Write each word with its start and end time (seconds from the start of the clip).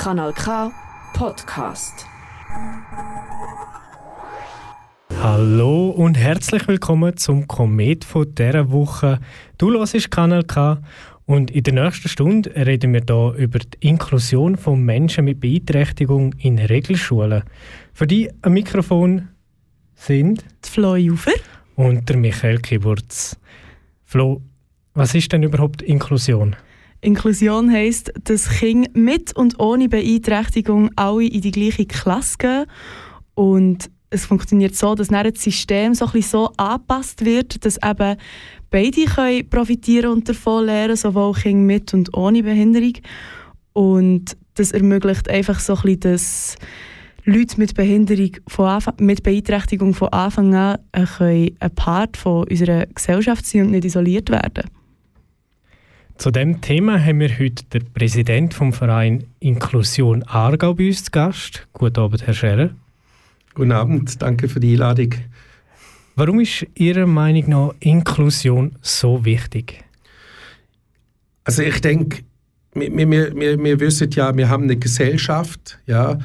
Kanal 0.00 0.32
K 0.32 0.72
Podcast. 1.12 2.06
Hallo 5.22 5.90
und 5.90 6.16
herzlich 6.16 6.66
willkommen 6.68 7.18
zum 7.18 7.46
Komet 7.46 8.06
von 8.06 8.34
dieser 8.34 8.72
Woche. 8.72 9.20
Du 9.58 9.70
hörst 9.70 10.10
Kanal 10.10 10.44
K 10.44 10.80
und 11.26 11.50
in 11.50 11.64
der 11.64 11.74
nächsten 11.74 12.08
Stunde 12.08 12.50
reden 12.56 12.94
wir 12.94 13.02
hier 13.06 13.34
über 13.44 13.58
die 13.58 13.88
Inklusion 13.88 14.56
von 14.56 14.82
Menschen 14.82 15.26
mit 15.26 15.38
Beeinträchtigung 15.38 16.32
in 16.38 16.58
Regelschulen. 16.58 17.42
Für 17.92 18.06
die 18.06 18.30
am 18.40 18.54
Mikrofon 18.54 19.28
sind 19.96 20.42
die 20.64 20.70
Flo 20.70 20.96
Jufer 20.96 21.32
und 21.76 22.08
der 22.08 22.16
Michael 22.16 22.56
Kiburz. 22.60 23.38
Flo, 24.06 24.40
was 24.94 25.14
ist 25.14 25.30
denn 25.30 25.42
überhaupt 25.42 25.82
Inklusion? 25.82 26.56
Inklusion 27.00 27.70
heisst, 27.70 28.12
dass 28.24 28.48
Kinder 28.48 28.90
mit 28.94 29.34
und 29.36 29.58
ohne 29.58 29.88
Beeinträchtigung 29.88 30.90
alle 30.96 31.24
in 31.24 31.40
die 31.40 31.50
gleiche 31.50 31.86
Klasse 31.86 32.36
gehen. 32.38 32.66
Und 33.34 33.90
es 34.10 34.26
funktioniert 34.26 34.74
so, 34.74 34.94
dass 34.94 35.08
dann 35.08 35.30
das 35.30 35.42
System 35.42 35.94
so, 35.94 36.06
so 36.20 36.50
angepasst 36.56 37.24
wird, 37.24 37.64
dass 37.64 37.78
eben 37.82 38.16
beide 38.70 39.04
können 39.04 39.48
profitieren 39.48 40.12
und 40.12 40.28
davon 40.28 40.66
lernen, 40.66 40.96
sowohl 40.96 41.32
Kinder 41.32 41.64
mit 41.64 41.94
und 41.94 42.14
ohne 42.16 42.42
Behinderung. 42.42 42.94
Und 43.72 44.36
das 44.54 44.72
ermöglicht 44.72 45.28
einfach 45.30 45.60
so 45.60 45.74
ein 45.74 45.82
bisschen, 45.82 46.00
dass 46.00 46.56
Leute 47.24 47.58
mit 47.58 47.74
Behinderung 47.74 48.36
von 48.48 48.66
Anfang, 48.66 48.94
mit 48.98 49.22
Beeinträchtigung 49.22 49.94
von 49.94 50.08
Anfang 50.08 50.54
an 50.54 50.78
äh, 50.92 51.50
ein 51.60 51.74
Part 51.74 52.16
von 52.16 52.48
unserer 52.48 52.86
Gesellschaft 52.86 53.46
sein 53.46 53.62
und 53.62 53.70
nicht 53.70 53.84
isoliert 53.84 54.30
werden. 54.30 54.64
Zu 56.20 56.30
dem 56.30 56.60
Thema 56.60 57.02
haben 57.02 57.18
wir 57.20 57.30
heute 57.38 57.64
den 57.72 57.94
Präsident 57.94 58.52
vom 58.52 58.74
Verein 58.74 59.24
Inklusion 59.38 60.22
Aargau 60.24 60.74
bei 60.74 60.88
uns 60.88 61.04
zu 61.04 61.10
Gast. 61.12 61.66
Guten 61.72 61.98
Abend, 61.98 62.26
Herr 62.26 62.34
Scherer. 62.34 62.70
Guten 63.54 63.72
Abend, 63.72 64.20
danke 64.20 64.46
für 64.50 64.60
die 64.60 64.72
Einladung. 64.72 65.14
Warum 66.16 66.40
ist 66.40 66.66
Ihrer 66.74 67.06
Meinung 67.06 67.48
nach 67.48 67.74
Inklusion 67.80 68.76
so 68.82 69.24
wichtig? 69.24 69.82
Also 71.44 71.62
ich 71.62 71.80
denke, 71.80 72.18
wir, 72.74 72.94
wir, 72.94 73.34
wir, 73.34 73.58
wir 73.58 73.80
wissen 73.80 74.10
ja, 74.10 74.36
wir 74.36 74.50
haben 74.50 74.64
eine 74.64 74.76
Gesellschaft, 74.76 75.78
ja, 75.86 76.18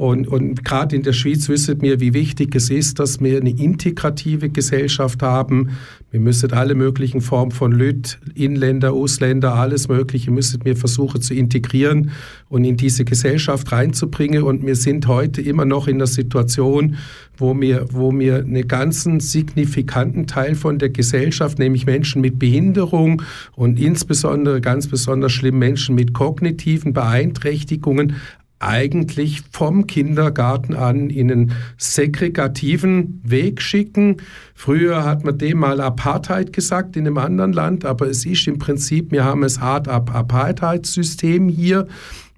und, 0.00 0.28
und 0.28 0.64
gerade 0.64 0.96
in 0.96 1.02
der 1.02 1.12
Schweiz 1.12 1.50
wissen 1.50 1.82
wir, 1.82 2.00
wie 2.00 2.14
wichtig 2.14 2.54
es 2.54 2.70
ist, 2.70 2.98
dass 2.98 3.20
wir 3.20 3.38
eine 3.38 3.50
integrative 3.50 4.48
Gesellschaft 4.48 5.20
haben. 5.20 5.72
Wir 6.10 6.20
müssen 6.20 6.54
alle 6.54 6.74
möglichen 6.74 7.20
Formen 7.20 7.50
von 7.50 7.70
Lüt, 7.70 8.18
Inländer, 8.34 8.94
Ausländer, 8.94 9.56
alles 9.56 9.88
Mögliche 9.88 10.30
müssen 10.30 10.64
wir 10.64 10.74
versuchen 10.74 11.20
zu 11.20 11.34
integrieren 11.34 12.12
und 12.48 12.64
in 12.64 12.78
diese 12.78 13.04
Gesellschaft 13.04 13.70
reinzubringen. 13.72 14.42
Und 14.42 14.64
wir 14.64 14.74
sind 14.74 15.06
heute 15.06 15.42
immer 15.42 15.66
noch 15.66 15.86
in 15.86 15.98
der 15.98 16.06
Situation, 16.06 16.96
wo 17.36 17.58
wir, 17.60 17.86
wo 17.92 18.10
wir 18.18 18.38
einen 18.38 18.68
ganzen 18.68 19.20
signifikanten 19.20 20.26
Teil 20.26 20.54
von 20.54 20.78
der 20.78 20.88
Gesellschaft, 20.88 21.58
nämlich 21.58 21.84
Menschen 21.84 22.22
mit 22.22 22.38
Behinderung 22.38 23.22
und 23.54 23.78
insbesondere 23.78 24.62
ganz 24.62 24.88
besonders 24.88 25.32
schlimm 25.32 25.58
Menschen 25.58 25.94
mit 25.94 26.14
kognitiven 26.14 26.94
Beeinträchtigungen 26.94 28.16
eigentlich 28.60 29.42
vom 29.50 29.86
Kindergarten 29.86 30.74
an 30.74 31.08
in 31.08 31.32
einen 31.32 31.52
segregativen 31.78 33.20
Weg 33.24 33.60
schicken. 33.62 34.18
Früher 34.54 35.04
hat 35.04 35.24
man 35.24 35.38
dem 35.38 35.58
mal 35.58 35.80
Apartheid 35.80 36.52
gesagt 36.52 36.94
in 36.96 37.06
einem 37.06 37.18
anderen 37.18 37.54
Land, 37.54 37.84
aber 37.86 38.06
es 38.06 38.26
ist 38.26 38.46
im 38.46 38.58
Prinzip, 38.58 39.10
wir 39.12 39.24
haben 39.24 39.42
es 39.42 39.58
Art 39.58 39.88
Apartheid-System 39.88 41.48
hier, 41.48 41.86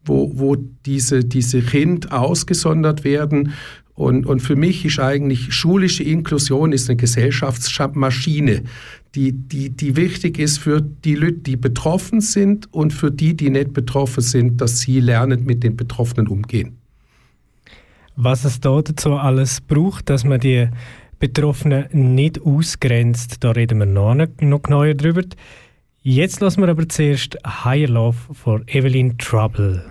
wo, 0.05 0.31
wo 0.35 0.57
diese, 0.57 1.25
diese 1.25 1.61
Kinder 1.61 2.19
ausgesondert 2.19 3.05
werden 3.05 3.53
und, 3.95 4.27
und 4.27 4.41
für 4.41 4.57
mich 4.57 4.85
ist 4.85 4.99
eigentlich 4.99 5.53
schulische 5.53 6.03
Inklusion 6.03 6.73
ist 6.73 6.89
eine 6.89 6.97
Gesellschaftsmaschine, 6.97 8.63
die, 9.15 9.33
die, 9.33 9.71
die 9.71 9.97
wichtig 9.97 10.39
ist 10.39 10.59
für 10.59 10.81
die 10.81 11.15
Leute, 11.15 11.39
die 11.41 11.57
betroffen 11.57 12.23
sind 12.23 12.73
und 12.73 12.95
für 12.95 13.11
die, 13.11 13.35
die 13.35 13.51
nicht 13.51 13.75
betroffen 13.75 14.23
sind, 14.23 14.61
dass 14.61 14.81
sie 14.81 15.01
lernen, 15.01 15.45
mit 15.45 15.63
den 15.63 15.77
Betroffenen 15.77 16.29
umgehen. 16.29 16.79
Was 18.17 18.45
es 18.45 18.61
da 18.61 18.81
dazu 18.81 19.15
alles 19.15 19.61
braucht, 19.61 20.09
dass 20.09 20.25
man 20.25 20.41
die 20.41 20.69
Betroffenen 21.19 21.87
nicht 21.93 22.41
ausgrenzt, 22.43 23.45
da 23.45 23.51
reden 23.53 23.79
wir 23.79 23.87
noch, 23.87 24.17
noch 24.41 24.63
genauer 24.63 24.95
drüber. 24.95 25.23
Jetzt 26.03 26.41
lassen 26.41 26.63
wir 26.63 26.69
aber 26.69 26.89
zuerst 26.89 27.39
Higher 27.47 27.89
Love 27.89 28.17
von 28.33 28.65
Evelyn 28.67 29.19
Trouble. 29.19 29.85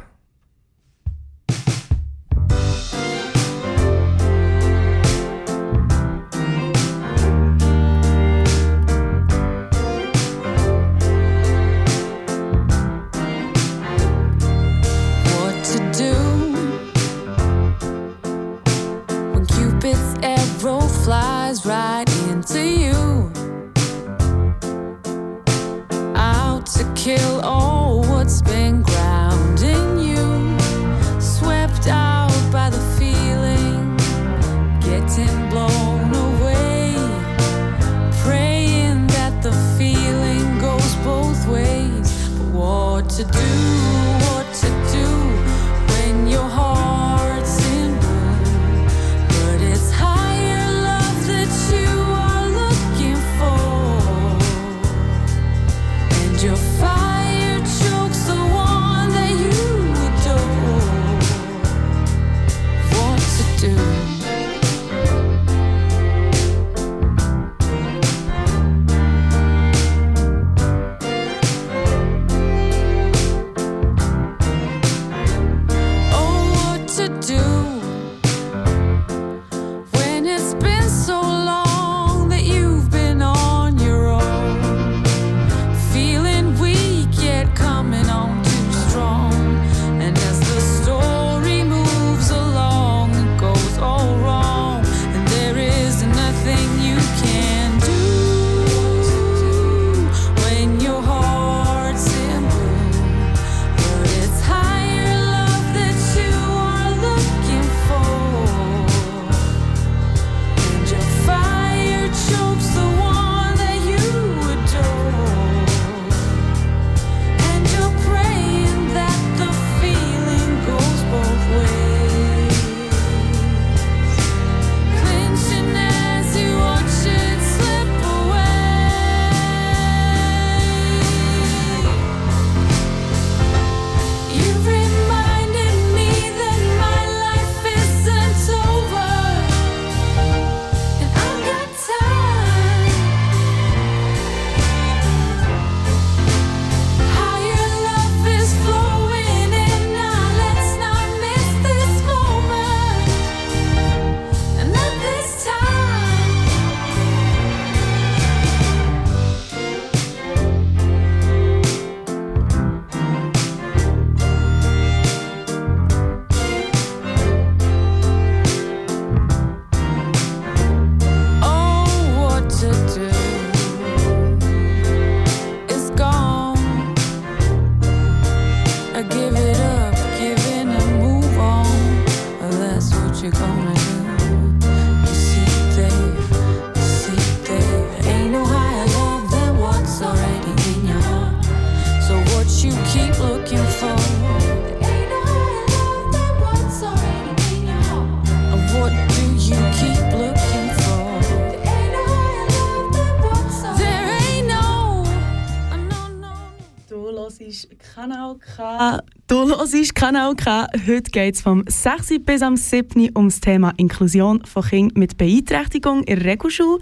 K. 208.42 209.00
Du 209.28 209.48
hörst 209.48 209.96
Kanal 209.96 210.36
K. 210.36 210.68
Heute 210.88 211.12
geht 211.12 211.36
es 211.36 211.42
vom 211.42 211.64
6. 211.68 212.20
bis 212.26 212.42
am 212.42 212.58
7. 212.58 213.10
um 213.14 213.30
das 213.30 213.40
Thema 213.40 213.74
Inklusion 213.78 214.44
von 214.46 214.64
Kindern 214.64 215.00
mit 215.00 215.18
Beeinträchtigung 215.18 216.04
in 216.04 216.18
der 216.18 216.26
Regelschule. 216.26 216.80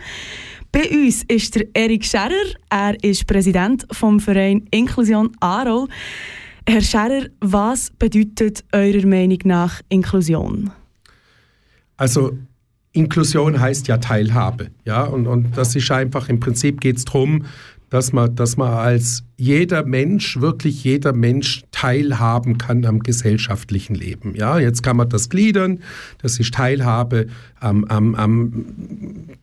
Bei 0.71 0.89
uns 0.89 1.23
ist 1.27 1.55
der 1.55 1.67
Erik 1.73 2.05
Scherer. 2.05 2.31
Er 2.69 3.03
ist 3.03 3.27
Präsident 3.27 3.85
vom 3.91 4.19
Verein 4.19 4.67
Inklusion 4.71 5.31
Aarau. 5.39 5.87
Herr 6.67 6.81
Scherer, 6.81 7.27
was 7.41 7.91
bedeutet 7.91 8.63
eurer 8.71 9.05
Meinung 9.05 9.39
nach 9.43 9.81
Inklusion? 9.89 10.71
Also 11.97 12.37
Inklusion 12.93 13.59
heißt 13.59 13.87
ja 13.87 13.97
Teilhabe, 13.97 14.71
ja, 14.85 15.03
und, 15.03 15.27
und 15.27 15.57
das 15.57 15.75
ist 15.75 15.91
einfach, 15.91 16.29
im 16.29 16.39
Prinzip 16.39 16.81
geht 16.81 16.97
es 16.97 17.05
darum, 17.05 17.45
dass 17.89 18.13
man, 18.13 18.35
dass 18.35 18.57
man 18.57 18.71
als 18.73 19.23
jeder 19.37 19.85
Mensch, 19.85 20.39
wirklich 20.41 20.83
jeder 20.83 21.13
Mensch 21.13 21.63
teilhaben 21.71 22.57
kann 22.57 22.85
am 22.85 22.99
gesellschaftlichen 22.99 23.95
Leben. 23.95 24.35
Ja, 24.35 24.59
jetzt 24.59 24.83
kann 24.83 24.97
man 24.97 25.09
das 25.09 25.29
gliedern. 25.29 25.79
Das 26.21 26.39
ist 26.39 26.53
Teilhabe 26.53 27.27
am, 27.59 27.85
am, 27.85 28.15
am, 28.15 28.65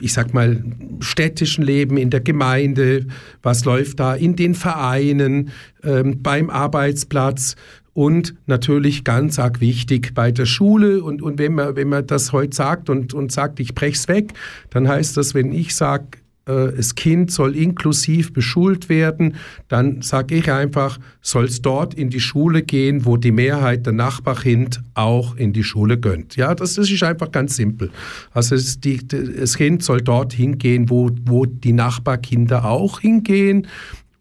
ich 0.00 0.12
sag 0.12 0.34
mal, 0.34 0.62
städtischen 1.00 1.64
Leben, 1.64 1.96
in 1.96 2.10
der 2.10 2.20
Gemeinde. 2.20 3.06
Was 3.42 3.64
läuft 3.64 4.00
da 4.00 4.14
in 4.14 4.36
den 4.36 4.54
Vereinen, 4.54 5.50
ähm, 5.82 6.22
beim 6.22 6.50
Arbeitsplatz 6.50 7.56
und 7.96 8.34
natürlich 8.44 9.04
ganz 9.04 9.38
arg 9.38 9.62
wichtig 9.62 10.12
bei 10.14 10.30
der 10.30 10.44
Schule. 10.44 11.02
Und, 11.02 11.22
und 11.22 11.38
wenn, 11.38 11.54
man, 11.54 11.76
wenn 11.76 11.88
man 11.88 12.06
das 12.06 12.30
heute 12.30 12.54
sagt 12.54 12.90
und, 12.90 13.14
und 13.14 13.32
sagt, 13.32 13.58
ich 13.58 13.74
brech's 13.74 14.06
weg, 14.06 14.34
dann 14.68 14.86
heißt 14.86 15.16
das, 15.16 15.32
wenn 15.32 15.50
ich 15.50 15.74
sage, 15.74 16.18
das 16.46 16.94
Kind 16.94 17.32
soll 17.32 17.56
inklusiv 17.56 18.32
beschult 18.32 18.88
werden, 18.88 19.34
dann 19.66 20.00
sage 20.02 20.36
ich 20.36 20.50
einfach, 20.50 20.98
soll 21.20 21.46
es 21.46 21.60
dort 21.60 21.94
in 21.94 22.08
die 22.08 22.20
Schule 22.20 22.62
gehen, 22.62 23.04
wo 23.04 23.16
die 23.16 23.32
Mehrheit 23.32 23.84
der 23.84 23.92
Nachbarkind 23.92 24.80
auch 24.94 25.34
in 25.36 25.52
die 25.52 25.64
Schule 25.64 25.98
gönnt. 25.98 26.36
Ja, 26.36 26.54
das, 26.54 26.74
das 26.74 26.88
ist 26.88 27.02
einfach 27.02 27.32
ganz 27.32 27.56
simpel. 27.56 27.90
Also 28.32 28.54
es, 28.54 28.78
die, 28.80 29.06
das 29.06 29.56
Kind 29.56 29.82
soll 29.82 30.00
dort 30.02 30.32
hingehen, 30.32 30.88
wo, 30.88 31.10
wo 31.24 31.46
die 31.46 31.72
Nachbarkinder 31.72 32.64
auch 32.64 33.00
hingehen 33.00 33.66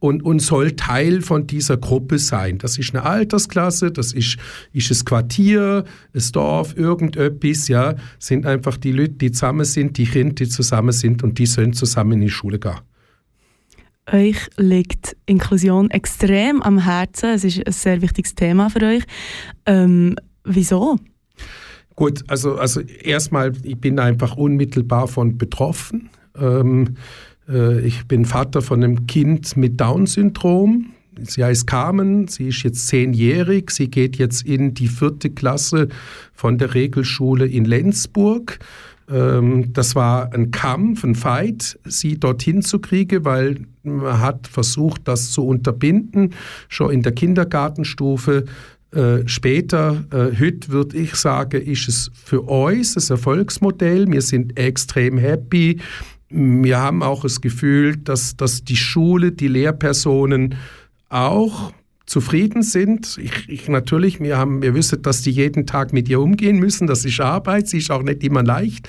und, 0.06 0.24
und 0.24 0.40
soll 0.40 0.74
Teil 0.74 1.22
von 1.22 1.48
dieser 1.48 1.78
Gruppe 1.78 2.20
sein. 2.20 2.60
Das 2.60 2.78
ist 2.78 2.94
eine 2.94 3.04
Altersklasse, 3.04 3.92
das 3.92 4.14
ist, 4.14 4.38
ist 4.72 4.92
das 4.92 5.04
Quartier, 5.04 5.84
das 6.14 6.32
Dorf, 6.32 6.78
irgendetwas, 6.78 7.68
ja, 7.68 7.96
sind 8.20 8.46
einfach 8.46 8.78
die 8.78 8.92
Leute, 8.92 9.14
die 9.14 9.32
zusammen 9.32 9.66
sind, 9.66 9.98
die 9.98 10.06
Kinder, 10.06 10.36
die 10.36 10.48
zusammen 10.48 10.92
sind 10.92 11.24
und 11.24 11.40
die 11.40 11.46
sollen 11.46 11.74
zusammen 11.74 12.14
in 12.14 12.22
die 12.22 12.30
Schule 12.30 12.60
gehen. 12.60 12.80
Euch 14.12 14.38
liegt 14.58 15.18
Inklusion 15.26 15.90
extrem 15.90 16.62
am 16.62 16.78
Herzen. 16.78 17.32
Es 17.32 17.44
ist 17.44 17.66
ein 17.66 17.74
sehr 17.74 18.02
wichtiges 18.04 18.36
Thema 18.36 18.70
für 18.70 18.84
euch. 18.84 19.04
Ähm, 19.66 20.16
wieso? 20.44 21.00
Gut, 21.96 22.24
also, 22.28 22.56
also 22.56 22.82
erstmal, 22.82 23.54
ich 23.64 23.80
bin 23.80 24.00
einfach 24.00 24.38
unmittelbar 24.38 25.08
von 25.08 25.40
betroffen. 25.40 26.12
Ähm, 26.38 26.90
äh, 26.90 27.00
ich 27.48 28.08
bin 28.08 28.26
Vater 28.26 28.62
von 28.62 28.84
einem 28.84 29.08
Kind 29.08 29.56
mit 29.56 29.80
Down-Syndrom. 29.80 30.88
Sie 31.24 31.44
heißt 31.44 31.68
Carmen, 31.68 32.28
sie 32.28 32.50
ist 32.50 32.64
jetzt 32.64 32.88
zehnjährig, 32.88 33.72
sie 33.72 33.90
geht 33.90 34.18
jetzt 34.18 34.46
in 34.46 34.74
die 34.74 34.88
vierte 34.88 35.30
Klasse 35.30 35.88
von 36.34 36.58
der 36.58 36.74
Regelschule 36.74 37.46
in 37.46 37.66
Lenzburg. 37.66 38.60
Ähm, 39.10 39.72
das 39.74 39.96
war 39.96 40.34
ein 40.34 40.52
Kampf, 40.52 41.04
ein 41.04 41.16
Fight, 41.16 41.80
sie 41.86 42.20
dorthin 42.20 42.62
zu 42.62 42.80
kriegen, 42.80 43.24
weil 43.24 43.60
man 43.84 44.20
hat 44.20 44.48
versucht, 44.48 45.08
das 45.08 45.32
zu 45.32 45.46
unterbinden, 45.46 46.34
schon 46.68 46.92
in 46.92 47.02
der 47.02 47.14
Kindergartenstufe. 47.14 48.46
Äh, 48.92 49.28
später, 49.28 50.06
äh, 50.12 50.38
heute 50.40 50.70
würde 50.70 50.98
ich 50.98 51.16
sagen, 51.16 51.62
ist 51.62 51.88
es 51.88 52.12
für 52.14 52.42
uns 52.42 52.96
ein 52.96 53.16
Erfolgsmodell. 53.16 54.12
Wir 54.12 54.22
sind 54.22 54.58
extrem 54.58 55.18
happy 55.18 55.80
wir 56.30 56.80
haben 56.80 57.04
auch 57.04 57.22
das 57.22 57.42
Gefühl, 57.42 57.98
dass, 57.98 58.36
dass 58.36 58.64
die 58.64 58.76
Schule, 58.76 59.32
die 59.32 59.48
Lehrpersonen 59.48 60.56
auch 61.10 61.72
zufrieden 62.06 62.62
sind. 62.62 63.18
Ich, 63.22 63.50
ich, 63.50 63.68
natürlich, 63.68 64.20
wir 64.20 64.38
haben, 64.38 64.62
wir 64.62 64.76
wissen, 64.76 65.02
dass 65.02 65.22
die 65.22 65.32
jeden 65.32 65.66
Tag 65.66 65.92
mit 65.92 66.08
ihr 66.08 66.20
umgehen 66.20 66.60
müssen. 66.60 66.88
Das 66.88 67.04
ist 67.04 67.20
Arbeit, 67.20 67.68
sie 67.68 67.80
ist 67.80 67.90
auch 67.90 68.04
nicht 68.04 68.24
immer 68.24 68.44
leicht, 68.44 68.88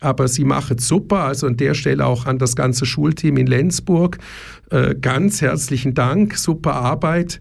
aber 0.00 0.26
sie 0.26 0.44
macht 0.44 0.80
es 0.80 0.88
super. 0.88 1.24
Also 1.24 1.46
an 1.46 1.56
der 1.56 1.74
Stelle 1.74 2.04
auch 2.04 2.26
an 2.26 2.38
das 2.38 2.56
ganze 2.56 2.86
Schulteam 2.86 3.36
in 3.36 3.46
Lenzburg 3.46 4.18
äh, 4.70 4.94
ganz 4.96 5.42
herzlichen 5.42 5.94
Dank, 5.94 6.36
super 6.36 6.74
Arbeit. 6.74 7.40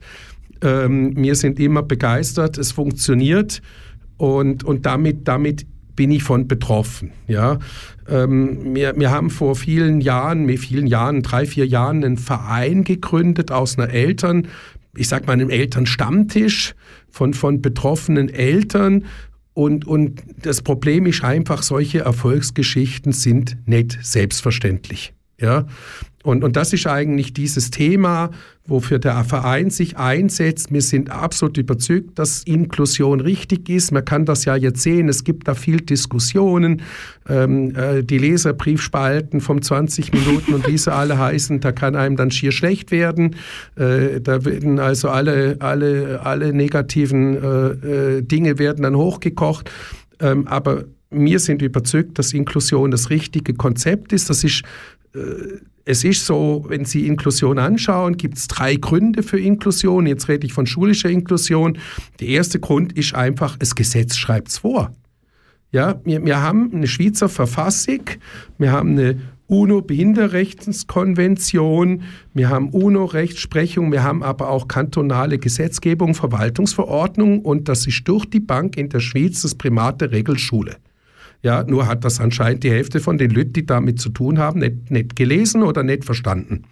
Ähm, 0.62 1.16
wir 1.16 1.36
sind 1.36 1.60
immer 1.60 1.82
begeistert, 1.82 2.58
es 2.58 2.72
funktioniert 2.72 3.62
und, 4.18 4.64
und 4.64 4.86
damit, 4.86 5.28
damit 5.28 5.66
bin 5.96 6.12
ich 6.12 6.24
von 6.24 6.48
betroffen. 6.48 7.12
Ja, 7.28 7.60
ähm, 8.08 8.76
wir, 8.76 8.96
wir 8.98 9.12
haben 9.12 9.30
vor 9.30 9.56
vielen 9.56 10.02
Jahren, 10.02 10.46
mit 10.46 10.60
vielen 10.60 10.88
Jahren, 10.88 11.22
drei, 11.22 11.46
vier 11.46 11.66
Jahren, 11.66 12.04
einen 12.04 12.18
Verein 12.18 12.84
gegründet 12.84 13.52
aus 13.52 13.78
einer 13.78 13.90
Eltern, 13.90 14.48
ich 14.96 15.08
sag 15.08 15.28
mal 15.28 15.34
einem 15.34 15.50
Elternstammtisch 15.50 16.76
von, 17.10 17.34
von 17.34 17.62
betroffenen 17.62 18.30
Eltern. 18.30 19.06
Und, 19.54 19.88
und 19.88 20.22
das 20.42 20.62
Problem 20.62 21.06
ist 21.06 21.24
einfach, 21.24 21.64
solche 21.64 22.00
Erfolgsgeschichten 22.00 23.14
sind 23.14 23.58
nicht 23.66 23.98
selbstverständlich. 24.02 25.14
Ja, 25.40 25.66
und, 26.26 26.44
und 26.44 26.56
das 26.56 26.74
ist 26.74 26.88
eigentlich 26.88 27.34
dieses 27.34 27.70
Thema, 27.70 28.32
wofür 28.66 28.98
der 28.98 29.24
Verein 29.26 29.70
sich 29.70 29.98
einsetzt. 29.98 30.74
Wir 30.74 30.82
sind 30.82 31.12
absolut 31.12 31.56
überzeugt, 31.58 32.18
dass 32.18 32.42
Inklusion 32.46 33.20
richtig 33.20 33.70
ist. 33.70 33.92
Man 33.92 34.04
kann 34.04 34.26
das 34.26 34.44
ja 34.44 34.56
jetzt 34.56 34.82
sehen, 34.82 35.08
es 35.08 35.24
gibt 35.24 35.48
da 35.48 35.54
viel 35.54 35.82
Diskussionen. 35.82 36.82
Ähm, 37.30 37.76
äh, 37.76 38.04
die 38.04 38.18
Leserbriefspalten 38.18 39.40
vom 39.40 39.62
20 39.62 40.14
Minuten 40.14 40.56
und 40.56 40.68
wie 40.68 40.80
sie 40.80 40.92
alle 40.92 41.20
heißen, 41.20 41.60
da 41.60 41.72
kann 41.72 41.96
einem 41.96 42.16
dann 42.16 42.32
schier 42.32 42.52
schlecht 42.52 42.90
werden. 42.90 43.36
Äh, 43.76 44.20
da 44.20 44.44
werden 44.46 44.80
also 44.80 45.10
alle, 45.10 45.58
alle, 45.60 46.22
alle 46.24 46.54
negativen 46.54 47.36
äh, 47.36 48.18
äh 48.18 48.22
Dinge 48.24 48.58
werden 48.58 48.82
dann 48.82 48.96
hochgekocht. 48.96 49.70
Ähm, 50.20 50.48
aber 50.48 50.86
wir 51.12 51.38
sind 51.38 51.62
überzeugt, 51.62 52.18
dass 52.18 52.34
Inklusion 52.34 52.90
das 52.90 53.12
richtige 53.12 53.54
Konzept 53.54 54.12
ist. 54.12 54.32
Das 54.32 54.44
ist 54.44 54.64
äh, 55.14 55.20
es 55.86 56.04
ist 56.04 56.26
so, 56.26 56.66
wenn 56.68 56.84
Sie 56.84 57.06
Inklusion 57.06 57.60
anschauen, 57.60 58.18
gibt 58.18 58.38
es 58.38 58.48
drei 58.48 58.76
Gründe 58.76 59.22
für 59.22 59.40
Inklusion. 59.40 60.08
Jetzt 60.08 60.28
rede 60.28 60.48
ich 60.48 60.54
von 60.54 60.66
schulischer 60.66 61.10
Inklusion. 61.10 61.78
Der 62.20 62.28
erste 62.28 62.60
Grund 62.60 62.94
ist 62.94 63.14
einfach, 63.14 63.56
das 63.58 63.76
Gesetz 63.76 64.18
schreibt 64.18 64.48
es 64.50 64.58
vor. 64.58 64.92
Ja, 65.72 66.02
wir, 66.04 66.26
wir 66.26 66.42
haben 66.42 66.72
eine 66.74 66.88
Schweizer 66.88 67.30
Verfassung, 67.30 68.02
wir 68.58 68.72
haben 68.72 68.90
eine 68.92 69.20
UNO-Behinderrechtskonvention, 69.48 72.02
wir 72.34 72.50
haben 72.50 72.70
UNO-Rechtsprechung, 72.70 73.92
wir 73.92 74.02
haben 74.02 74.24
aber 74.24 74.50
auch 74.50 74.68
kantonale 74.68 75.38
Gesetzgebung, 75.38 76.16
Verwaltungsverordnung 76.16 77.42
und 77.42 77.70
das 77.70 77.86
ist 77.86 78.08
durch 78.08 78.26
die 78.26 78.40
Bank 78.40 78.76
in 78.78 78.90
der 78.90 79.02
Schweiz 79.02 79.44
das 79.44 79.54
Primat 79.54 80.02
der 80.02 80.12
Regelschule. 80.12 80.78
Ja, 81.46 81.64
nur 81.64 81.86
hat 81.86 82.04
das 82.04 82.20
anscheinend 82.20 82.64
die 82.64 82.72
Hälfte 82.72 83.00
von 83.00 83.20
den 83.20 83.30
Leuten, 83.30 83.54
die 83.54 83.68
damit 83.68 84.00
zu 84.00 84.10
tun 84.10 84.40
haben, 84.40 84.62
nicht, 84.62 84.90
nicht 84.90 85.16
gelesen 85.16 85.62
oder 85.62 85.84
nicht 85.84 86.04
verstanden. 86.04 86.64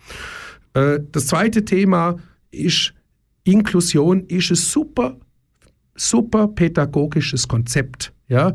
Äh, 0.74 0.98
das 1.12 1.28
zweite 1.28 1.64
Thema 1.64 2.18
ist, 2.50 2.96
Inklusion 3.44 4.26
ist 4.26 4.50
ein 4.50 4.56
super, 4.56 5.20
super 5.94 6.48
pädagogisches 6.48 7.48
Konzept. 7.48 8.14
Ja? 8.28 8.54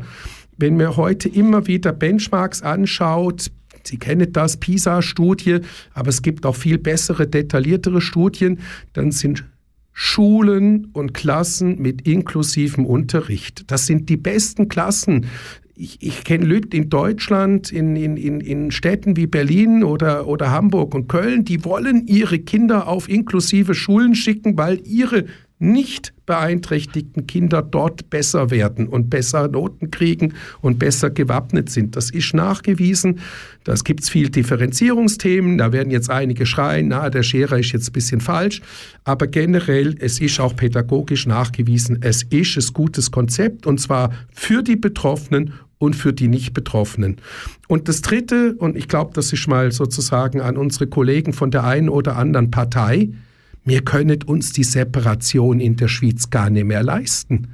Wenn 0.57 0.75
man 0.75 0.97
heute 0.97 1.29
immer 1.29 1.67
wieder 1.67 1.93
Benchmarks 1.93 2.63
anschaut, 2.63 3.49
Sie 3.83 3.97
kennen 3.97 4.33
das, 4.33 4.57
PISA-Studie, 4.57 5.59
aber 5.93 6.09
es 6.09 6.21
gibt 6.21 6.45
auch 6.45 6.55
viel 6.57 6.77
bessere, 6.77 7.27
detailliertere 7.27 8.01
Studien, 8.01 8.59
dann 8.91 9.13
sind 9.13 9.45
Schulen 9.93 10.89
und 10.91 11.13
Klassen 11.13 11.81
mit 11.81 12.05
inklusivem 12.05 12.85
Unterricht. 12.85 13.71
Das 13.71 13.85
sind 13.85 14.09
die 14.09 14.17
besten 14.17 14.67
Klassen 14.67 15.27
ich, 15.79 15.97
ich 16.01 16.23
kenne 16.25 16.45
Leute 16.45 16.75
in 16.75 16.89
Deutschland, 16.89 17.71
in, 17.71 17.95
in, 17.95 18.17
in, 18.17 18.41
in 18.41 18.71
Städten 18.71 19.15
wie 19.15 19.27
Berlin 19.27 19.83
oder, 19.83 20.27
oder 20.27 20.51
Hamburg 20.51 20.93
und 20.93 21.07
Köln, 21.07 21.45
die 21.45 21.63
wollen 21.63 22.05
ihre 22.05 22.39
Kinder 22.39 22.87
auf 22.87 23.07
inklusive 23.07 23.73
Schulen 23.73 24.13
schicken, 24.13 24.57
weil 24.57 24.81
ihre 24.85 25.25
nicht 25.61 26.13
beeinträchtigten 26.25 27.27
Kinder 27.27 27.61
dort 27.61 28.09
besser 28.09 28.49
werden 28.49 28.87
und 28.87 29.09
besser 29.09 29.49
Noten 29.49 29.91
kriegen 29.91 30.33
und 30.61 30.79
besser 30.79 31.09
gewappnet 31.09 31.69
sind. 31.69 31.97
Das 31.97 32.09
ist 32.11 32.33
nachgewiesen. 32.33 33.19
Das 33.65 33.83
gibt 33.83 34.03
es 34.03 34.09
viel 34.09 34.29
Differenzierungsthemen. 34.29 35.57
Da 35.57 35.73
werden 35.73 35.91
jetzt 35.91 36.09
einige 36.09 36.45
schreien, 36.45 36.89
na, 36.89 37.09
der 37.09 37.23
Scherer 37.23 37.59
ist 37.59 37.73
jetzt 37.73 37.89
ein 37.89 37.93
bisschen 37.93 38.21
falsch. 38.21 38.61
Aber 39.03 39.27
generell, 39.27 39.95
es 39.99 40.21
ist 40.21 40.39
auch 40.39 40.55
pädagogisch 40.55 41.25
nachgewiesen, 41.25 41.99
es 42.01 42.23
ist 42.23 42.57
ein 42.57 42.73
gutes 42.73 43.11
Konzept 43.11 43.67
und 43.67 43.81
zwar 43.81 44.11
für 44.31 44.63
die 44.63 44.77
Betroffenen 44.77 45.53
und 45.79 45.95
für 45.95 46.13
die 46.13 46.27
Nicht-Betroffenen. 46.27 47.17
Und 47.67 47.87
das 47.87 48.01
Dritte, 48.01 48.53
und 48.55 48.77
ich 48.77 48.87
glaube, 48.87 49.11
das 49.13 49.33
ist 49.33 49.47
mal 49.47 49.71
sozusagen 49.71 50.41
an 50.41 50.57
unsere 50.57 50.87
Kollegen 50.87 51.33
von 51.33 51.49
der 51.49 51.63
einen 51.63 51.89
oder 51.89 52.15
anderen 52.17 52.51
Partei, 52.51 53.09
Wir 53.65 53.81
können 53.81 54.23
uns 54.23 54.51
die 54.51 54.63
Separation 54.63 55.59
in 55.59 55.75
der 55.75 55.89
Schweiz 55.89 56.29
gar 56.29 56.49
nicht 56.49 56.65
mehr 56.65 56.81
leisten. 56.81 57.49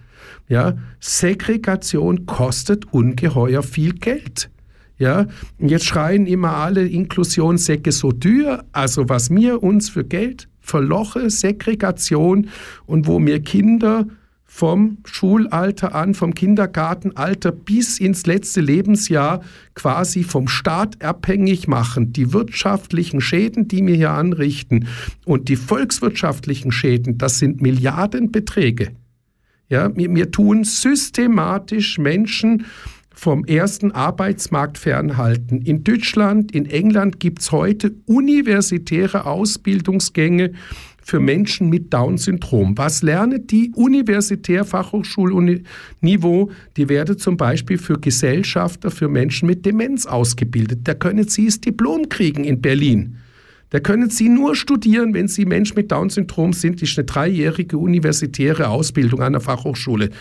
Ja, 0.48 0.78
Segregation 1.00 2.26
kostet 2.26 2.94
ungeheuer 2.94 3.64
viel 3.64 3.94
Geld. 3.94 4.50
Ja, 4.98 5.28
und 5.60 5.70
jetzt 5.70 5.86
schreien 5.86 6.26
immer 6.26 6.56
alle 6.56 6.88
Inklusionssäcke 6.88 7.92
so 7.92 8.12
teuer. 8.14 8.64
Also 8.72 9.10
was 9.10 9.30
mir 9.30 9.62
uns 9.62 9.90
für 9.90 10.06
Geld 10.06 10.48
verloche, 10.62 11.30
Segregation 11.30 12.48
und 12.86 13.08
wo 13.08 13.20
mir 13.20 13.42
Kinder 13.42 14.06
vom 14.56 15.00
Schulalter 15.04 15.94
an, 15.96 16.14
vom 16.14 16.34
Kindergartenalter 16.34 17.52
bis 17.52 18.00
ins 18.00 18.26
letzte 18.26 18.62
Lebensjahr 18.62 19.42
quasi 19.74 20.24
vom 20.24 20.48
Staat 20.48 21.04
abhängig 21.04 21.68
machen. 21.68 22.14
Die 22.14 22.32
wirtschaftlichen 22.32 23.20
Schäden, 23.20 23.68
die 23.68 23.86
wir 23.86 23.96
hier 23.96 24.12
anrichten 24.12 24.88
und 25.26 25.50
die 25.50 25.58
volkswirtschaftlichen 25.58 26.72
Schäden, 26.72 27.18
das 27.18 27.38
sind 27.38 27.62
Milliardenbeträge. 27.62 28.94
Ja, 29.68 29.94
wir, 29.94 30.16
wir 30.16 30.32
tun 30.32 30.64
systematisch 30.64 31.98
Menschen 31.98 32.66
vom 33.14 33.44
ersten 33.44 33.92
Arbeitsmarkt 33.92 34.78
fernhalten. 34.78 35.64
In 35.64 35.84
Deutschland, 35.84 36.54
in 36.54 36.66
England 36.66 37.20
gibt 37.20 37.42
es 37.42 37.52
heute 37.52 37.94
universitäre 38.06 39.26
Ausbildungsgänge 39.26 40.54
für 41.06 41.20
Menschen 41.20 41.70
mit 41.70 41.94
Down-Syndrom. 41.94 42.76
Was 42.80 43.04
lernen 43.04 43.46
die 43.46 43.72
universitär 43.76 44.66
Fachhochschulniveau? 44.66 46.50
Die 46.78 46.90
werden 46.90 47.20
zum 47.20 47.38
Beispiel 47.38 47.78
für 47.78 48.00
Gesellschafter 48.00 48.90
für 48.90 49.08
Menschen 49.08 49.46
mit 49.48 49.68
Demenz 49.68 50.08
ausgebildet. 50.08 50.80
Da 50.86 50.96
können 50.96 51.28
sie 51.28 51.46
das 51.46 51.62
Diplom 51.62 52.10
kriegen 52.10 52.44
in 52.44 52.60
Berlin. 52.60 53.18
Da 53.70 53.80
können 53.80 54.10
Sie 54.10 54.30
nur 54.30 54.56
studieren, 54.56 55.14
wenn 55.14 55.28
Sie 55.28 55.44
Mensch 55.44 55.76
mit 55.76 55.92
Down-Syndrom 55.92 56.54
sind. 56.54 56.82
Das 56.82 56.90
ist 56.90 56.98
eine 56.98 57.06
dreijährige 57.06 57.78
universitäre 57.78 58.70
Ausbildung 58.70 59.22
an 59.22 59.34
der 59.34 59.42
Fachhochschule. 59.42 60.12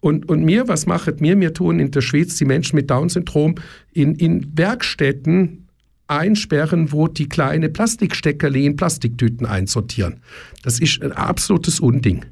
Und, 0.00 0.28
und 0.28 0.44
mir, 0.44 0.68
was 0.68 0.86
macht 0.86 1.20
mir? 1.20 1.38
Wir 1.38 1.52
tun 1.52 1.80
in 1.80 1.90
der 1.90 2.00
Schweiz 2.00 2.36
die 2.36 2.44
Menschen 2.44 2.76
mit 2.76 2.90
Down-Syndrom 2.90 3.56
in, 3.92 4.14
in 4.14 4.56
Werkstätten 4.56 5.63
einsperren, 6.06 6.92
wo 6.92 7.08
die 7.08 7.28
kleine 7.28 7.68
Plastiksteckerle 7.68 8.58
in 8.58 8.76
Plastiktüten 8.76 9.46
einsortieren. 9.46 10.20
Das 10.62 10.80
ist 10.80 11.02
ein 11.02 11.12
absolutes 11.12 11.80
Unding. 11.80 12.24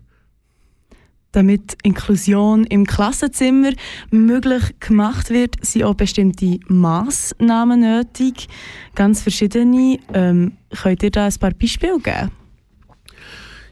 Damit 1.33 1.79
Inklusion 1.83 2.64
im 2.64 2.87
Klassenzimmer 2.87 3.73
möglich 4.11 4.62
gemacht 4.81 5.31
wird, 5.31 5.57
sind 5.64 5.85
auch 5.85 5.95
bestimmte 5.95 6.61
Maßnahmen 6.69 7.81
nötig. 7.81 8.49
Ganz 8.95 9.23
verschiedene. 9.23 9.99
Ähm, 10.12 10.52
könnt 10.83 11.02
ihr 11.02 11.11
da 11.11 11.26
ein 11.26 11.35
paar 11.41 11.52
Beispiele 11.52 11.99
geben? 12.00 12.31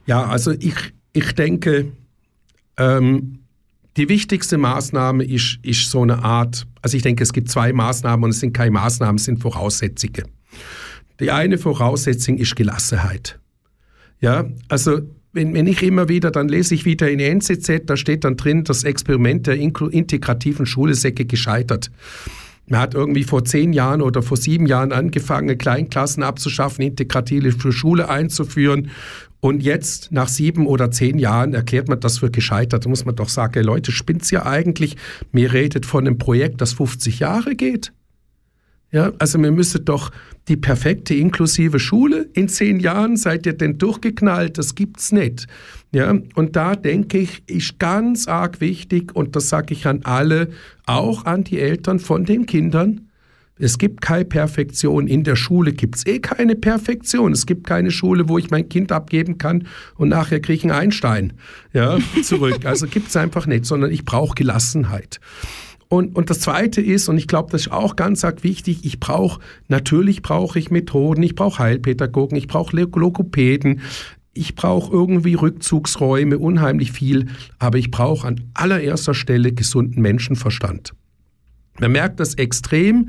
Ja, 0.07 0.25
also 0.25 0.52
ich, 0.52 0.95
ich 1.12 1.35
denke, 1.35 1.92
ähm, 2.78 3.39
die 4.00 4.09
wichtigste 4.09 4.57
Maßnahme 4.57 5.25
ist, 5.25 5.59
ist 5.62 5.90
so 5.90 6.00
eine 6.00 6.25
Art, 6.25 6.66
also 6.80 6.97
ich 6.97 7.02
denke, 7.02 7.23
es 7.23 7.35
gibt 7.35 7.50
zwei 7.50 7.71
Maßnahmen 7.75 8.25
und 8.25 8.30
es 8.30 8.40
sind 8.40 8.54
keine 8.54 8.71
Maßnahmen, 8.71 9.16
es 9.16 9.25
sind 9.25 9.42
Voraussetzungen. 9.42 10.25
Die 11.21 11.30
eine 11.30 11.59
Voraussetzung 11.59 12.38
ist 12.38 12.57
Gelassenheit. 12.57 13.38
Ja, 14.23 14.47
also 14.69 15.00
wenn, 15.35 15.52
wenn 15.52 15.66
ich 15.66 15.83
immer 15.83 16.09
wieder, 16.09 16.30
dann 16.30 16.49
lese 16.49 16.75
ich 16.75 16.87
wieder 16.87 17.11
in 17.11 17.19
die 17.19 17.26
NZZ, 17.26 17.83
da 17.85 17.95
steht 17.99 18.25
dann 18.25 18.38
drin, 18.38 18.64
das 18.64 18.85
Experiment 18.85 19.47
der 19.47 19.57
integrativen 19.57 20.64
Schule 20.64 20.95
Säcke 20.95 21.26
gescheitert. 21.26 21.90
Man 22.71 22.81
hat 22.81 22.95
irgendwie 22.95 23.25
vor 23.25 23.45
zehn 23.45 23.73
Jahren 23.73 24.00
oder 24.00 24.23
vor 24.23 24.37
sieben 24.37 24.65
Jahren 24.65 24.93
angefangen, 24.93 25.59
Kleinklassen 25.59 26.23
abzuschaffen, 26.23 26.85
integrative 26.85 27.73
Schule 27.73 28.09
einzuführen. 28.09 28.91
Und 29.41 29.62
jetzt, 29.65 30.12
nach 30.12 30.29
sieben 30.29 30.69
oder 30.69 30.93
zehn 30.93 31.19
Jahren, 31.19 31.53
erklärt 31.53 31.89
man 31.89 31.99
das 31.99 32.19
für 32.19 32.31
gescheitert. 32.31 32.85
Da 32.85 32.89
muss 32.89 33.05
man 33.05 33.17
doch 33.17 33.29
sagen, 33.29 33.65
Leute, 33.65 33.91
spinnt's 33.91 34.31
ja 34.31 34.47
eigentlich? 34.47 34.97
Mir 35.33 35.53
redet 35.53 35.85
von 35.85 36.07
einem 36.07 36.19
Projekt, 36.19 36.61
das 36.61 36.73
50 36.75 37.19
Jahre 37.19 37.57
geht. 37.57 37.93
Ja, 38.92 39.12
also 39.18 39.40
wir 39.40 39.52
müssen 39.52 39.85
doch 39.85 40.11
die 40.49 40.56
perfekte 40.56 41.14
inklusive 41.14 41.78
Schule 41.78 42.28
in 42.32 42.49
zehn 42.49 42.80
Jahren, 42.80 43.16
seid 43.16 43.47
ihr 43.47 43.52
denn 43.52 43.78
durchgeknallt? 43.78 44.59
Das 44.59 44.75
gibt's 44.75 45.12
nicht. 45.12 45.47
Ja, 45.92 46.12
und 46.35 46.56
da 46.56 46.75
denke 46.75 47.18
ich, 47.18 47.42
ist 47.49 47.78
ganz 47.78 48.26
arg 48.26 48.61
wichtig, 48.61 49.14
und 49.14 49.37
das 49.37 49.49
sage 49.49 49.75
ich 49.75 49.87
an 49.87 50.00
alle, 50.04 50.49
auch 50.87 51.25
an 51.25 51.44
die 51.44 51.61
Eltern 51.61 52.00
von 52.00 52.25
den 52.25 52.47
Kindern, 52.47 53.11
es 53.62 53.76
gibt 53.76 54.00
keine 54.00 54.25
Perfektion. 54.25 55.06
In 55.06 55.23
der 55.23 55.37
Schule 55.37 55.73
gibt 55.73 55.97
es 55.97 56.06
eh 56.06 56.18
keine 56.18 56.56
Perfektion. 56.56 57.32
Es 57.32 57.44
gibt 57.44 57.66
keine 57.66 57.90
Schule, 57.90 58.26
wo 58.26 58.38
ich 58.38 58.50
mein 58.50 58.70
Kind 58.70 58.90
abgeben 58.90 59.37
kann 59.37 59.66
und 59.97 60.09
nachher 60.09 60.40
kriege 60.40 60.56
ich 60.56 60.62
einen 60.64 60.73
Einstein 60.73 61.35
ja, 61.73 61.99
zurück. 62.23 62.61
Also 62.64 62.87
gibt 62.87 63.09
es 63.09 63.16
einfach 63.16 63.47
nicht, 63.47 63.66
sondern 63.66 63.90
ich 63.90 64.04
brauche 64.04 64.35
Gelassenheit. 64.35 65.20
Und, 65.90 66.14
und 66.14 66.30
das 66.30 66.38
Zweite 66.38 66.80
ist, 66.80 67.09
und 67.09 67.18
ich 67.18 67.26
glaube, 67.26 67.50
das 67.50 67.62
ist 67.62 67.73
auch 67.73 67.97
ganz 67.97 68.25
arg 68.25 68.44
wichtig, 68.44 68.85
ich 68.85 69.00
brauche, 69.00 69.40
natürlich 69.66 70.23
brauche 70.23 70.56
ich 70.56 70.70
Methoden, 70.70 71.20
ich 71.25 71.35
brauche 71.35 71.59
Heilpädagogen, 71.59 72.38
ich 72.38 72.47
brauche 72.47 72.76
Logopäden, 72.76 73.80
ich 74.32 74.54
brauche 74.54 74.92
irgendwie 74.92 75.35
Rückzugsräume, 75.35 76.38
unheimlich 76.38 76.92
viel, 76.92 77.26
aber 77.59 77.78
ich 77.78 77.90
brauche 77.90 78.28
an 78.28 78.40
allererster 78.54 79.14
Stelle 79.14 79.52
gesunden 79.52 80.00
Menschenverstand. 80.00 80.92
Man 81.80 81.90
merkt 81.90 82.20
das 82.20 82.35
extrem 82.35 83.09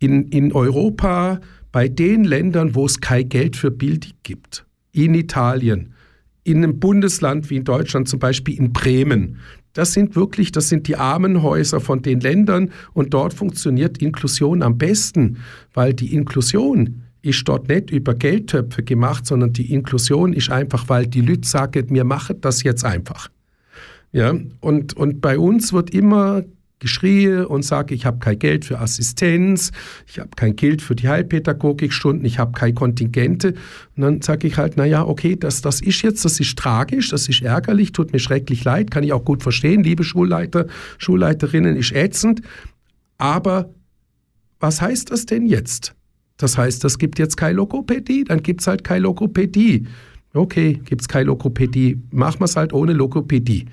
in, 0.00 0.26
in 0.28 0.52
Europa 0.52 1.40
bei 1.70 1.86
den 1.86 2.24
Ländern, 2.24 2.74
wo 2.74 2.84
es 2.84 3.00
kein 3.00 3.28
Geld 3.28 3.54
für 3.54 3.70
Bildung 3.70 4.10
gibt. 4.24 4.66
In 4.90 5.14
Italien, 5.14 5.94
in 6.42 6.58
einem 6.58 6.80
Bundesland 6.80 7.48
wie 7.48 7.56
in 7.56 7.64
Deutschland, 7.64 8.08
zum 8.08 8.18
Beispiel 8.18 8.58
in 8.58 8.72
Bremen. 8.72 9.38
Das 9.72 9.92
sind 9.92 10.16
wirklich, 10.16 10.52
das 10.52 10.68
sind 10.68 10.86
die 10.86 10.96
Armenhäuser 10.96 11.80
von 11.80 12.02
den 12.02 12.20
Ländern 12.20 12.70
und 12.92 13.14
dort 13.14 13.34
funktioniert 13.34 13.98
Inklusion 13.98 14.62
am 14.62 14.78
besten, 14.78 15.38
weil 15.72 15.94
die 15.94 16.14
Inklusion 16.14 17.02
ist 17.22 17.46
dort 17.48 17.68
nicht 17.68 17.90
über 17.90 18.14
Geldtöpfe 18.14 18.82
gemacht, 18.82 19.26
sondern 19.26 19.52
die 19.52 19.72
Inklusion 19.72 20.32
ist 20.32 20.50
einfach, 20.50 20.88
weil 20.88 21.06
die 21.06 21.20
Leute 21.20 21.48
sagen, 21.48 21.86
wir 21.90 22.04
machen 22.04 22.40
das 22.40 22.62
jetzt 22.64 22.84
einfach. 22.84 23.28
Ja, 24.10 24.34
und, 24.60 24.94
und 24.94 25.20
bei 25.20 25.38
uns 25.38 25.72
wird 25.72 25.90
immer 25.90 26.42
geschrie 26.82 27.28
und 27.28 27.64
sage, 27.64 27.94
ich 27.94 28.04
habe 28.04 28.18
kein 28.18 28.38
Geld 28.38 28.64
für 28.64 28.80
Assistenz, 28.80 29.70
ich 30.06 30.18
habe 30.18 30.30
kein 30.36 30.56
Geld 30.56 30.82
für 30.82 30.94
die 30.94 31.08
Heilpädagogikstunden, 31.08 32.26
ich 32.26 32.38
habe 32.38 32.52
keine 32.52 32.74
Kontingente. 32.74 33.54
Und 33.96 34.02
dann 34.02 34.20
sage 34.20 34.48
ich 34.48 34.58
halt, 34.58 34.76
naja, 34.76 35.06
okay, 35.06 35.36
das, 35.36 35.62
das 35.62 35.80
ist 35.80 36.02
jetzt, 36.02 36.24
das 36.24 36.40
ist 36.40 36.58
tragisch, 36.58 37.10
das 37.10 37.28
ist 37.28 37.40
ärgerlich, 37.40 37.92
tut 37.92 38.12
mir 38.12 38.18
schrecklich 38.18 38.64
leid, 38.64 38.90
kann 38.90 39.04
ich 39.04 39.12
auch 39.12 39.24
gut 39.24 39.42
verstehen, 39.42 39.82
liebe 39.84 40.04
Schulleiter, 40.04 40.66
Schulleiterinnen, 40.98 41.76
ist 41.76 41.92
ätzend. 41.92 42.42
Aber 43.16 43.70
was 44.58 44.82
heißt 44.82 45.12
das 45.12 45.24
denn 45.24 45.46
jetzt? 45.46 45.94
Das 46.36 46.58
heißt, 46.58 46.84
es 46.84 46.98
gibt 46.98 47.20
jetzt 47.20 47.36
keine 47.36 47.54
Logopädie, 47.54 48.24
dann 48.24 48.42
gibt 48.42 48.62
es 48.62 48.66
halt 48.66 48.82
keine 48.82 49.00
Logopädie. 49.00 49.86
Okay, 50.34 50.80
gibt 50.84 51.02
es 51.02 51.08
keine 51.08 51.26
Logopädie, 51.26 52.02
machen 52.10 52.40
wir 52.40 52.46
es 52.46 52.56
halt 52.56 52.72
ohne 52.72 52.94
Logopädie. 52.94 53.66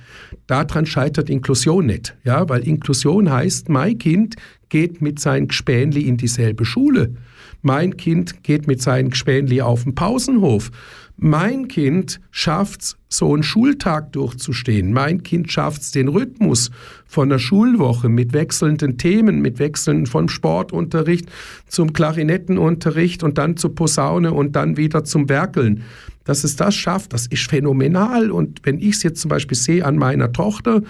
Daran 0.49 0.87
scheitert 0.87 1.29
Inklusion 1.29 1.85
nicht, 1.85 2.17
ja, 2.23 2.49
weil 2.49 2.67
Inklusion 2.67 3.29
heißt, 3.29 3.69
mein 3.69 3.99
Kind 3.99 4.35
geht 4.69 4.99
mit 4.99 5.19
seinem 5.19 5.47
Gespänli 5.47 6.01
in 6.01 6.17
dieselbe 6.17 6.65
Schule. 6.65 7.13
Mein 7.61 7.97
Kind 7.97 8.41
geht 8.41 8.65
mit 8.65 8.81
seinem 8.81 9.11
Gespänli 9.11 9.61
auf 9.61 9.83
den 9.83 9.93
Pausenhof. 9.93 10.71
Mein 11.17 11.67
Kind 11.67 12.19
schafft 12.31 12.97
so 13.09 13.31
einen 13.31 13.43
Schultag 13.43 14.11
durchzustehen. 14.13 14.91
Mein 14.91 15.21
Kind 15.21 15.51
schafft 15.51 15.81
es, 15.81 15.91
den 15.91 16.07
Rhythmus 16.07 16.71
von 17.05 17.29
der 17.29 17.37
Schulwoche 17.37 18.09
mit 18.09 18.33
wechselnden 18.33 18.97
Themen, 18.97 19.41
mit 19.41 19.59
Wechseln 19.59 20.07
vom 20.07 20.29
Sportunterricht 20.29 21.29
zum 21.67 21.93
Klarinettenunterricht 21.93 23.21
und 23.21 23.37
dann 23.37 23.55
zur 23.55 23.75
Posaune 23.75 24.33
und 24.33 24.55
dann 24.55 24.77
wieder 24.77 25.03
zum 25.03 25.29
Werkeln 25.29 25.83
dass 26.29 26.43
es 26.43 26.55
das 26.55 26.75
schafft, 26.75 27.13
das 27.13 27.25
ist 27.25 27.49
phänomenal. 27.49 28.29
Und 28.29 28.59
wenn 28.61 28.77
ich 28.77 28.97
es 28.97 29.01
jetzt 29.01 29.19
zum 29.19 29.29
Beispiel 29.29 29.57
sehe 29.57 29.83
an 29.83 29.97
meiner 29.97 30.31
Tochter, 30.39 30.81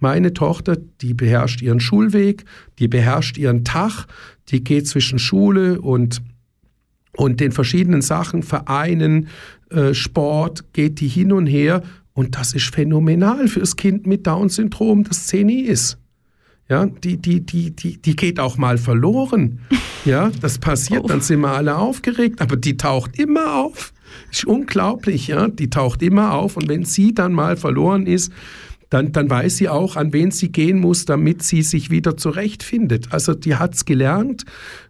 meine 0.00 0.34
Tochter, 0.34 0.76
die 1.00 1.14
beherrscht 1.14 1.62
ihren 1.62 1.80
Schulweg, 1.80 2.44
die 2.78 2.88
beherrscht 2.88 3.38
ihren 3.38 3.64
Tag, 3.64 4.04
die 4.50 4.62
geht 4.62 4.86
zwischen 4.86 5.18
Schule 5.18 5.80
und, 5.80 6.20
und 7.16 7.40
den 7.40 7.52
verschiedenen 7.52 8.02
Sachen, 8.02 8.42
Vereinen, 8.42 9.28
äh, 9.70 9.94
Sport, 9.94 10.74
geht 10.74 11.00
die 11.00 11.08
hin 11.08 11.32
und 11.32 11.46
her. 11.46 11.82
Und 12.12 12.36
das 12.36 12.52
ist 12.52 12.74
phänomenal 12.74 13.48
fürs 13.48 13.76
Kind 13.76 14.06
mit 14.06 14.26
Down-Syndrom, 14.26 15.04
das 15.04 15.28
10 15.28 15.48
ist. 15.48 15.96
Ja, 16.68 16.84
die, 16.84 17.16
die, 17.16 17.40
die, 17.40 17.70
die, 17.74 17.96
die 17.96 18.14
geht 18.14 18.38
auch 18.38 18.58
mal 18.58 18.76
verloren. 18.76 19.60
Ja, 20.04 20.30
das 20.40 20.58
passiert, 20.58 21.02
oh. 21.04 21.08
dann 21.08 21.20
sind 21.20 21.40
wir 21.40 21.50
alle 21.50 21.76
aufgeregt, 21.76 22.40
aber 22.40 22.56
die 22.56 22.76
taucht 22.76 23.18
immer 23.18 23.56
auf. 23.56 23.92
Ist 24.30 24.46
unglaublich, 24.46 25.26
ja. 25.26 25.48
Die 25.48 25.68
taucht 25.70 26.02
immer 26.02 26.34
auf 26.34 26.56
und 26.56 26.68
wenn 26.68 26.84
sie 26.84 27.12
dann 27.12 27.32
mal 27.32 27.56
verloren 27.56 28.06
ist, 28.06 28.32
dann, 28.90 29.12
dann 29.12 29.28
weiß 29.28 29.56
sie 29.58 29.68
auch, 29.68 29.96
an 29.96 30.12
wen 30.12 30.30
sie 30.30 30.50
gehen 30.50 30.80
muss, 30.80 31.04
damit 31.04 31.42
sie 31.42 31.62
sich 31.62 31.90
wieder 31.90 32.16
zurechtfindet. 32.16 33.12
Also 33.12 33.34
die 33.34 33.56
hat 33.56 33.74
es 33.74 33.84
gelernt 33.84 34.44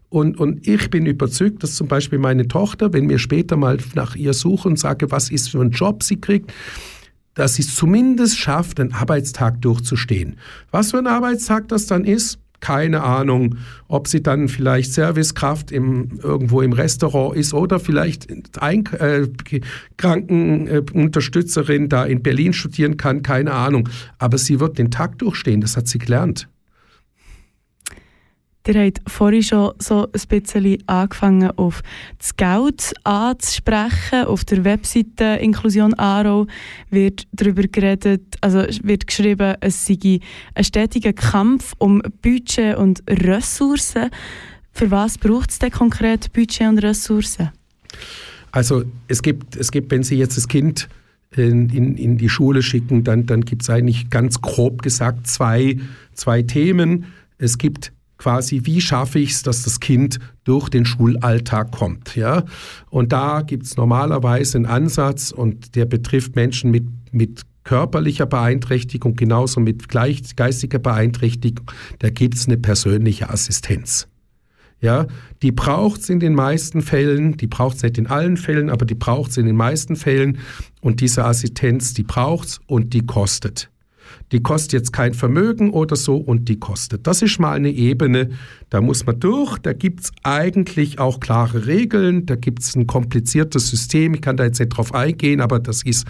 Und, 0.09 0.39
und 0.39 0.67
ich 0.67 0.89
bin 0.89 1.05
überzeugt, 1.05 1.61
dass 1.61 1.75
zum 1.75 1.87
Beispiel 1.87 2.17
meine 2.17 2.47
Tochter, 2.47 2.93
wenn 2.93 3.07
wir 3.09 3.19
später 3.19 3.57
mal 3.57 3.77
nach 3.93 4.15
ihr 4.15 4.33
suchen 4.33 4.71
und 4.71 4.79
sage, 4.79 5.11
was 5.11 5.29
ist 5.29 5.51
für 5.51 5.61
ein 5.61 5.69
Job 5.69 6.01
sie 6.01 6.19
kriegt, 6.19 6.51
dass 7.35 7.55
sie 7.55 7.61
es 7.61 7.75
zumindest 7.75 8.37
schafft, 8.37 8.79
einen 8.79 8.93
Arbeitstag 8.93 9.61
durchzustehen. 9.61 10.37
Was 10.71 10.91
für 10.91 10.97
ein 10.97 11.07
Arbeitstag 11.07 11.67
das 11.67 11.85
dann 11.85 12.05
ist, 12.05 12.39
keine 12.59 13.03
Ahnung, 13.03 13.57
ob 13.87 14.07
sie 14.07 14.21
dann 14.21 14.47
vielleicht 14.47 14.93
Servicekraft 14.93 15.71
im, 15.71 16.19
irgendwo 16.21 16.61
im 16.61 16.73
Restaurant 16.73 17.35
ist 17.35 17.53
oder 17.53 17.79
vielleicht 17.79 18.27
ein, 18.61 18.85
äh, 18.99 19.27
Krankenunterstützerin 19.97 21.89
da 21.89 22.05
in 22.05 22.21
Berlin 22.21 22.53
studieren 22.53 22.97
kann, 22.97 23.23
keine 23.23 23.53
Ahnung. 23.53 23.89
Aber 24.17 24.37
sie 24.37 24.59
wird 24.59 24.77
den 24.77 24.91
Tag 24.91 25.17
durchstehen, 25.19 25.61
das 25.61 25.77
hat 25.77 25.87
sie 25.87 25.99
gelernt. 25.99 26.47
Ihr 28.69 28.85
habt 28.85 29.01
vorhin 29.07 29.41
schon 29.41 29.73
so 29.79 30.05
ein 30.05 30.21
bisschen 30.27 30.77
angefangen, 30.85 31.49
auf 31.57 31.81
das 32.19 32.37
Geld 32.37 32.93
anzusprechen. 33.03 34.25
Auf 34.25 34.45
der 34.45 34.63
Webseite 34.63 35.39
Inklusion 35.41 35.95
Aro 35.95 36.45
wird 36.91 37.25
darüber 37.31 37.63
geredet, 37.63 38.21
also 38.41 38.59
wird 38.83 39.07
geschrieben, 39.07 39.55
es 39.61 39.87
sei 39.87 40.19
ein 40.53 40.63
stetiger 40.63 41.13
Kampf 41.13 41.73
um 41.79 42.03
Budget 42.21 42.77
und 42.77 43.01
Ressourcen. 43.09 44.11
Für 44.71 44.91
was 44.91 45.17
braucht 45.17 45.49
es 45.49 45.57
denn 45.57 45.71
konkret 45.71 46.31
Budget 46.31 46.67
und 46.67 46.77
Ressourcen? 46.77 47.49
Also 48.51 48.83
es 49.07 49.23
gibt, 49.23 49.55
es 49.55 49.71
gibt, 49.71 49.89
wenn 49.89 50.03
Sie 50.03 50.15
jetzt 50.15 50.37
das 50.37 50.47
Kind 50.47 50.89
in, 51.35 51.69
in, 51.69 51.97
in 51.97 52.17
die 52.19 52.29
Schule 52.29 52.61
schicken, 52.61 53.03
dann, 53.03 53.25
dann 53.25 53.45
gibt 53.45 53.63
es 53.63 53.69
eigentlich 53.71 54.11
ganz 54.11 54.41
grob 54.41 54.83
gesagt 54.83 55.25
zwei, 55.25 55.77
zwei 56.13 56.43
Themen. 56.43 57.05
Es 57.39 57.57
gibt 57.57 57.93
quasi, 58.19 58.61
wie 58.65 58.81
schaffe 58.81 59.17
ich 59.17 59.31
es, 59.31 59.43
dass 59.43 59.63
das 59.63 59.79
Kind 59.79 60.19
durch 60.43 60.69
den 60.69 60.85
Schulalltag 60.85 61.71
kommt. 61.71 62.15
Ja? 62.15 62.43
Und 62.91 63.11
da 63.11 63.41
gibt 63.41 63.65
es 63.65 63.77
normalerweise 63.77 64.57
einen 64.57 64.65
Ansatz 64.67 65.31
und 65.31 65.75
der 65.75 65.85
betrifft 65.85 66.35
Menschen 66.35 66.69
mit, 66.69 66.85
mit 67.11 67.41
körperlicher 67.63 68.25
Beeinträchtigung, 68.25 69.15
genauso 69.15 69.59
mit 69.59 69.87
gleich, 69.89 70.35
geistiger 70.35 70.79
Beeinträchtigung. 70.79 71.71
Da 71.99 72.09
gibt 72.09 72.35
es 72.35 72.45
eine 72.45 72.57
persönliche 72.57 73.29
Assistenz. 73.29 74.07
Ja, 74.81 75.07
die 75.41 75.51
braucht 75.51 76.01
es 76.01 76.09
in 76.09 76.21
den 76.21 76.33
meisten 76.33 76.81
Fällen, 76.81 77.35
die 77.35 77.47
braucht 77.47 77.77
es 77.77 77.83
nicht 77.83 77.97
in 77.97 78.07
allen 78.07 78.37
Fällen, 78.37 78.69
aber 78.69 78.85
die 78.85 78.95
braucht 78.95 79.31
es 79.31 79.37
in 79.37 79.45
den 79.45 79.57
meisten 79.57 79.97
Fällen. 79.97 80.37
Und 80.79 81.01
diese 81.01 81.25
Assistenz, 81.25 81.93
die 81.93 82.03
braucht 82.03 82.47
es 82.47 82.59
und 82.65 82.93
die 82.93 83.05
kostet 83.05 83.69
die 84.31 84.41
kostet 84.41 84.73
jetzt 84.73 84.93
kein 84.93 85.13
Vermögen 85.13 85.71
oder 85.71 85.95
so 85.95 86.17
und 86.17 86.49
die 86.49 86.59
kostet. 86.59 87.07
Das 87.07 87.21
ist 87.21 87.39
mal 87.39 87.53
eine 87.53 87.71
Ebene, 87.71 88.29
da 88.69 88.81
muss 88.81 89.05
man 89.05 89.19
durch, 89.19 89.57
da 89.57 89.73
gibt 89.73 90.01
es 90.01 90.11
eigentlich 90.23 90.99
auch 90.99 91.19
klare 91.19 91.65
Regeln, 91.65 92.25
da 92.25 92.35
gibt 92.35 92.61
es 92.61 92.75
ein 92.75 92.87
kompliziertes 92.87 93.69
System, 93.69 94.13
ich 94.13 94.21
kann 94.21 94.37
da 94.37 94.45
jetzt 94.45 94.59
nicht 94.59 94.69
drauf 94.69 94.93
eingehen, 94.93 95.41
aber 95.41 95.59
das 95.59 95.83
ist 95.83 96.07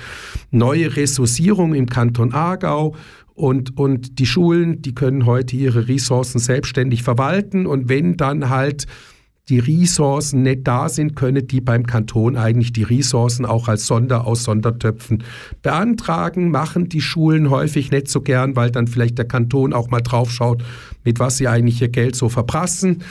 neue 0.51 0.95
Ressourcierung 0.95 1.73
im 1.73 1.87
Kanton 1.87 2.33
Aargau 2.33 2.95
und, 3.35 3.77
und 3.77 4.19
die 4.19 4.25
Schulen, 4.25 4.81
die 4.81 4.93
können 4.93 5.25
heute 5.25 5.55
ihre 5.55 5.87
Ressourcen 5.87 6.39
selbstständig 6.39 7.03
verwalten 7.03 7.65
und 7.65 7.87
wenn 7.87 8.17
dann 8.17 8.49
halt 8.49 8.85
die 9.49 9.59
Ressourcen 9.59 10.43
nicht 10.43 10.67
da 10.67 10.89
sind, 10.89 11.15
können 11.15 11.47
die 11.47 11.61
beim 11.61 11.85
Kanton 11.85 12.37
eigentlich 12.37 12.71
die 12.71 12.83
Ressourcen 12.83 13.45
auch 13.45 13.67
als 13.67 13.87
Sonder 13.87 14.27
aus 14.27 14.43
Sondertöpfen 14.43 15.23
beantragen, 15.61 16.51
machen 16.51 16.89
die 16.89 17.01
Schulen 17.01 17.49
häufig 17.49 17.91
nicht 17.91 18.07
so 18.07 18.21
gern, 18.21 18.55
weil 18.55 18.71
dann 18.71 18.87
vielleicht 18.87 19.17
der 19.17 19.27
Kanton 19.27 19.73
auch 19.73 19.89
mal 19.89 20.01
drauf 20.01 20.31
schaut, 20.31 20.63
mit 21.03 21.19
was 21.19 21.37
sie 21.37 21.47
eigentlich 21.47 21.81
ihr 21.81 21.89
Geld 21.89 22.15
so 22.15 22.29
verprassen. 22.29 23.03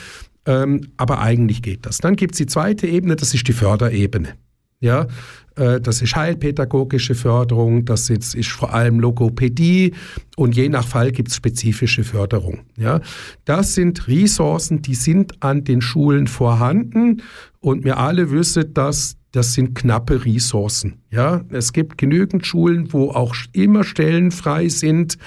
Ähm, 0.46 0.88
aber 0.96 1.20
eigentlich 1.20 1.62
geht 1.62 1.85
das. 1.85 1.98
Dann 1.98 2.16
gibt 2.16 2.35
es 2.35 2.38
die 2.38 2.46
zweite 2.46 2.87
Ebene, 2.87 3.16
das 3.16 3.35
ist 3.35 3.46
die 3.48 3.53
Förderebene. 3.53 4.35
Ja, 4.81 5.09
das 5.58 6.02
ist 6.02 6.14
heilpädagogische 6.14 7.14
Förderung, 7.14 7.84
das 7.84 8.10
ist, 8.10 8.34
ist 8.34 8.50
vor 8.50 8.72
allem 8.72 9.00
Logopädie 9.00 9.92
und 10.36 10.54
je 10.54 10.68
nach 10.68 10.86
Fall 10.86 11.10
gibt 11.10 11.28
es 11.28 11.36
spezifische 11.36 12.04
Förderung. 12.04 12.60
Ja, 12.76 13.00
das 13.44 13.74
sind 13.74 14.06
Ressourcen, 14.08 14.82
die 14.82 14.94
sind 14.94 15.42
an 15.42 15.64
den 15.64 15.80
Schulen 15.80 16.26
vorhanden 16.26 17.22
und 17.60 17.84
wir 17.84 17.98
alle 17.98 18.30
wissen, 18.30 18.72
dass 18.72 19.18
das 19.32 19.52
sind 19.52 19.74
knappe 19.74 20.24
Ressourcen. 20.24 21.02
Ja, 21.10 21.44
es 21.50 21.72
gibt 21.72 21.98
genügend 21.98 22.46
Schulen, 22.46 22.92
wo 22.92 23.10
auch 23.10 23.34
immer 23.52 23.84
Stellen 23.84 24.30
frei 24.30 24.68
sind 24.68 25.18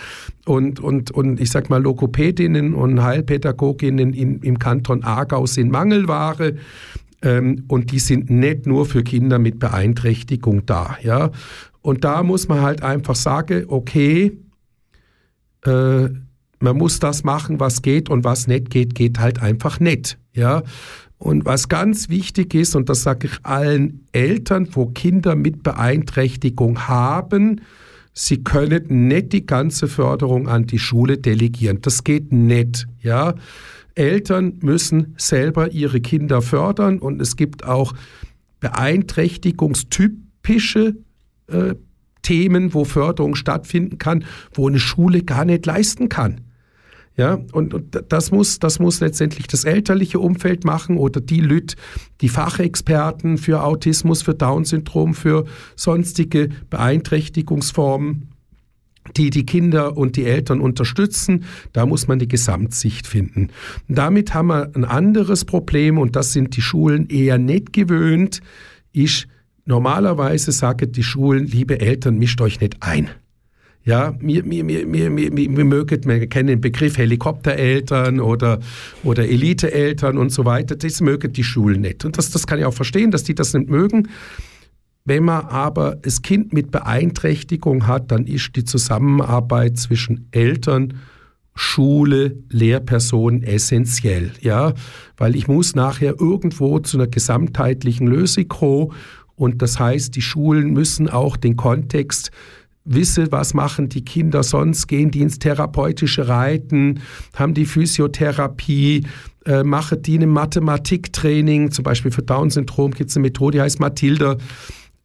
und, 0.45 0.79
und, 0.79 1.11
und 1.11 1.39
ich 1.39 1.51
sag 1.51 1.69
mal, 1.69 1.81
Logopädinnen 1.81 2.73
und 2.73 3.01
Heilpädagoginnen 3.01 4.13
in, 4.13 4.39
im 4.41 4.57
Kanton 4.57 5.03
Aargau 5.03 5.45
sind 5.45 5.71
Mangelware. 5.71 6.55
Ähm, 7.21 7.65
und 7.67 7.91
die 7.91 7.99
sind 7.99 8.29
nicht 8.29 8.65
nur 8.65 8.86
für 8.86 9.03
Kinder 9.03 9.39
mit 9.39 9.60
Beeinträchtigung 9.60 10.65
da. 10.65 10.97
Ja? 11.01 11.31
Und 11.81 12.03
da 12.03 12.23
muss 12.23 12.47
man 12.47 12.62
halt 12.62 12.84
einfach 12.84 13.15
sagen, 13.15 13.65
okay, 13.67 14.38
äh, 15.65 16.10
man 16.60 16.77
muss 16.77 16.99
das 16.99 17.23
machen, 17.23 17.60
was 17.60 17.81
geht 17.81 18.10
und 18.10 18.23
was 18.23 18.47
nicht 18.47 18.69
geht, 18.69 18.95
geht 18.95 19.19
halt 19.19 19.41
einfach 19.41 19.79
nicht. 19.79 20.17
Ja? 20.34 20.63
Und 21.17 21.45
was 21.45 21.69
ganz 21.69 22.10
wichtig 22.10 22.55
ist, 22.55 22.75
und 22.75 22.89
das 22.89 23.03
sage 23.03 23.27
ich 23.27 23.39
allen 23.43 24.07
Eltern, 24.12 24.67
wo 24.71 24.88
Kinder 24.88 25.36
mit 25.36 25.63
Beeinträchtigung 25.63 26.88
haben, 26.88 27.62
sie 28.13 28.43
können 28.43 29.07
nicht 29.07 29.34
die 29.34 29.45
ganze 29.45 29.88
Förderung 29.88 30.47
an 30.47 30.65
die 30.65 30.79
Schule 30.79 31.17
delegieren. 31.17 31.79
Das 31.81 32.03
geht 32.03 32.31
nicht. 32.31 32.88
Ja? 33.01 33.36
Eltern 33.95 34.60
müssen 34.62 35.15
selber 35.17 35.71
ihre 35.71 36.01
Kinder 36.01 36.41
fördern 36.41 36.99
und 36.99 37.21
es 37.21 37.36
gibt 37.36 37.65
auch 37.65 37.93
beeinträchtigungstypische 38.60 40.95
äh, 41.47 41.75
Themen, 42.21 42.73
wo 42.73 42.86
Förderung 42.86 43.36
stattfinden 43.36 43.97
kann, 43.97 44.25
wo 44.54 44.67
eine 44.67 44.80
Schule 44.80 45.23
gar 45.23 45.45
nicht 45.45 45.65
leisten 45.65 46.10
kann. 46.10 46.41
Ja, 47.17 47.39
und, 47.51 47.73
und, 47.73 48.04
das, 48.10 48.32
muss, 48.32 48.60
das 48.60 48.80
muss 48.80 49.01
letztendlich 49.01 49.47
das 49.47 49.65
elterliche 49.65 50.19
Umfeld 50.19 50.63
machen 50.63 50.97
oder 50.97 51.19
die 51.19 51.41
Lüt, 51.41 51.75
die 52.21 52.30
Fachexperten 52.30 53.38
für 53.38 53.63
Autismus, 53.63 54.21
für 54.21 54.34
Down-Syndrom, 54.34 55.13
für 55.13 55.45
sonstige 55.75 56.49
Beeinträchtigungsformen 56.69 58.30
die 59.17 59.29
die 59.29 59.45
Kinder 59.45 59.97
und 59.97 60.15
die 60.15 60.25
Eltern 60.25 60.61
unterstützen. 60.61 61.45
Da 61.73 61.85
muss 61.85 62.07
man 62.07 62.19
die 62.19 62.27
Gesamtsicht 62.27 63.07
finden. 63.07 63.49
Damit 63.87 64.33
haben 64.33 64.47
wir 64.47 64.71
ein 64.75 64.85
anderes 64.85 65.45
Problem 65.45 65.97
und 65.97 66.15
das 66.15 66.33
sind 66.33 66.55
die 66.55 66.61
Schulen 66.61 67.09
eher 67.09 67.37
nicht 67.37 67.73
gewöhnt. 67.73 68.41
Ich 68.91 69.27
normalerweise 69.65 70.51
sage 70.51 70.87
die 70.87 71.03
Schulen, 71.03 71.45
liebe 71.47 71.79
Eltern, 71.79 72.17
mischt 72.17 72.41
euch 72.41 72.59
nicht 72.59 72.77
ein. 72.81 73.09
Ja, 73.83 74.13
mir, 74.19 74.43
mir, 74.43 74.63
mir, 74.63 74.85
mir, 74.85 75.09
mir, 75.09 75.31
mir 75.31 75.65
möget, 75.65 76.05
wir 76.05 76.27
kennen 76.27 76.47
den 76.47 76.61
Begriff 76.61 76.97
Helikoptereltern 76.97 78.19
oder, 78.19 78.59
oder 79.03 79.27
Eliteeltern 79.27 80.19
und 80.19 80.31
so 80.31 80.45
weiter. 80.45 80.75
Das 80.75 81.01
mögen 81.01 81.33
die 81.33 81.43
Schulen 81.43 81.81
nicht. 81.81 82.05
Und 82.05 82.17
das, 82.19 82.29
das 82.29 82.45
kann 82.45 82.59
ich 82.59 82.65
auch 82.65 82.75
verstehen, 82.75 83.09
dass 83.09 83.23
die 83.23 83.33
das 83.33 83.55
nicht 83.55 83.69
mögen. 83.69 84.07
Wenn 85.03 85.23
man 85.23 85.45
aber 85.45 85.95
das 85.95 86.21
Kind 86.21 86.53
mit 86.53 86.71
Beeinträchtigung 86.71 87.87
hat, 87.87 88.11
dann 88.11 88.27
ist 88.27 88.55
die 88.55 88.65
Zusammenarbeit 88.65 89.77
zwischen 89.77 90.27
Eltern, 90.31 90.93
Schule, 91.53 92.37
Lehrperson 92.49 93.43
essentiell, 93.43 94.31
ja, 94.39 94.73
weil 95.17 95.35
ich 95.35 95.47
muss 95.47 95.75
nachher 95.75 96.15
irgendwo 96.19 96.79
zu 96.79 96.97
einer 96.97 97.07
gesamtheitlichen 97.07 98.07
Lösung 98.07 98.47
kommen 98.47 98.93
und 99.35 99.61
das 99.61 99.79
heißt, 99.79 100.15
die 100.15 100.21
Schulen 100.21 100.71
müssen 100.71 101.09
auch 101.09 101.35
den 101.35 101.57
Kontext 101.57 102.31
wissen, 102.85 103.31
was 103.31 103.53
machen 103.53 103.89
die 103.89 104.05
Kinder 104.05 104.43
sonst, 104.43 104.87
gehen 104.87 105.11
die 105.11 105.21
ins 105.21 105.39
therapeutische 105.39 106.27
Reiten, 106.27 107.01
haben 107.35 107.53
die 107.53 107.65
Physiotherapie, 107.65 109.05
äh, 109.45 109.63
machen 109.63 110.01
die 110.01 110.17
ein 110.17 110.29
Mathematiktraining, 110.29 111.71
zum 111.71 111.83
Beispiel 111.83 112.11
für 112.11 112.23
Down-Syndrom 112.23 112.91
gibt 112.91 113.09
es 113.09 113.15
eine 113.15 113.23
Methode, 113.23 113.57
die 113.57 113.61
heißt 113.61 113.79
Mathilda, 113.79 114.37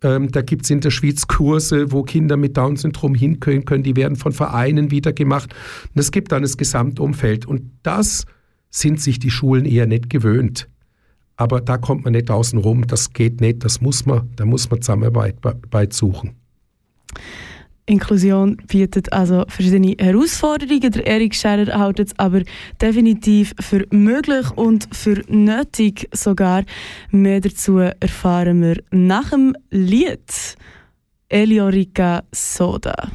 ähm, 0.02 0.30
da 0.30 0.42
gibt 0.42 0.64
es 0.64 0.70
in 0.70 0.80
der 0.80 0.90
Schweiz 0.90 1.26
Kurse, 1.26 1.90
wo 1.92 2.02
Kinder 2.02 2.37
mit 2.37 2.56
Down-Syndrom 2.56 3.14
hinkönnen 3.14 3.64
können. 3.64 3.82
Die 3.82 3.96
werden 3.96 4.16
von 4.16 4.32
Vereinen 4.32 4.90
wieder 4.90 5.12
gemacht. 5.12 5.54
Und 5.94 6.00
es 6.00 6.11
gibt 6.11 6.32
dann 6.32 6.42
das 6.42 6.56
Gesamtumfeld. 6.56 7.46
Und 7.46 7.70
das 7.82 8.26
sind 8.70 9.00
sich 9.00 9.18
die 9.18 9.30
Schulen 9.30 9.64
eher 9.64 9.87
nicht 9.87 10.11
gewöhnt. 10.11 10.68
Aber 11.37 11.61
da 11.61 11.78
kommt 11.78 12.04
man 12.04 12.12
nicht 12.12 12.30
außen 12.30 12.59
rum. 12.59 12.87
Das 12.87 13.12
geht 13.12 13.40
nicht. 13.40 13.64
Das 13.64 13.80
muss 13.80 14.06
man, 14.06 14.30
da 14.37 14.44
muss 14.44 14.70
man 14.70 14.82
Zusammenarbeit 14.82 15.92
suchen. 15.92 16.37
Inklusion 17.87 18.57
bietet 18.66 19.12
also 19.12 19.44
verschiedene 19.49 19.94
Herausforderungen. 19.99 20.90
Der 20.90 21.07
Erik 21.07 21.35
Scherer 21.35 21.79
hält 21.79 22.01
es 22.01 22.18
aber 22.18 22.42
definitiv 22.81 23.55
für 23.61 23.87
möglich 23.90 24.51
und 24.57 24.88
für 24.92 25.22
nötig 25.29 26.09
sogar. 26.12 26.64
Mehr 27.11 27.40
dazu 27.40 27.79
erfahren 27.79 28.61
wir 28.61 28.83
nach 28.90 29.31
dem 29.31 29.55
Lied 29.70 30.57
Eliorica 31.29 32.25
Soda. 32.33 33.11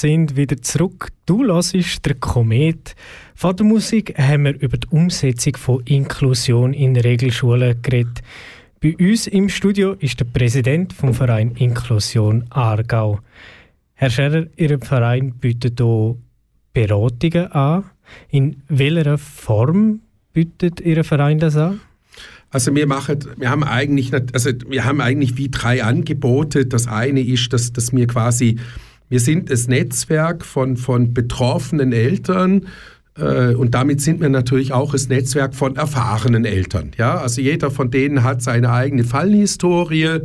Sind 0.00 0.36
wieder 0.36 0.60
zurück. 0.62 1.08
Du 1.26 1.44
hörst 1.44 2.06
der 2.06 2.14
Komet. 2.14 2.94
Vor 3.34 3.54
der 3.54 3.66
Musik 3.66 4.16
haben 4.18 4.44
wir 4.44 4.60
über 4.60 4.76
die 4.76 4.86
Umsetzung 4.88 5.56
von 5.56 5.82
Inklusion 5.84 6.72
in 6.72 6.96
Regelschulen 6.96 7.80
geredet. 7.82 8.20
Bei 8.80 8.96
uns 8.96 9.26
im 9.26 9.48
Studio 9.48 9.94
ist 9.98 10.20
der 10.20 10.24
Präsident 10.26 10.92
vom 10.92 11.14
Verein 11.14 11.52
Inklusion 11.56 12.44
Aargau. 12.50 13.20
Herr 13.94 14.10
Scherer, 14.10 14.46
Ihr 14.56 14.78
Verein 14.78 15.32
bietet 15.32 15.80
hier 15.80 16.16
Beratungen 16.72 17.50
an. 17.52 17.84
In 18.30 18.62
welcher 18.68 19.18
Form 19.18 20.00
bietet 20.32 20.80
Ihr 20.80 21.02
Verein 21.02 21.38
das 21.40 21.56
an? 21.56 21.80
Also 22.50 22.74
wir 22.74 22.86
machen, 22.86 23.18
wir 23.36 23.50
haben 23.50 23.64
eigentlich, 23.64 24.12
also 24.14 24.50
wir 24.68 24.84
haben 24.84 25.00
eigentlich 25.00 25.36
wie 25.36 25.48
drei 25.50 25.82
Angebote. 25.82 26.66
Das 26.66 26.86
eine 26.86 27.20
ist, 27.20 27.52
dass, 27.52 27.72
dass 27.72 27.92
wir 27.92 28.06
quasi, 28.06 28.58
wir 29.08 29.20
sind 29.20 29.50
das 29.50 29.68
Netzwerk 29.68 30.44
von, 30.44 30.76
von 30.76 31.14
betroffenen 31.14 31.92
Eltern 31.92 32.66
äh, 33.18 33.54
und 33.54 33.74
damit 33.74 34.00
sind 34.00 34.20
wir 34.20 34.28
natürlich 34.28 34.72
auch 34.72 34.92
das 34.92 35.08
Netzwerk 35.08 35.54
von 35.54 35.76
erfahrenen 35.76 36.44
Eltern. 36.44 36.92
Ja, 36.96 37.18
also 37.18 37.40
jeder 37.40 37.70
von 37.70 37.90
denen 37.90 38.22
hat 38.22 38.42
seine 38.42 38.72
eigene 38.72 39.04
Fallhistorie. 39.04 40.20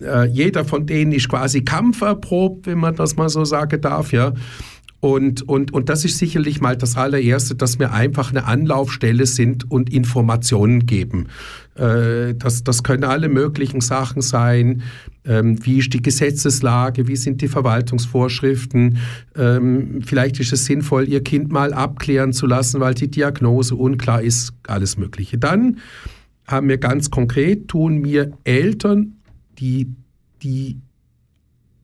Äh, 0.00 0.26
jeder 0.28 0.64
von 0.64 0.86
denen 0.86 1.12
ist 1.12 1.28
quasi 1.28 1.62
kampferprobt, 1.62 2.66
wenn 2.66 2.78
man 2.78 2.96
das 2.96 3.16
mal 3.16 3.28
so 3.28 3.44
sagen 3.44 3.80
darf. 3.80 4.12
Ja. 4.12 4.32
Und, 5.02 5.42
und, 5.48 5.72
und 5.72 5.88
das 5.88 6.04
ist 6.04 6.18
sicherlich 6.18 6.60
mal 6.60 6.76
das 6.76 6.96
allererste, 6.96 7.56
dass 7.56 7.80
wir 7.80 7.92
einfach 7.92 8.30
eine 8.30 8.44
Anlaufstelle 8.44 9.26
sind 9.26 9.68
und 9.68 9.92
Informationen 9.92 10.86
geben. 10.86 11.26
Äh, 11.74 12.34
das, 12.36 12.62
das 12.62 12.84
können 12.84 13.02
alle 13.02 13.28
möglichen 13.28 13.80
Sachen 13.80 14.22
sein. 14.22 14.82
Ähm, 15.24 15.58
wie 15.66 15.78
ist 15.78 15.92
die 15.92 16.02
Gesetzeslage? 16.02 17.08
Wie 17.08 17.16
sind 17.16 17.40
die 17.42 17.48
Verwaltungsvorschriften? 17.48 18.98
Ähm, 19.36 20.02
vielleicht 20.06 20.38
ist 20.38 20.52
es 20.52 20.66
sinnvoll, 20.66 21.08
Ihr 21.08 21.24
Kind 21.24 21.50
mal 21.50 21.72
abklären 21.74 22.32
zu 22.32 22.46
lassen, 22.46 22.78
weil 22.78 22.94
die 22.94 23.10
Diagnose 23.10 23.74
unklar 23.74 24.22
ist. 24.22 24.52
Alles 24.68 24.96
Mögliche. 24.98 25.36
Dann 25.36 25.78
haben 26.46 26.68
wir 26.68 26.78
ganz 26.78 27.10
konkret, 27.10 27.66
tun 27.66 28.02
mir 28.02 28.38
Eltern, 28.44 29.14
die, 29.58 29.88
die 30.44 30.78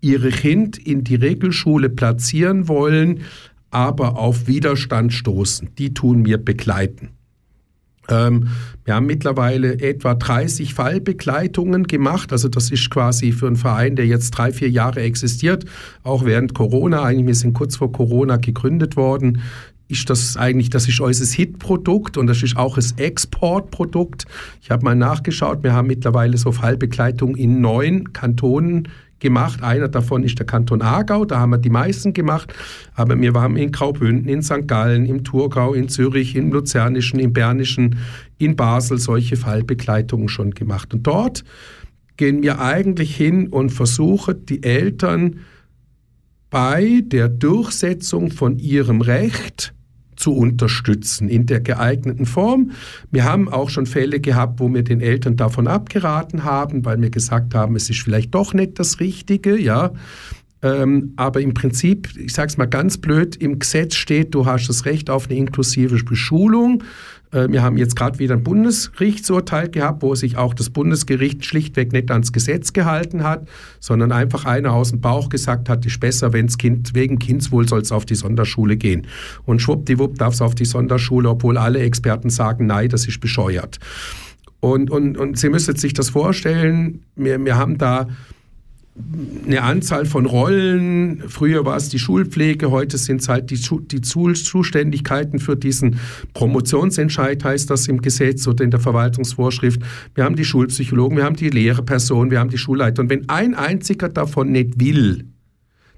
ihre 0.00 0.30
Kind 0.30 0.78
in 0.78 1.04
die 1.04 1.16
Regelschule 1.16 1.88
platzieren 1.88 2.68
wollen, 2.68 3.20
aber 3.70 4.18
auf 4.18 4.46
Widerstand 4.46 5.12
stoßen. 5.12 5.70
Die 5.76 5.92
tun 5.94 6.22
mir 6.22 6.38
begleiten. 6.38 7.10
Ähm, 8.08 8.48
wir 8.84 8.94
haben 8.94 9.06
mittlerweile 9.06 9.80
etwa 9.80 10.14
30 10.14 10.72
Fallbegleitungen 10.72 11.84
gemacht. 11.84 12.32
Also 12.32 12.48
das 12.48 12.70
ist 12.70 12.90
quasi 12.90 13.32
für 13.32 13.46
einen 13.46 13.56
Verein, 13.56 13.96
der 13.96 14.06
jetzt 14.06 14.30
drei, 14.30 14.52
vier 14.52 14.70
Jahre 14.70 15.00
existiert, 15.00 15.66
auch 16.02 16.24
während 16.24 16.54
Corona, 16.54 17.02
eigentlich 17.02 17.26
wir 17.26 17.34
sind 17.34 17.52
kurz 17.52 17.76
vor 17.76 17.92
Corona 17.92 18.36
gegründet 18.36 18.96
worden, 18.96 19.42
ist 19.88 20.10
das 20.10 20.36
eigentlich, 20.36 20.68
das 20.70 20.86
ist 20.86 21.00
unser 21.00 21.24
Hitprodukt 21.24 22.18
und 22.18 22.26
das 22.26 22.42
ist 22.42 22.56
auch 22.56 22.76
das 22.76 22.92
Exportprodukt. 22.92 24.26
Ich 24.60 24.70
habe 24.70 24.84
mal 24.84 24.94
nachgeschaut, 24.94 25.62
wir 25.62 25.72
haben 25.72 25.88
mittlerweile 25.88 26.36
so 26.36 26.52
Fallbegleitung 26.52 27.36
in 27.36 27.60
neun 27.60 28.12
Kantonen 28.12 28.88
gemacht. 29.20 29.62
Einer 29.62 29.88
davon 29.88 30.22
ist 30.22 30.38
der 30.38 30.46
Kanton 30.46 30.82
Aargau, 30.82 31.24
da 31.24 31.40
haben 31.40 31.50
wir 31.50 31.58
die 31.58 31.70
meisten 31.70 32.12
gemacht. 32.12 32.52
Aber 32.94 33.20
wir 33.20 33.34
waren 33.34 33.56
in 33.56 33.72
Graubünden, 33.72 34.28
in 34.28 34.42
St. 34.42 34.66
Gallen, 34.66 35.06
im 35.06 35.24
Thurgau, 35.24 35.74
in 35.74 35.88
Zürich, 35.88 36.36
im 36.36 36.52
Luzernischen, 36.52 37.18
im 37.18 37.32
Bernischen, 37.32 37.98
in 38.38 38.56
Basel 38.56 38.98
solche 38.98 39.36
Fallbegleitungen 39.36 40.28
schon 40.28 40.52
gemacht. 40.52 40.94
Und 40.94 41.06
dort 41.06 41.44
gehen 42.16 42.42
wir 42.42 42.60
eigentlich 42.60 43.16
hin 43.16 43.48
und 43.48 43.70
versuchen, 43.70 44.44
die 44.46 44.62
Eltern 44.62 45.40
bei 46.50 47.02
der 47.04 47.28
Durchsetzung 47.28 48.30
von 48.30 48.58
ihrem 48.58 49.00
Recht 49.00 49.74
zu 50.18 50.34
unterstützen 50.34 51.28
in 51.28 51.46
der 51.46 51.60
geeigneten 51.60 52.26
Form. 52.26 52.72
Wir 53.10 53.24
haben 53.24 53.48
auch 53.48 53.70
schon 53.70 53.86
Fälle 53.86 54.20
gehabt, 54.20 54.60
wo 54.60 54.72
wir 54.72 54.82
den 54.82 55.00
Eltern 55.00 55.36
davon 55.36 55.66
abgeraten 55.68 56.44
haben, 56.44 56.84
weil 56.84 57.00
wir 57.00 57.10
gesagt 57.10 57.54
haben, 57.54 57.76
es 57.76 57.88
ist 57.88 58.00
vielleicht 58.00 58.34
doch 58.34 58.52
nicht 58.52 58.78
das 58.78 59.00
Richtige, 59.00 59.58
ja. 59.58 59.92
Ähm, 60.60 61.12
aber 61.16 61.40
im 61.40 61.54
Prinzip, 61.54 62.08
ich 62.16 62.32
sage 62.32 62.48
es 62.48 62.56
mal 62.56 62.66
ganz 62.66 62.98
blöd, 62.98 63.36
im 63.36 63.58
Gesetz 63.58 63.94
steht, 63.94 64.34
du 64.34 64.46
hast 64.46 64.68
das 64.68 64.86
Recht 64.86 65.08
auf 65.08 65.28
eine 65.28 65.38
inklusive 65.38 66.02
Beschulung. 66.04 66.82
Äh, 67.30 67.48
wir 67.50 67.62
haben 67.62 67.76
jetzt 67.76 67.94
gerade 67.94 68.18
wieder 68.18 68.34
ein 68.34 68.42
Bundesgerichtsurteil 68.42 69.68
gehabt, 69.68 70.02
wo 70.02 70.14
sich 70.14 70.36
auch 70.36 70.54
das 70.54 70.70
Bundesgericht 70.70 71.44
schlichtweg 71.44 71.92
nicht 71.92 72.10
ans 72.10 72.32
Gesetz 72.32 72.72
gehalten 72.72 73.22
hat, 73.22 73.48
sondern 73.78 74.10
einfach 74.10 74.46
einer 74.46 74.72
aus 74.72 74.90
dem 74.90 75.00
Bauch 75.00 75.28
gesagt 75.28 75.68
hat, 75.68 75.86
ist 75.86 76.00
besser, 76.00 76.32
wenn 76.32 76.46
es 76.46 76.58
Kind, 76.58 76.94
wegen 76.94 77.18
Kindswohl 77.18 77.68
soll 77.68 77.82
es 77.82 77.92
auf 77.92 78.04
die 78.04 78.16
Sonderschule 78.16 78.76
gehen. 78.76 79.06
Und 79.44 79.62
schwuppdiwupp 79.62 80.18
darf 80.18 80.34
es 80.34 80.42
auf 80.42 80.54
die 80.54 80.64
Sonderschule, 80.64 81.28
obwohl 81.28 81.56
alle 81.56 81.80
Experten 81.80 82.30
sagen, 82.30 82.66
nein, 82.66 82.88
das 82.88 83.06
ist 83.06 83.20
bescheuert. 83.20 83.78
Und, 84.60 84.90
und, 84.90 85.16
und 85.16 85.38
Sie 85.38 85.50
müssen 85.50 85.76
sich 85.76 85.92
das 85.92 86.10
vorstellen, 86.10 87.04
wir, 87.14 87.44
wir 87.44 87.56
haben 87.56 87.78
da 87.78 88.08
eine 89.46 89.62
Anzahl 89.62 90.06
von 90.06 90.26
Rollen. 90.26 91.22
Früher 91.28 91.64
war 91.64 91.76
es 91.76 91.88
die 91.88 91.98
Schulpflege, 91.98 92.70
heute 92.70 92.98
sind 92.98 93.20
es 93.20 93.28
halt 93.28 93.50
die, 93.50 93.60
die 93.86 94.00
Zuständigkeiten 94.00 95.38
für 95.38 95.56
diesen 95.56 95.98
Promotionsentscheid, 96.34 97.42
heißt 97.42 97.70
das 97.70 97.88
im 97.88 98.02
Gesetz 98.02 98.46
oder 98.46 98.64
in 98.64 98.70
der 98.70 98.80
Verwaltungsvorschrift. 98.80 99.80
Wir 100.14 100.24
haben 100.24 100.36
die 100.36 100.44
Schulpsychologen, 100.44 101.16
wir 101.16 101.24
haben 101.24 101.36
die 101.36 101.50
Lehrperson, 101.50 102.30
wir 102.30 102.40
haben 102.40 102.50
die 102.50 102.58
Schulleiter. 102.58 103.02
Und 103.02 103.10
wenn 103.10 103.28
ein 103.28 103.54
einziger 103.54 104.08
davon 104.08 104.52
nicht 104.52 104.80
will, 104.80 105.26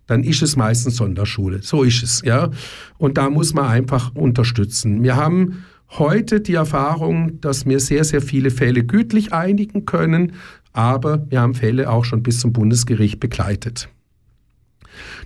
dann 0.07 0.25
ist 0.25 0.43
es 0.43 0.57
meistens 0.57 0.97
Sonderschule. 0.97 1.61
So 1.63 1.85
ist 1.85 2.03
es, 2.03 2.23
ja. 2.25 2.51
Und 2.99 3.17
da 3.17 3.31
muss 3.31 3.55
man 3.55 3.67
einfach 3.67 4.15
unterstützen. 4.15 5.03
Wir 5.03 5.17
haben 5.17 5.65
heute 5.99 6.41
die 6.41 6.55
Erfahrung, 6.55 7.41
dass 7.41 7.67
wir 7.67 7.81
sehr, 7.81 8.05
sehr 8.05 8.21
viele 8.21 8.51
Fälle 8.51 8.85
gütlich 8.85 9.33
einigen 9.33 9.87
können, 9.87 10.33
aber 10.73 11.27
wir 11.31 11.41
haben 11.41 11.55
Fälle 11.55 11.91
auch 11.91 12.05
schon 12.05 12.23
bis 12.23 12.41
zum 12.41 12.53
Bundesgericht 12.53 13.21
begleitet. 13.21 13.89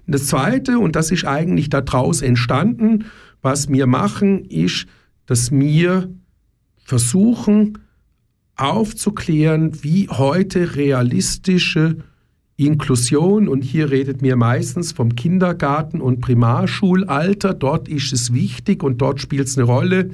Das 0.07 0.27
Zweite, 0.27 0.79
und 0.79 0.97
das 0.97 1.11
ist 1.11 1.25
eigentlich 1.25 1.71
daraus 1.71 2.23
entstanden, 2.23 3.07
was 3.43 3.69
wir 3.69 3.87
machen, 3.87 4.45
ist, 4.45 4.87
dass 5.27 5.51
wir 5.51 6.11
versuchen 6.85 7.79
aufzuklären, 8.57 9.83
wie 9.83 10.09
heute 10.09 10.77
realistische 10.77 11.97
Inklusion, 12.57 13.49
und 13.49 13.63
hier 13.63 13.91
redet 13.91 14.23
mir 14.23 14.37
meistens 14.37 14.93
vom 14.93 15.17
Kindergarten- 15.17 16.01
und 16.01 16.21
Primarschulalter, 16.21 17.53
dort 17.53 17.89
ist 17.89 18.13
es 18.13 18.33
wichtig 18.33 18.85
und 18.85 18.99
dort 18.99 19.21
spielt 19.21 19.49
es 19.49 19.59
eine 19.59 19.67
Rolle, 19.67 20.11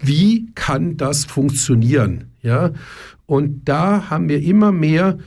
wie 0.00 0.50
kann 0.54 0.96
das 0.96 1.24
funktionieren? 1.24 2.30
Ja? 2.42 2.70
Und 3.28 3.68
da 3.68 4.08
haben 4.08 4.30
wir 4.30 4.42
immer 4.42 4.72
mehr 4.72 5.18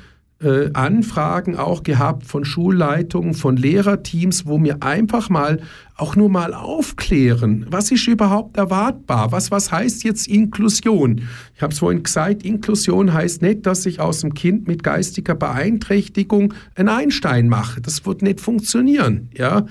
äh, 0.42 0.72
Anfragen 0.74 1.56
auch 1.56 1.84
gehabt 1.84 2.26
von 2.26 2.46
Schulleitungen, 2.46 3.36
von 3.36 3.58
Lehrerteams, 3.58 4.48
wo 4.48 4.62
wir 4.64 4.82
einfach 4.82 5.30
mal 5.30 5.62
auch 5.96 6.16
nur 6.16 6.30
mal 6.30 6.56
aufklären, 6.56 7.68
was 7.70 7.92
ist 7.92 8.08
überhaupt 8.08 8.58
erwartbar, 8.58 9.32
was, 9.32 9.52
was 9.52 9.72
heißt 9.72 10.04
jetzt 10.04 10.28
Inklusion. 10.28 11.22
Ich 11.54 11.62
habe 11.62 11.74
es 11.74 11.78
vorhin 11.78 12.02
gesagt, 12.02 12.42
Inklusion 12.42 13.14
heißt 13.14 13.44
nicht, 13.44 13.68
dass 13.68 13.86
ich 13.86 14.00
aus 14.00 14.22
dem 14.22 14.34
Kind 14.34 14.68
mit 14.68 14.84
geistiger 14.84 15.36
Beeinträchtigung 15.36 16.56
ein 16.74 16.90
Einstein 16.90 17.48
mache. 17.48 17.80
Das 17.82 18.04
wird 18.08 18.24
nicht 18.24 18.42
funktionieren. 18.42 19.30
Ja? 19.38 19.68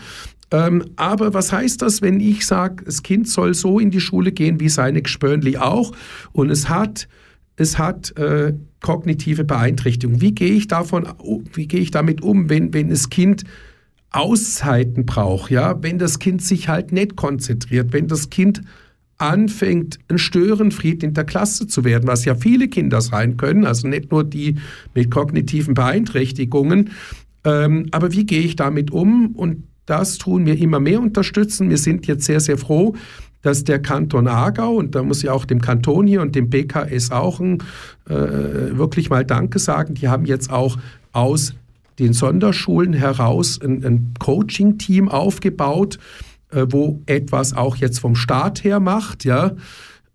Ähm, 0.53 0.85
aber 0.95 1.35
was 1.35 1.53
heißt 1.53 1.83
das, 1.83 2.01
wenn 2.01 2.21
ich 2.21 2.47
sage, 2.47 2.85
das 2.85 3.03
Kind 3.03 3.27
soll 3.27 3.55
so 3.55 3.81
in 3.81 3.91
die 3.91 4.01
Schule 4.01 4.31
gehen 4.31 4.61
wie 4.61 4.69
seine 4.69 5.03
Gespönli 5.03 5.57
auch 5.57 5.91
und 6.31 6.49
es 6.49 6.69
hat 6.69 7.09
es 7.61 7.77
hat 7.77 8.17
äh, 8.17 8.55
kognitive 8.81 9.45
Beeinträchtigung. 9.45 10.23
Wie 10.23 10.33
gehe 10.33 10.53
ich 10.53 10.67
davon, 10.67 11.07
wie 11.53 11.69
gehe 11.69 11.81
ich 11.81 11.91
damit 11.91 12.23
um, 12.23 12.49
wenn, 12.49 12.73
wenn 12.73 12.89
das 12.89 13.11
Kind 13.11 13.45
Auszeiten 14.13 15.05
braucht, 15.05 15.51
ja, 15.51 15.81
wenn 15.83 15.99
das 15.99 16.19
Kind 16.19 16.43
sich 16.43 16.69
halt 16.69 16.91
nicht 16.91 17.17
konzentriert, 17.17 17.93
wenn 17.93 18.09
das 18.09 18.31
Kind 18.31 18.63
anfängt, 19.19 19.99
ein 20.09 20.17
Störenfried 20.17 21.03
in 21.03 21.13
der 21.13 21.25
Klasse 21.25 21.67
zu 21.67 21.85
werden, 21.85 22.09
was 22.09 22.25
ja 22.25 22.35
viele 22.35 22.69
Kinder 22.69 23.03
sein 23.03 23.37
können, 23.37 23.67
also 23.67 23.87
nicht 23.87 24.11
nur 24.11 24.25
die 24.25 24.57
mit 24.95 25.11
kognitiven 25.11 25.75
Beeinträchtigungen. 25.75 26.91
Ähm, 27.45 27.89
aber 27.91 28.13
wie 28.13 28.25
gehe 28.25 28.41
ich 28.41 28.57
damit 28.57 28.91
um? 28.91 29.37
Und 29.37 29.65
das 29.85 30.17
tun 30.17 30.47
wir 30.47 30.59
immer 30.59 30.81
mehr 30.81 31.01
unterstützen. 31.01 31.69
Wir 31.69 31.79
sind 31.79 32.07
jetzt 32.07 32.25
sehr, 32.25 32.41
sehr 32.41 32.57
froh, 32.57 32.95
dass 33.43 33.65
der 33.65 33.81
Kanton 33.81 34.29
Aargau, 34.29 34.75
und 34.75 34.95
da 34.95 35.03
muss 35.03 35.23
ich 35.23 35.31
auch 35.31 35.45
dem 35.45 35.61
Kanton 35.61 36.07
hier 36.07 36.21
und 36.23 36.35
dem 36.35 36.51
BKS 36.51 37.11
auch 37.11 37.41
ein, 37.41 37.59
äh, 38.09 38.77
wirklich 38.77 39.11
mal 39.11 39.25
Danke 39.25 39.59
sagen, 39.59 39.95
die 39.95 40.09
haben 40.09 40.25
jetzt 40.25 40.51
auch 40.51 40.79
aus 41.13 41.55
den 41.99 42.13
Sonderschulen 42.13 42.93
heraus 42.93 43.61
ein, 43.63 43.85
ein 43.85 44.15
Coaching-Team 44.19 45.09
aufgebaut, 45.09 45.99
äh, 46.51 46.67
wo 46.69 47.01
etwas 47.07 47.55
auch 47.55 47.77
jetzt 47.77 47.99
vom 47.99 48.15
Staat 48.15 48.65
her 48.65 48.81
macht, 48.81 49.25
ja. 49.25 49.53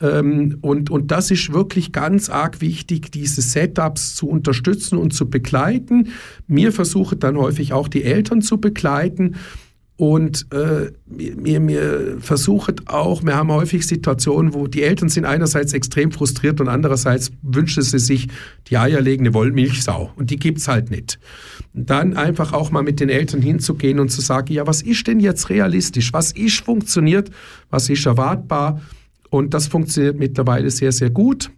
Ähm, 0.02 0.58
und, 0.62 0.90
und 0.90 1.12
das 1.12 1.32
ist 1.32 1.54
wirklich 1.54 1.94
ganz 1.94 2.30
arg 2.30 2.60
wichtig, 2.60 3.12
diese 3.12 3.42
Setups 3.42 4.16
zu 4.16 4.28
unterstützen 4.28 4.98
und 4.98 5.14
zu 5.14 5.30
begleiten. 5.30 6.10
Mir 6.48 6.74
versuche 6.74 7.16
dann 7.16 7.38
häufig 7.38 7.72
auch 7.72 7.88
die 7.88 8.04
Eltern 8.04 8.42
zu 8.42 8.60
begleiten 8.60 9.36
Und 9.98 10.48
äh, 10.52 10.92
mir, 11.06 11.62
mir 11.62 12.18
versucht 12.20 12.90
auch, 12.90 13.24
wir 13.24 13.36
haben 13.36 13.50
häufig 13.50 13.88
Situationen, 13.88 14.54
wo 14.54 14.68
die 14.68 14.84
Eltern 14.84 15.08
sind 15.08 15.24
einerseits 15.24 15.72
extrem 15.72 16.12
frustriert 16.12 16.60
und 16.60 16.68
andererseits 16.68 17.32
wünschen 17.42 17.82
sie 17.82 18.00
sich 18.00 18.28
die 18.68 18.78
eierlegende 18.78 19.34
Wollmilchsau. 19.34 20.12
Und 20.18 20.32
die 20.32 20.38
gibt's 20.38 20.68
halt 20.68 20.92
nicht. 20.92 21.18
dann 21.74 22.18
einfach 22.18 22.52
auch 22.52 22.72
mal 22.72 22.84
mit 22.84 23.00
den 23.00 23.10
Eltern 23.10 23.42
hinzugehen 23.42 24.00
und 24.00 24.10
zu 24.10 24.20
sagen, 24.20 24.54
ja, 24.54 24.68
was 24.68 24.82
ist 24.82 25.08
denn 25.08 25.22
jetzt 25.22 25.50
realistisch? 25.50 26.12
Was 26.12 26.34
ist 26.34 26.60
funktioniert? 26.60 27.32
Was 27.70 27.90
ist 27.90 28.06
erwartbar? 28.06 28.82
Und 29.30 29.54
das 29.54 29.68
funktioniert 29.68 30.18
mittlerweile 30.20 30.72
sehr, 30.72 30.92
sehr 30.92 31.10
gut. 31.10 31.52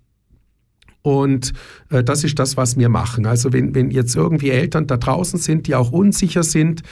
Und 1.01 1.53
äh, 1.89 2.03
das 2.03 2.23
ist 2.23 2.37
das, 2.37 2.57
was 2.57 2.77
wir 2.77 2.89
machen. 2.89 3.25
Also 3.25 3.53
wenn, 3.53 3.73
wenn 3.73 3.91
jetzt 3.91 4.15
irgendwie 4.15 4.49
Eltern 4.49 4.87
da 4.87 4.97
draußen 4.97 5.39
sind, 5.39 5.67
die 5.67 5.75
auch 5.75 5.91
unsicher 5.91 6.43
sind, 6.43 6.83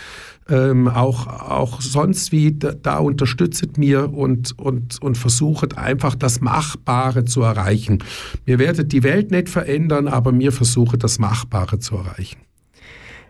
ähm, 0.50 0.88
auch, 0.88 1.28
auch 1.28 1.82
sonst 1.82 2.32
wie, 2.32 2.52
da, 2.52 2.74
da 2.74 3.00
unterstützt 3.00 3.78
mir 3.78 4.14
und, 4.14 4.58
und, 4.60 5.02
und 5.02 5.18
versucht 5.18 5.78
einfach 5.78 6.16
das 6.16 6.42
Machbare 6.42 7.26
zu 7.26 7.42
erreichen. 7.42 8.04
Wir 8.46 8.60
werden 8.60 8.88
die 8.88 9.04
Welt 9.04 9.32
nicht 9.32 9.50
verändern, 9.50 10.08
aber 10.08 10.32
mir 10.32 10.52
versuche 10.52 10.98
das 10.98 11.18
Machbare 11.20 11.80
zu 11.80 11.96
erreichen. 11.96 12.38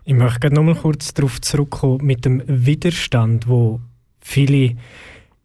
Ich 0.04 0.14
möchte 0.14 0.42
gerne 0.42 0.56
nochmal 0.56 0.76
kurz 0.76 1.14
darauf 1.14 1.42
zurückkommen 1.42 2.06
mit 2.06 2.26
dem 2.26 2.44
Widerstand, 2.48 3.48
wo 3.48 3.80
viele 4.20 4.76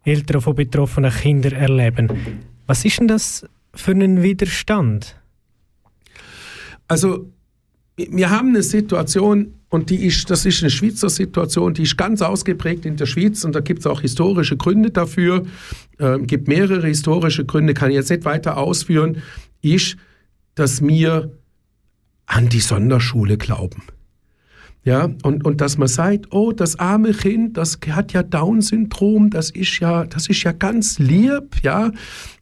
Eltern 0.05 0.41
von 0.41 0.55
betroffenen 0.55 1.13
Kindern 1.13 1.53
erleben. 1.53 2.09
Was 2.67 2.85
ist 2.85 2.99
denn 2.99 3.09
das 3.09 3.47
für 3.75 3.93
ein 3.93 4.23
Widerstand? 4.23 5.17
Also 6.89 7.31
wir 7.97 8.31
haben 8.31 8.49
eine 8.49 8.63
Situation, 8.63 9.55
und 9.71 9.89
die 9.89 10.05
ist, 10.05 10.29
das 10.31 10.45
ist 10.45 10.63
eine 10.63 10.71
Schweizer 10.71 11.09
Situation, 11.09 11.75
die 11.75 11.85
ist 11.85 11.97
ganz 11.97 12.23
ausgeprägt 12.23 12.85
in 12.85 12.97
der 12.97 13.07
Schweiz 13.07 13.45
und 13.45 13.55
da 13.55 13.61
gibt 13.61 13.81
es 13.81 13.87
auch 13.87 14.01
historische 14.01 14.57
Gründe 14.57 14.91
dafür. 14.91 15.45
Es 15.97 16.05
äh, 16.05 16.19
gibt 16.23 16.49
mehrere 16.49 16.89
historische 16.89 17.45
Gründe, 17.45 17.73
kann 17.73 17.91
ich 17.91 17.97
jetzt 17.97 18.11
nicht 18.11 18.25
weiter 18.25 18.57
ausführen, 18.57 19.23
ist, 19.63 19.97
dass 20.57 20.83
wir 20.83 21.31
an 22.27 22.49
die 22.49 22.61
Sonderschule 22.61 23.39
glauben. 23.39 23.83
Ja, 24.83 25.11
und, 25.23 25.45
und 25.45 25.61
dass 25.61 25.77
man 25.77 25.89
sagt, 25.89 26.33
oh, 26.33 26.53
das 26.53 26.79
arme 26.79 27.13
Kind, 27.13 27.57
das 27.59 27.79
hat 27.91 28.13
ja 28.13 28.23
Down-Syndrom, 28.23 29.29
das 29.31 29.51
ist 29.51 29.79
ja, 29.79 30.05
das 30.07 30.29
ist 30.29 30.43
ja 30.43 30.53
ganz 30.53 30.99
lieb, 30.99 31.57
ja. 31.63 31.93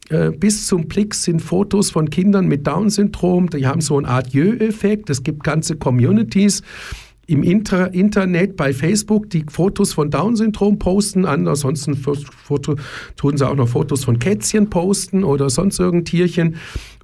Äh, 0.09 0.31
bis 0.31 0.65
zum 0.65 0.87
Blick 0.87 1.13
sind 1.13 1.41
Fotos 1.41 1.91
von 1.91 2.09
Kindern 2.09 2.47
mit 2.47 2.65
Down-Syndrom, 2.65 3.49
die 3.49 3.67
haben 3.67 3.81
so 3.81 3.97
einen 3.97 4.05
Adieu-Effekt. 4.05 5.09
Es 5.09 5.21
gibt 5.21 5.43
ganze 5.43 5.75
Communities, 5.75 6.63
im 7.29 7.43
Inter 7.43 7.93
Internet, 7.93 8.57
bei 8.57 8.73
Facebook, 8.73 9.29
die 9.29 9.45
Fotos 9.49 9.93
von 9.93 10.09
Down-Syndrom 10.09 10.79
posten. 10.79 11.25
Ansonsten 11.25 11.95
Foto, 11.95 12.75
tun 13.15 13.37
sie 13.37 13.47
auch 13.47 13.55
noch 13.55 13.69
Fotos 13.69 14.03
von 14.03 14.17
Kätzchen 14.17 14.69
posten 14.69 15.23
oder 15.23 15.49
sonst 15.49 15.79
irgendein 15.79 16.05
Tierchen. 16.05 16.55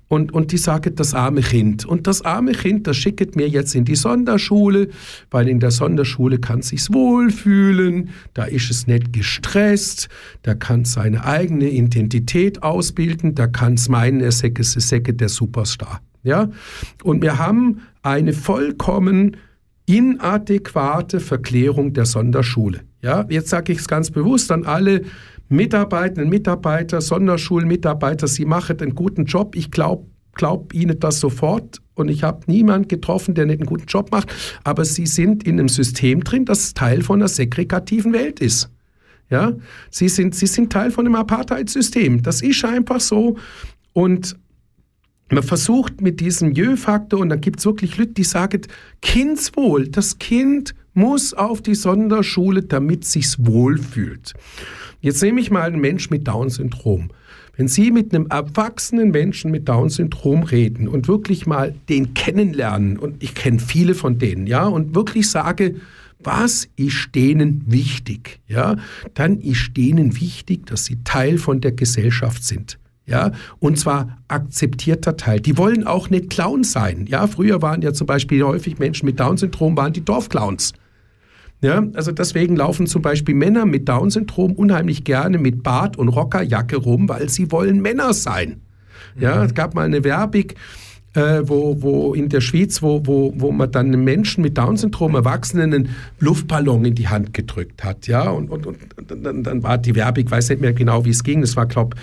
Und, 0.08 0.34
und 0.34 0.52
die 0.52 0.58
sagen, 0.58 0.96
das 0.96 1.14
arme 1.14 1.42
Kind. 1.42 1.86
Und 1.86 2.08
das 2.08 2.24
arme 2.24 2.54
Kind, 2.54 2.88
das 2.88 2.98
schickt 2.98 3.36
mir 3.36 3.48
jetzt 3.48 3.74
in 3.76 3.86
die 3.86 3.96
Sonderschule, 3.96 4.90
weil 5.32 5.48
in 5.48 5.60
der 5.60 5.72
Sonderschule 5.72 6.40
kann 6.40 6.60
es 6.60 6.70
sich 6.70 6.92
wohlfühlen, 6.92 8.10
da 8.34 8.44
ist 8.44 8.70
es 8.70 8.86
nicht 8.86 9.14
gestresst, 9.14 10.10
da 10.44 10.54
kann 10.54 10.82
es 10.82 10.94
seine 10.94 11.26
eigene 11.26 11.70
Identität 11.70 12.62
ausbilden, 12.62 13.34
da 13.34 13.48
kann 13.48 13.76
es 13.76 13.90
meinen, 13.90 14.22
er 14.22 14.32
säcke 14.32 15.14
der 15.14 15.30
Superstar. 15.30 16.02
Ja? 16.24 16.50
Und 17.04 17.24
wir 17.24 17.40
haben 17.40 17.82
eine 18.04 18.34
vollkommen 18.34 19.38
inadäquate 19.86 21.20
Verklärung 21.20 21.94
der 21.94 22.06
Sonderschule. 22.06 22.82
Ja, 23.02 23.26
jetzt 23.30 23.50
sage 23.50 23.72
ich 23.72 23.80
es 23.80 23.88
ganz 23.88 24.10
bewusst 24.10 24.52
an 24.52 24.66
alle 24.66 25.04
Mitarbeitenden, 25.48 26.30
Mitarbeiter, 26.30 27.02
Sonderschulmitarbeiter, 27.02 28.28
Sie 28.28 28.46
machen 28.46 28.80
einen 28.80 28.96
guten 28.96 29.26
Job. 29.26 29.56
Ich 29.56 29.70
glaube 29.70 30.06
glaub 30.36 30.74
Ihnen 30.74 31.00
das 31.00 31.20
sofort 31.20 31.82
und 31.96 32.10
ich 32.10 32.24
habe 32.24 32.42
niemanden 32.48 32.88
getroffen, 32.88 33.34
der 33.34 33.46
nicht 33.46 33.62
einen 33.62 33.68
guten 33.68 33.86
Job 33.86 34.12
macht, 34.12 34.34
aber 34.64 34.86
Sie 34.86 35.08
sind 35.08 35.44
in 35.44 35.60
einem 35.60 35.70
System 35.70 36.24
drin, 36.24 36.46
das 36.46 36.74
Teil 36.74 37.02
von 37.02 37.20
einer 37.20 37.30
segregativen 37.30 38.14
Welt 38.14 38.40
ist. 38.40 38.70
Ja, 39.30 39.54
Sie 39.90 40.10
sind, 40.10 40.36
Sie 40.36 40.46
sind 40.46 40.72
Teil 40.72 40.92
von 40.92 41.06
einem 41.06 41.16
Apartheid-System. 41.16 42.22
Das 42.22 42.42
ist 42.42 42.64
einfach 42.64 43.00
so 43.00 43.38
und 43.94 44.36
man 45.30 45.44
versucht 45.44 46.02
mit 46.02 46.20
diesem 46.20 46.52
Jö-Faktor, 46.52 47.20
und 47.20 47.30
dann 47.30 47.42
gibt 47.42 47.60
es 47.60 47.66
wirklich 47.66 47.98
Leute, 47.98 48.14
die 48.14 48.24
sagen, 48.24 48.62
Kindswohl, 49.02 49.88
das 49.88 50.20
Kind 50.20 50.76
muss 50.94 51.34
auf 51.34 51.62
die 51.62 51.76
Sonderschule, 51.76 52.62
damit 52.64 53.06
sich's 53.06 53.38
wohlfühlt. 53.40 54.34
Jetzt 55.02 55.22
nehme 55.22 55.42
ich 55.42 55.52
mal 55.52 55.64
einen 55.64 55.82
Mensch 55.82 56.10
mit 56.10 56.28
Down-Syndrom. 56.28 57.10
Wenn 57.58 57.68
Sie 57.68 57.90
mit 57.90 58.14
einem 58.14 58.28
erwachsenen 58.28 59.12
Menschen 59.12 59.50
mit 59.50 59.70
Down-Syndrom 59.70 60.44
reden 60.44 60.88
und 60.88 61.08
wirklich 61.08 61.46
mal 61.46 61.74
den 61.90 62.14
kennenlernen, 62.14 62.98
und 62.98 63.24
ich 63.24 63.34
kenne 63.34 63.60
viele 63.60 63.96
von 63.96 64.20
denen, 64.20 64.46
ja, 64.46 64.66
und 64.66 64.94
wirklich 64.94 65.30
sage, 65.30 65.76
was 66.20 66.68
ist 66.76 67.10
denen 67.16 67.64
wichtig, 67.68 68.40
ja, 68.48 68.76
dann 69.14 69.40
ist 69.40 69.72
denen 69.78 70.20
wichtig, 70.20 70.66
dass 70.66 70.86
sie 70.86 71.04
Teil 71.04 71.38
von 71.38 71.62
der 71.62 71.72
Gesellschaft 71.72 72.44
sind 72.44 72.78
ja, 73.08 73.32
und 73.60 73.78
zwar 73.78 74.18
akzeptierter 74.28 75.16
Teil. 75.16 75.40
Die 75.40 75.58
wollen 75.58 75.86
auch 75.86 76.10
nicht 76.10 76.30
Clowns 76.30 76.72
sein, 76.72 77.06
ja. 77.08 77.28
Früher 77.28 77.62
waren 77.62 77.82
ja 77.82 77.94
zum 77.94 78.08
Beispiel 78.08 78.44
häufig 78.44 78.80
Menschen 78.80 79.06
mit 79.06 79.20
Down-Syndrom 79.20 79.78
waren 79.78 79.94
die 79.94 80.04
Dorfclowns. 80.04 80.74
Ja, 81.62 81.84
also 81.94 82.12
deswegen 82.12 82.56
laufen 82.56 82.86
zum 82.86 83.02
Beispiel 83.02 83.34
Männer 83.34 83.66
mit 83.66 83.88
Down-Syndrom 83.88 84.54
unheimlich 84.54 85.04
gerne 85.04 85.38
mit 85.38 85.64
Bart 85.64 85.98
und 85.98 86.10
Rockerjacke 86.10 86.76
rum, 86.76 87.08
weil 87.08 87.30
sie 87.30 87.52
wollen 87.52 87.82
Männer 87.82 88.14
sein. 88.14 88.62
Ja, 89.20 89.38
mhm. 89.38 89.46
es 89.46 89.54
gab 89.54 89.74
mal 89.74 89.86
eine 89.86 90.04
Werbung, 90.04 90.52
äh, 91.14 91.42
wo, 91.44 91.82
wo 91.82 92.14
in 92.14 92.30
der 92.30 92.42
Schweiz, 92.42 92.82
wo, 92.82 93.02
wo, 93.06 93.34
wo 93.38 93.52
man 93.52 93.72
dann 93.72 93.88
einem 93.88 94.04
Menschen 94.04 94.42
mit 94.42 94.58
Down-Syndrom, 94.58 95.16
Erwachsenen, 95.16 95.74
einen 95.74 95.90
Luftballon 96.20 96.86
in 96.86 96.96
die 96.96 97.08
Hand 97.08 97.34
gedrückt 97.34 97.84
hat. 97.84 98.08
Ja, 98.08 98.30
und, 98.30 98.50
und, 98.50 98.68
und 98.68 98.78
dann, 99.26 99.44
dann 99.44 99.64
war 99.64 99.78
die 99.78 99.96
Werbung, 99.96 100.26
ich 100.26 100.32
weiß 100.32 100.50
nicht 100.50 100.62
mehr 100.62 100.74
genau, 100.74 101.06
wie 101.06 101.12
es 101.12 101.24
ging, 101.24 101.42
das 101.42 101.56
war, 101.56 101.66
glaube 101.66 101.96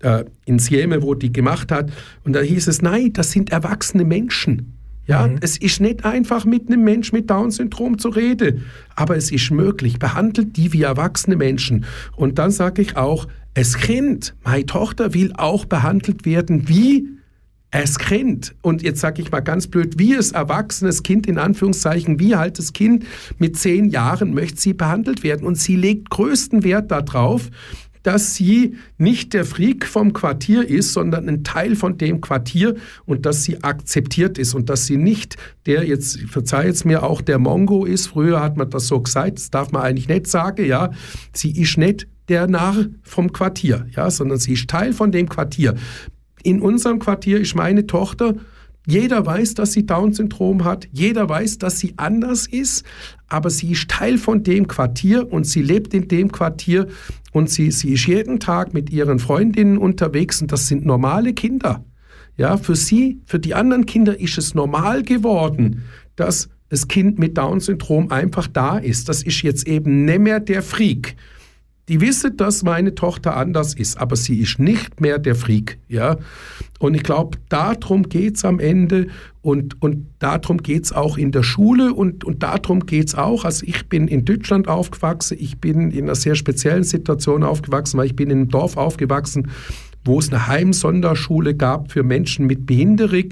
äh, 0.00 0.24
in 0.44 0.58
Sieme, 0.58 1.02
wo 1.02 1.14
die 1.14 1.32
gemacht 1.32 1.72
hat. 1.72 1.90
Und 2.24 2.34
da 2.34 2.40
hieß 2.40 2.68
es, 2.68 2.82
nein, 2.82 3.12
das 3.12 3.30
sind 3.30 3.50
erwachsene 3.50 4.04
Menschen. 4.04 4.72
Ja, 5.06 5.26
mhm. 5.26 5.36
es 5.40 5.56
ist 5.56 5.80
nicht 5.80 6.04
einfach 6.04 6.44
mit 6.44 6.68
einem 6.68 6.82
Mensch 6.82 7.12
mit 7.12 7.30
Down-Syndrom 7.30 7.98
zu 7.98 8.08
reden, 8.08 8.64
aber 8.96 9.16
es 9.16 9.30
ist 9.30 9.50
möglich. 9.50 9.98
Behandelt 9.98 10.56
die 10.56 10.72
wie 10.72 10.82
erwachsene 10.82 11.36
Menschen. 11.36 11.84
Und 12.16 12.38
dann 12.38 12.50
sage 12.50 12.82
ich 12.82 12.96
auch, 12.96 13.28
es 13.54 13.78
Kind, 13.78 14.34
meine 14.44 14.66
Tochter 14.66 15.14
will 15.14 15.32
auch 15.36 15.64
behandelt 15.64 16.26
werden 16.26 16.68
wie 16.68 17.08
es 17.70 17.98
Kind. 17.98 18.54
Und 18.62 18.82
jetzt 18.82 19.00
sage 19.00 19.20
ich 19.20 19.30
mal 19.30 19.40
ganz 19.40 19.66
blöd, 19.66 19.98
wie 19.98 20.14
es 20.14 20.32
erwachsenes 20.32 21.02
Kind 21.02 21.26
in 21.26 21.38
Anführungszeichen, 21.38 22.18
wie 22.20 22.36
halt 22.36 22.58
das 22.58 22.72
Kind 22.72 23.04
mit 23.38 23.56
zehn 23.56 23.90
Jahren 23.90 24.34
möchte 24.34 24.60
sie 24.60 24.72
behandelt 24.72 25.22
werden. 25.22 25.46
Und 25.46 25.56
sie 25.56 25.76
legt 25.76 26.10
größten 26.10 26.64
Wert 26.64 26.90
darauf, 26.90 27.50
dass 28.06 28.36
sie 28.36 28.76
nicht 28.98 29.34
der 29.34 29.44
Freak 29.44 29.84
vom 29.84 30.12
Quartier 30.12 30.68
ist, 30.68 30.92
sondern 30.92 31.28
ein 31.28 31.42
Teil 31.42 31.74
von 31.74 31.98
dem 31.98 32.20
Quartier 32.20 32.76
und 33.04 33.26
dass 33.26 33.42
sie 33.42 33.64
akzeptiert 33.64 34.38
ist 34.38 34.54
und 34.54 34.70
dass 34.70 34.86
sie 34.86 34.96
nicht 34.96 35.36
der, 35.66 35.84
jetzt 35.84 36.20
verzeiht 36.20 36.72
es 36.72 36.84
mir, 36.84 37.02
auch 37.02 37.20
der 37.20 37.40
Mongo 37.40 37.84
ist. 37.84 38.06
Früher 38.06 38.40
hat 38.40 38.56
man 38.56 38.70
das 38.70 38.86
so 38.86 39.00
gesagt, 39.00 39.38
das 39.38 39.50
darf 39.50 39.72
man 39.72 39.82
eigentlich 39.82 40.06
nicht 40.06 40.28
sagen, 40.28 40.66
ja. 40.66 40.92
Sie 41.32 41.50
ist 41.50 41.78
nicht 41.78 42.06
der 42.28 42.46
Narr 42.46 42.86
vom 43.02 43.32
Quartier, 43.32 43.86
ja, 43.96 44.08
sondern 44.08 44.38
sie 44.38 44.52
ist 44.52 44.70
Teil 44.70 44.92
von 44.92 45.10
dem 45.10 45.28
Quartier. 45.28 45.74
In 46.44 46.60
unserem 46.60 47.00
Quartier 47.00 47.40
ist 47.40 47.56
meine 47.56 47.88
Tochter 47.88 48.36
jeder 48.86 49.26
weiß, 49.26 49.54
dass 49.54 49.72
sie 49.72 49.84
Down-Syndrom 49.84 50.64
hat. 50.64 50.86
Jeder 50.92 51.28
weiß, 51.28 51.58
dass 51.58 51.80
sie 51.80 51.94
anders 51.96 52.46
ist. 52.46 52.84
Aber 53.28 53.50
sie 53.50 53.72
ist 53.72 53.88
Teil 53.88 54.16
von 54.16 54.44
dem 54.44 54.68
Quartier 54.68 55.30
und 55.30 55.44
sie 55.44 55.62
lebt 55.62 55.92
in 55.92 56.06
dem 56.06 56.30
Quartier 56.30 56.86
und 57.32 57.50
sie, 57.50 57.72
sie 57.72 57.94
ist 57.94 58.06
jeden 58.06 58.38
Tag 58.38 58.72
mit 58.72 58.90
ihren 58.90 59.18
Freundinnen 59.18 59.76
unterwegs 59.76 60.40
und 60.40 60.52
das 60.52 60.68
sind 60.68 60.86
normale 60.86 61.34
Kinder. 61.34 61.84
Ja, 62.36 62.56
für 62.56 62.76
sie, 62.76 63.20
für 63.26 63.40
die 63.40 63.54
anderen 63.54 63.86
Kinder 63.86 64.20
ist 64.20 64.38
es 64.38 64.54
normal 64.54 65.02
geworden, 65.02 65.82
dass 66.14 66.48
das 66.68 66.86
Kind 66.86 67.18
mit 67.18 67.36
Down-Syndrom 67.36 68.12
einfach 68.12 68.46
da 68.46 68.78
ist. 68.78 69.08
Das 69.08 69.22
ist 69.22 69.42
jetzt 69.42 69.66
eben 69.66 70.04
nicht 70.04 70.20
mehr 70.20 70.38
der 70.38 70.62
Freak. 70.62 71.16
Die 71.88 72.00
wissen, 72.00 72.36
dass 72.36 72.64
meine 72.64 72.96
Tochter 72.96 73.36
anders 73.36 73.72
ist, 73.74 73.96
aber 73.98 74.16
sie 74.16 74.40
ist 74.40 74.58
nicht 74.58 75.00
mehr 75.00 75.20
der 75.20 75.36
Freak. 75.36 75.78
Ja? 75.88 76.16
Und 76.80 76.94
ich 76.94 77.04
glaube, 77.04 77.38
darum 77.48 78.08
geht 78.08 78.36
es 78.36 78.44
am 78.44 78.58
Ende 78.58 79.06
und, 79.40 79.80
und 79.80 80.08
darum 80.18 80.58
geht 80.58 80.84
es 80.84 80.92
auch 80.92 81.16
in 81.16 81.30
der 81.30 81.44
Schule 81.44 81.94
und, 81.94 82.24
und 82.24 82.42
darum 82.42 82.86
geht 82.86 83.08
es 83.08 83.14
auch. 83.14 83.44
Also 83.44 83.64
ich 83.66 83.88
bin 83.88 84.08
in 84.08 84.24
Deutschland 84.24 84.66
aufgewachsen, 84.66 85.36
ich 85.38 85.60
bin 85.60 85.92
in 85.92 86.04
einer 86.04 86.16
sehr 86.16 86.34
speziellen 86.34 86.82
Situation 86.82 87.44
aufgewachsen, 87.44 87.98
weil 87.98 88.06
ich 88.06 88.16
bin 88.16 88.30
in 88.30 88.38
einem 88.38 88.48
Dorf 88.48 88.76
aufgewachsen, 88.76 89.48
wo 90.04 90.18
es 90.18 90.32
eine 90.32 90.48
Heimsonderschule 90.48 91.54
gab 91.54 91.92
für 91.92 92.02
Menschen 92.02 92.46
mit 92.46 92.66
Behinderung. 92.66 93.28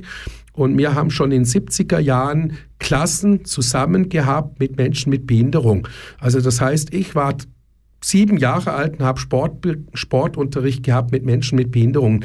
Und 0.53 0.79
wir 0.79 0.95
haben 0.95 1.11
schon 1.11 1.33
in 1.33 1.43
den 1.43 1.51
70er 1.51 1.99
Jahren 1.99 2.53
Klassen 2.79 3.45
zusammen 3.45 4.09
gehabt 4.09 4.61
mit 4.61 4.77
Menschen 4.77 5.11
mit 5.11 5.27
Behinderung. 5.27 5.89
Also 6.21 6.41
das 6.41 6.61
heißt, 6.61 6.95
ich 6.95 7.17
war 7.17 7.37
sieben 8.05 8.37
Jahre 8.37 8.73
alt 8.73 8.99
und 8.99 9.05
habe 9.05 9.19
Sport, 9.19 9.67
Sportunterricht 9.95 10.83
gehabt 10.83 11.13
mit 11.13 11.25
Menschen 11.25 11.57
mit 11.57 11.71
Behinderung. 11.71 12.25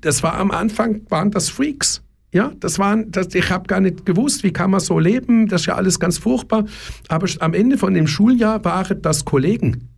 Das 0.00 0.22
war 0.22 0.34
am 0.34 0.50
Anfang, 0.50 1.02
waren 1.08 1.30
das 1.30 1.48
Freaks. 1.50 2.02
Ja, 2.34 2.52
das 2.60 2.78
waren, 2.78 3.10
das, 3.12 3.34
ich 3.34 3.50
habe 3.50 3.66
gar 3.66 3.80
nicht 3.80 4.06
gewusst, 4.06 4.42
wie 4.42 4.54
kann 4.54 4.70
man 4.70 4.80
so 4.80 4.98
leben, 4.98 5.48
das 5.48 5.62
ist 5.62 5.66
ja 5.66 5.74
alles 5.74 6.00
ganz 6.00 6.16
furchtbar. 6.16 6.64
Aber 7.08 7.28
am 7.40 7.52
Ende 7.52 7.76
von 7.76 7.92
dem 7.92 8.06
Schuljahr 8.06 8.64
waren 8.64 9.02
das 9.02 9.26
Kollegen. 9.26 9.88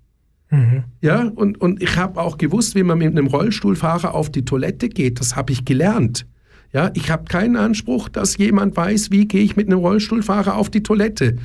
Mhm. 0.50 0.82
Ja, 1.00 1.30
und, 1.34 1.60
und 1.60 1.80
ich 1.80 1.96
habe 1.96 2.20
auch 2.20 2.36
gewusst, 2.36 2.74
wie 2.74 2.82
man 2.82 2.98
mit 2.98 3.12
einem 3.12 3.28
Rollstuhlfahrer 3.28 4.14
auf 4.14 4.30
die 4.30 4.44
Toilette 4.44 4.88
geht. 4.88 5.20
Das 5.20 5.36
habe 5.36 5.52
ich 5.52 5.64
gelernt. 5.64 6.26
Ja, 6.74 6.90
ich 6.94 7.08
habe 7.08 7.26
keinen 7.26 7.54
Anspruch, 7.54 8.08
dass 8.08 8.36
jemand 8.36 8.76
weiß, 8.76 9.12
wie 9.12 9.28
gehe 9.28 9.42
ich 9.42 9.54
mit 9.54 9.68
einem 9.68 9.78
Rollstuhlfahrer 9.78 10.56
auf 10.56 10.70
die 10.70 10.82
Toilette. 10.82 11.36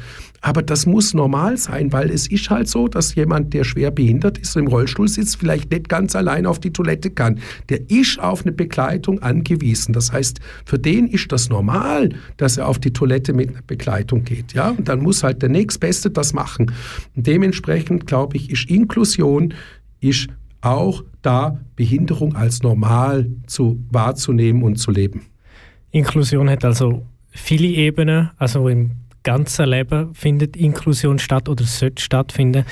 Aber 0.41 0.63
das 0.63 0.87
muss 0.87 1.13
normal 1.13 1.57
sein, 1.57 1.93
weil 1.93 2.09
es 2.09 2.25
ist 2.25 2.49
halt 2.49 2.67
so, 2.67 2.87
dass 2.87 3.13
jemand, 3.13 3.53
der 3.53 3.63
schwer 3.63 3.91
behindert 3.91 4.39
ist, 4.39 4.57
im 4.57 4.65
Rollstuhl 4.65 5.07
sitzt, 5.07 5.37
vielleicht 5.37 5.69
nicht 5.69 5.87
ganz 5.87 6.15
allein 6.15 6.47
auf 6.47 6.59
die 6.59 6.73
Toilette 6.73 7.11
kann. 7.11 7.39
Der 7.69 7.91
ist 7.91 8.19
auf 8.19 8.41
eine 8.41 8.53
Begleitung 8.53 9.21
angewiesen. 9.21 9.93
Das 9.93 10.11
heißt, 10.11 10.39
für 10.65 10.79
den 10.79 11.07
ist 11.07 11.31
das 11.31 11.49
normal, 11.49 12.09
dass 12.37 12.57
er 12.57 12.67
auf 12.67 12.79
die 12.79 12.91
Toilette 12.91 13.31
mit 13.31 13.49
einer 13.49 13.61
Begleitung 13.61 14.23
geht. 14.23 14.53
Ja, 14.53 14.69
und 14.69 14.89
dann 14.89 14.99
muss 14.99 15.21
halt 15.21 15.43
der 15.43 15.49
nächstbeste 15.49 16.09
das 16.09 16.33
machen. 16.33 16.71
Und 17.15 17.27
dementsprechend 17.27 18.07
glaube 18.07 18.35
ich, 18.35 18.49
ist 18.49 18.67
Inklusion 18.67 19.53
ist 20.01 20.27
auch 20.61 21.03
da 21.21 21.59
Behinderung 21.75 22.35
als 22.35 22.63
normal 22.63 23.29
zu 23.47 23.83
wahrzunehmen 23.91 24.63
und 24.63 24.77
zu 24.77 24.91
leben. 24.91 25.25
Inklusion 25.91 26.49
hat 26.49 26.63
also 26.65 27.05
viele 27.29 27.67
Ebenen, 27.67 28.29
also 28.37 28.67
im 28.67 28.91
ganzen 29.23 29.67
Leben 29.69 30.13
findet 30.13 30.55
Inklusion 30.55 31.19
statt 31.19 31.49
oder 31.49 31.63
sollte 31.63 32.01
stattfinden. 32.01 32.65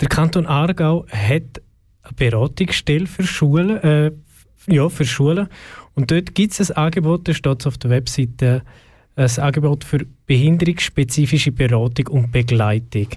Der 0.00 0.08
Kanton 0.08 0.46
Aargau 0.46 1.06
hat 1.08 1.62
eine 2.02 2.12
Beratungsstelle 2.16 3.06
für 3.06 3.24
Schulen, 3.24 3.82
äh, 3.82 4.10
ja, 4.66 4.88
für 4.88 5.04
Schulen. 5.04 5.48
Und 5.94 6.10
dort 6.10 6.34
gibt 6.34 6.58
es 6.58 6.70
ein 6.70 6.76
Angebot, 6.76 7.28
da 7.28 7.34
steht 7.34 7.66
auf 7.66 7.78
der 7.78 7.90
Webseite, 7.90 8.62
ein 9.14 9.38
Angebot 9.38 9.84
für 9.84 10.06
behinderungsspezifische 10.26 11.52
Beratung 11.52 12.06
und 12.08 12.32
Begleitung. 12.32 13.08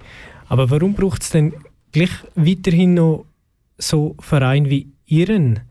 Aber 0.48 0.70
warum 0.70 0.94
braucht 0.94 1.24
es 1.24 1.30
denn 1.30 1.54
gleich 1.92 2.12
weiterhin 2.36 2.96
noch 2.96 3.26
so 3.78 4.16
Vereine 4.20 4.70
wie 4.70 4.92
Ihren? 5.06 5.62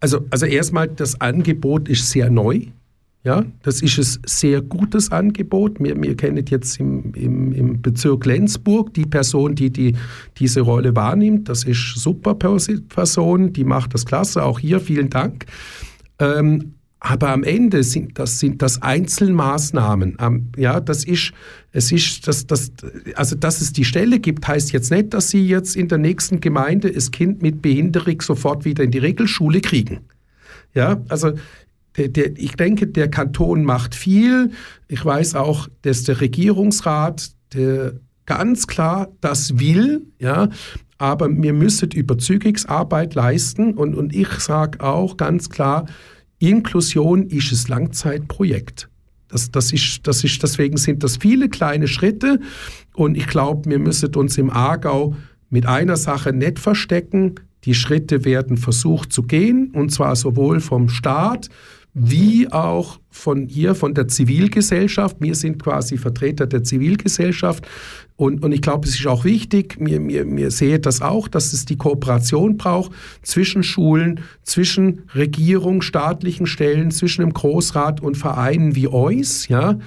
Also, 0.00 0.26
also 0.30 0.46
erstmal, 0.46 0.88
das 0.88 1.20
Angebot 1.20 1.88
ist 1.88 2.10
sehr 2.10 2.30
neu. 2.30 2.66
Ja, 3.24 3.44
das 3.62 3.82
ist 3.82 3.98
ein 3.98 4.22
sehr 4.26 4.62
gutes 4.62 5.10
Angebot. 5.10 5.80
Wir, 5.80 6.00
wir 6.00 6.16
kennen 6.16 6.44
jetzt 6.48 6.78
im, 6.78 7.12
im, 7.14 7.52
im, 7.52 7.82
Bezirk 7.82 8.24
Lenzburg 8.24 8.94
die 8.94 9.06
Person, 9.06 9.54
die, 9.56 9.70
die 9.70 9.96
diese 10.38 10.60
Rolle 10.60 10.94
wahrnimmt. 10.94 11.48
Das 11.48 11.64
ist 11.64 11.96
super 11.96 12.34
Person, 12.34 13.52
die 13.52 13.64
macht 13.64 13.92
das 13.92 14.06
klasse. 14.06 14.44
Auch 14.44 14.60
hier 14.60 14.78
vielen 14.78 15.10
Dank. 15.10 15.46
Ähm, 16.20 16.77
aber 17.00 17.30
am 17.30 17.44
Ende 17.44 17.84
sind 17.84 18.18
das, 18.18 18.40
sind 18.40 18.60
das 18.60 18.82
Einzelmaßnahmen. 18.82 20.16
ja, 20.56 20.80
das 20.80 21.04
ist, 21.04 21.32
es 21.70 21.92
ist, 21.92 22.26
das, 22.26 22.46
das, 22.46 22.72
also 23.14 23.36
dass 23.36 23.60
es 23.60 23.72
die 23.72 23.84
Stelle 23.84 24.18
gibt, 24.18 24.46
heißt 24.48 24.72
jetzt 24.72 24.90
nicht, 24.90 25.14
dass 25.14 25.30
Sie 25.30 25.46
jetzt 25.46 25.76
in 25.76 25.88
der 25.88 25.98
nächsten 25.98 26.40
Gemeinde 26.40 26.90
das 26.90 27.10
Kind 27.10 27.40
mit 27.40 27.62
Behinderung 27.62 28.20
sofort 28.20 28.64
wieder 28.64 28.82
in 28.82 28.90
die 28.90 28.98
Regelschule 28.98 29.60
kriegen. 29.60 30.00
Ja, 30.74 31.00
also 31.08 31.32
der, 31.96 32.08
der, 32.08 32.36
ich 32.36 32.56
denke, 32.56 32.86
der 32.88 33.08
Kanton 33.08 33.64
macht 33.64 33.94
viel. 33.94 34.50
Ich 34.88 35.04
weiß 35.04 35.36
auch, 35.36 35.68
dass 35.82 36.04
der 36.04 36.20
Regierungsrat, 36.20 37.30
der 37.54 37.94
ganz 38.26 38.66
klar 38.66 39.08
das 39.20 39.58
will, 39.58 40.02
ja, 40.18 40.48
aber 40.98 41.30
wir 41.30 41.52
müssen 41.52 41.92
Überzügungsarbeit 41.92 43.14
leisten 43.14 43.74
und, 43.74 43.94
und 43.94 44.14
ich 44.14 44.28
sage 44.40 44.80
auch 44.80 45.16
ganz 45.16 45.48
klar, 45.48 45.86
Inklusion 46.38 47.26
ist 47.28 47.52
ein 47.52 47.70
Langzeitprojekt. 47.70 48.88
Das, 49.28 49.50
das, 49.50 49.72
ist, 49.72 50.06
das 50.06 50.24
ist, 50.24 50.42
deswegen 50.42 50.76
sind 50.76 51.02
das 51.04 51.18
viele 51.18 51.48
kleine 51.48 51.86
Schritte 51.86 52.40
und 52.94 53.16
ich 53.16 53.26
glaube, 53.26 53.68
wir 53.68 53.78
müssen 53.78 54.14
uns 54.14 54.38
im 54.38 54.50
Aargau 54.50 55.16
mit 55.50 55.66
einer 55.66 55.96
Sache 55.96 56.32
nicht 56.32 56.58
verstecken. 56.58 57.34
Die 57.64 57.74
Schritte 57.74 58.24
werden 58.24 58.56
versucht 58.56 59.12
zu 59.12 59.22
gehen 59.22 59.70
und 59.74 59.90
zwar 59.90 60.16
sowohl 60.16 60.60
vom 60.60 60.88
Staat 60.88 61.48
wie 61.94 62.50
auch 62.52 63.00
von 63.10 63.46
hier, 63.46 63.74
von 63.74 63.94
der 63.94 64.08
Zivilgesellschaft. 64.08 65.16
Wir 65.20 65.34
sind 65.34 65.62
quasi 65.62 65.96
Vertreter 65.98 66.46
der 66.46 66.62
Zivilgesellschaft. 66.62 67.66
Und, 68.16 68.42
und 68.44 68.52
ich 68.52 68.62
glaube, 68.62 68.86
es 68.86 68.94
ist 68.98 69.06
auch 69.06 69.24
wichtig, 69.24 69.80
mir, 69.80 70.00
mir, 70.00 70.24
mir 70.24 70.50
sehe 70.50 70.78
das 70.78 71.02
auch, 71.02 71.28
dass 71.28 71.52
es 71.52 71.64
die 71.64 71.76
Kooperation 71.76 72.56
braucht 72.56 72.92
zwischen 73.22 73.62
Schulen, 73.62 74.20
zwischen 74.42 75.02
Regierung, 75.14 75.82
staatlichen 75.82 76.46
Stellen, 76.46 76.90
zwischen 76.90 77.22
dem 77.22 77.32
Großrat 77.32 78.00
und 78.00 78.16
Vereinen 78.16 78.74
wie 78.74 78.88
EUS. 78.88 79.48
Ja? 79.48 79.78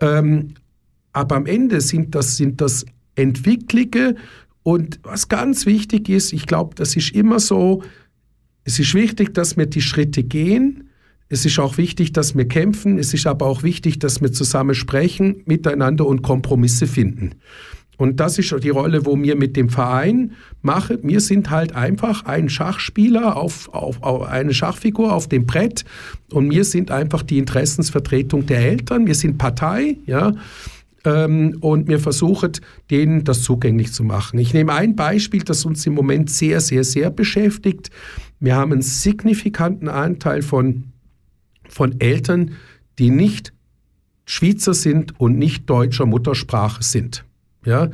Ähm, 0.00 0.54
aber 1.12 1.36
am 1.36 1.46
Ende 1.46 1.80
sind 1.80 2.14
das, 2.14 2.36
sind 2.36 2.60
das 2.60 2.84
Entwicklige. 3.14 4.16
Und 4.62 5.00
was 5.02 5.28
ganz 5.28 5.66
wichtig 5.66 6.08
ist, 6.08 6.32
ich 6.32 6.46
glaube, 6.46 6.74
das 6.74 6.96
ist 6.96 7.14
immer 7.14 7.38
so, 7.38 7.82
es 8.64 8.78
ist 8.78 8.94
wichtig, 8.94 9.32
dass 9.34 9.56
wir 9.56 9.66
die 9.66 9.80
Schritte 9.80 10.22
gehen, 10.22 10.87
es 11.28 11.44
ist 11.44 11.58
auch 11.58 11.76
wichtig, 11.76 12.12
dass 12.12 12.36
wir 12.36 12.48
kämpfen. 12.48 12.98
Es 12.98 13.12
ist 13.12 13.26
aber 13.26 13.46
auch 13.46 13.62
wichtig, 13.62 13.98
dass 13.98 14.20
wir 14.22 14.32
zusammen 14.32 14.74
sprechen, 14.74 15.42
miteinander 15.44 16.06
und 16.06 16.22
Kompromisse 16.22 16.86
finden. 16.86 17.34
Und 17.98 18.20
das 18.20 18.38
ist 18.38 18.54
die 18.62 18.68
Rolle, 18.68 19.04
wo 19.04 19.20
wir 19.20 19.34
mit 19.34 19.56
dem 19.56 19.68
Verein 19.68 20.32
machen. 20.62 20.98
Wir 21.02 21.20
sind 21.20 21.50
halt 21.50 21.74
einfach 21.74 22.24
ein 22.24 22.48
Schachspieler 22.48 23.36
auf, 23.36 23.68
auf, 23.74 24.02
auf, 24.02 24.22
eine 24.22 24.54
Schachfigur 24.54 25.12
auf 25.12 25.28
dem 25.28 25.46
Brett 25.46 25.84
und 26.30 26.50
wir 26.50 26.64
sind 26.64 26.92
einfach 26.92 27.24
die 27.24 27.38
Interessensvertretung 27.38 28.46
der 28.46 28.60
Eltern. 28.60 29.06
Wir 29.06 29.16
sind 29.16 29.36
Partei, 29.36 29.98
ja. 30.06 30.32
Ähm, 31.04 31.58
und 31.60 31.88
wir 31.88 31.98
versuchen, 31.98 32.52
denen 32.88 33.24
das 33.24 33.42
zugänglich 33.42 33.92
zu 33.92 34.04
machen. 34.04 34.38
Ich 34.38 34.54
nehme 34.54 34.74
ein 34.74 34.94
Beispiel, 34.94 35.42
das 35.42 35.64
uns 35.64 35.84
im 35.84 35.94
Moment 35.94 36.30
sehr, 36.30 36.60
sehr, 36.60 36.84
sehr 36.84 37.10
beschäftigt. 37.10 37.90
Wir 38.38 38.54
haben 38.54 38.72
einen 38.72 38.82
signifikanten 38.82 39.88
Anteil 39.88 40.42
von 40.42 40.84
von 41.78 42.00
Eltern, 42.00 42.56
die 42.98 43.10
nicht 43.10 43.52
Schweizer 44.26 44.74
sind 44.74 45.18
und 45.20 45.38
nicht 45.38 45.70
deutscher 45.70 46.06
Muttersprache 46.06 46.82
sind. 46.82 47.24
Ja, 47.64 47.84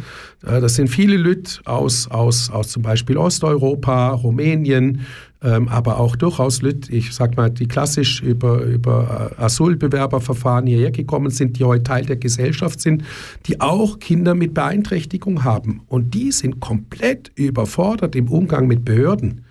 äh, 0.43 0.61
das 0.61 0.77
sind 0.77 0.89
viele 0.89 1.19
Leute 1.19 1.61
aus, 1.67 2.11
aus, 2.11 2.51
aus 2.51 2.69
zum 2.69 2.83
Beispiel 2.83 3.19
Osteuropa, 3.19 4.09
Rumänien, 4.11 5.03
ähm, 5.43 5.69
aber 5.69 6.01
auch 6.01 6.17
durchaus 6.17 6.63
Leute, 6.63 6.91
ich 6.91 7.13
sag 7.13 7.37
mal, 7.37 7.51
die 7.51 7.69
klassisch 7.69 8.23
über, 8.23 8.63
über 8.63 9.33
äh, 9.39 9.43
Asylbewerberverfahren 9.43 10.67
hierher 10.67 10.93
gekommen 10.93 11.31
sind, 11.31 11.59
die 11.59 11.65
heute 11.65 11.83
Teil 11.83 12.07
der 12.07 12.17
Gesellschaft 12.17 12.81
sind, 12.81 13.05
die 13.47 13.61
auch 13.61 13.99
Kinder 13.99 14.35
mit 14.35 14.55
Beeinträchtigung 14.55 15.45
haben. 15.45 15.83
Und 15.89 16.15
die 16.15 16.33
sind 16.33 16.61
komplett 16.61 17.33
überfordert 17.35 18.17
im 18.17 18.29
Umgang 18.29 18.67
mit 18.67 18.87
Behörden. 18.87 19.45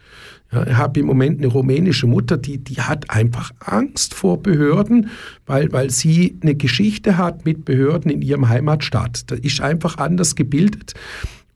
Ja, 0.54 0.68
ich 0.68 0.76
habe 0.76 1.00
im 1.00 1.08
Moment 1.08 1.40
eine 1.40 1.48
rumänische 1.48 2.06
Mutter, 2.06 2.38
die, 2.38 2.60
die 2.60 2.80
hat 2.80 3.10
einfach 3.10 3.52
Angst 3.60 4.14
vor 4.14 4.42
Behörden, 4.42 5.10
weil, 5.46 5.72
weil 5.72 5.90
sie 5.90 6.38
eine 6.42 6.56
Geschichte 6.56 7.18
hat 7.18 7.44
mit 7.46 7.66
Behörden 7.66 8.12
in 8.12 8.22
ihrem 8.22 8.50
Heimatstaat. 8.50 9.32
Da 9.32 9.36
ist 9.36 9.62
einfach 9.62 9.98
anders 9.98 10.36
gebildet. 10.36 10.94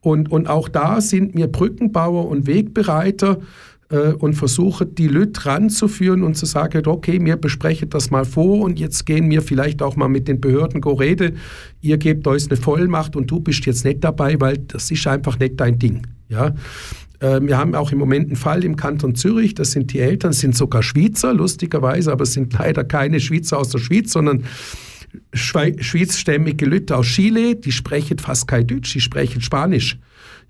Und, 0.01 0.31
und 0.31 0.47
auch 0.47 0.69
da 0.69 1.01
sind 1.01 1.35
wir 1.35 1.47
Brückenbauer 1.47 2.27
und 2.27 2.47
Wegbereiter 2.47 3.39
äh, 3.89 4.13
und 4.13 4.33
versuchen, 4.33 4.95
die 4.95 5.07
Leute 5.07 5.45
ranzuführen 5.45 6.23
und 6.23 6.35
zu 6.35 6.45
sagen, 6.45 6.87
okay, 6.87 7.23
wir 7.23 7.35
besprechen 7.35 7.89
das 7.89 8.09
mal 8.09 8.25
vor 8.25 8.61
und 8.61 8.79
jetzt 8.79 9.05
gehen 9.05 9.29
wir 9.29 9.41
vielleicht 9.41 9.81
auch 9.81 9.95
mal 9.95 10.09
mit 10.09 10.27
den 10.27 10.41
Behörden 10.41 10.81
go 10.81 10.93
rede. 10.93 11.33
Ihr 11.81 11.97
gebt 11.97 12.27
euch 12.27 12.47
eine 12.49 12.57
Vollmacht 12.57 13.15
und 13.15 13.29
du 13.29 13.39
bist 13.39 13.65
jetzt 13.65 13.85
nicht 13.85 14.03
dabei, 14.03 14.39
weil 14.39 14.57
das 14.57 14.91
ist 14.91 15.05
einfach 15.07 15.39
nicht 15.39 15.59
dein 15.59 15.79
Ding. 15.79 16.07
Ja, 16.29 16.53
wir 17.19 17.57
haben 17.57 17.73
auch 17.73 17.91
im 17.91 17.97
Moment 17.97 18.27
einen 18.27 18.35
Fall 18.35 18.63
im 18.63 18.75
Kanton 18.75 19.15
Zürich, 19.15 19.55
das 19.55 19.71
sind 19.71 19.91
die 19.93 19.99
Eltern, 19.99 20.33
sind 20.33 20.55
sogar 20.55 20.83
Schweizer, 20.83 21.33
lustigerweise, 21.33 22.11
aber 22.11 22.23
es 22.23 22.33
sind 22.33 22.53
leider 22.53 22.83
keine 22.83 23.19
Schweizer 23.19 23.57
aus 23.57 23.69
der 23.69 23.79
Schweiz, 23.79 24.11
sondern 24.11 24.43
schweizstämmige 25.33 26.65
Leute 26.65 26.95
aus 26.95 27.07
Chile, 27.07 27.55
die 27.55 27.71
sprechen 27.71 28.19
fast 28.19 28.47
kein 28.47 28.67
Deutsch, 28.67 28.93
die 28.93 29.01
sprechen 29.01 29.41
Spanisch. 29.41 29.97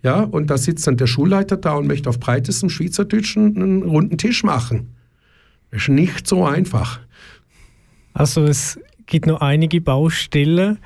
Ja, 0.03 0.21
und 0.21 0.49
da 0.49 0.57
sitzt 0.57 0.85
dann 0.87 0.97
der 0.97 1.07
Schulleiter 1.07 1.57
da 1.57 1.75
und 1.75 1.87
möchte 1.87 2.09
auf 2.09 2.19
breitestem 2.19 2.69
Schweizerdeutsch 2.69 3.37
einen 3.37 3.83
runden 3.83 4.17
Tisch 4.17 4.43
machen. 4.43 4.89
Das 5.71 5.83
ist 5.83 5.89
nicht 5.89 6.27
so 6.27 6.45
einfach. 6.45 6.99
Also 8.13 8.43
es 8.43 8.79
gibt 9.05 9.25
noch 9.25 9.41
einige 9.41 9.81
Baustellen. 9.81 10.79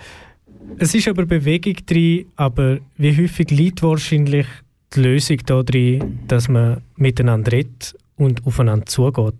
Es 0.77 0.93
ist 0.95 1.07
aber 1.07 1.25
Bewegung 1.25 1.75
drin, 1.85 2.25
aber 2.35 2.79
wie 2.97 3.17
häufig 3.17 3.51
liegt 3.51 3.83
wahrscheinlich 3.83 4.47
die 4.95 5.01
Lösung 5.01 5.37
darin, 5.45 6.19
dass 6.27 6.47
man 6.47 6.81
miteinander 6.95 7.51
redet 7.51 7.95
und 8.17 8.45
aufeinander 8.45 8.85
zugeht. 8.85 9.35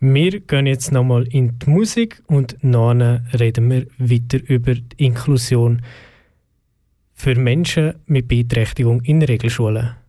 Wir 0.00 0.40
gehen 0.40 0.66
jetzt 0.66 0.92
nochmal 0.92 1.26
in 1.28 1.58
die 1.58 1.70
Musik 1.70 2.22
und 2.26 2.56
nachher 2.62 3.22
reden 3.38 3.70
wir 3.70 3.86
weiter 3.98 4.38
über 4.46 4.74
die 4.74 5.04
Inklusion 5.04 5.82
für 7.14 7.34
Menschen 7.36 7.94
mit 8.06 8.28
Beeinträchtigung 8.28 9.00
in 9.02 9.22
Regelschulen. 9.22 10.03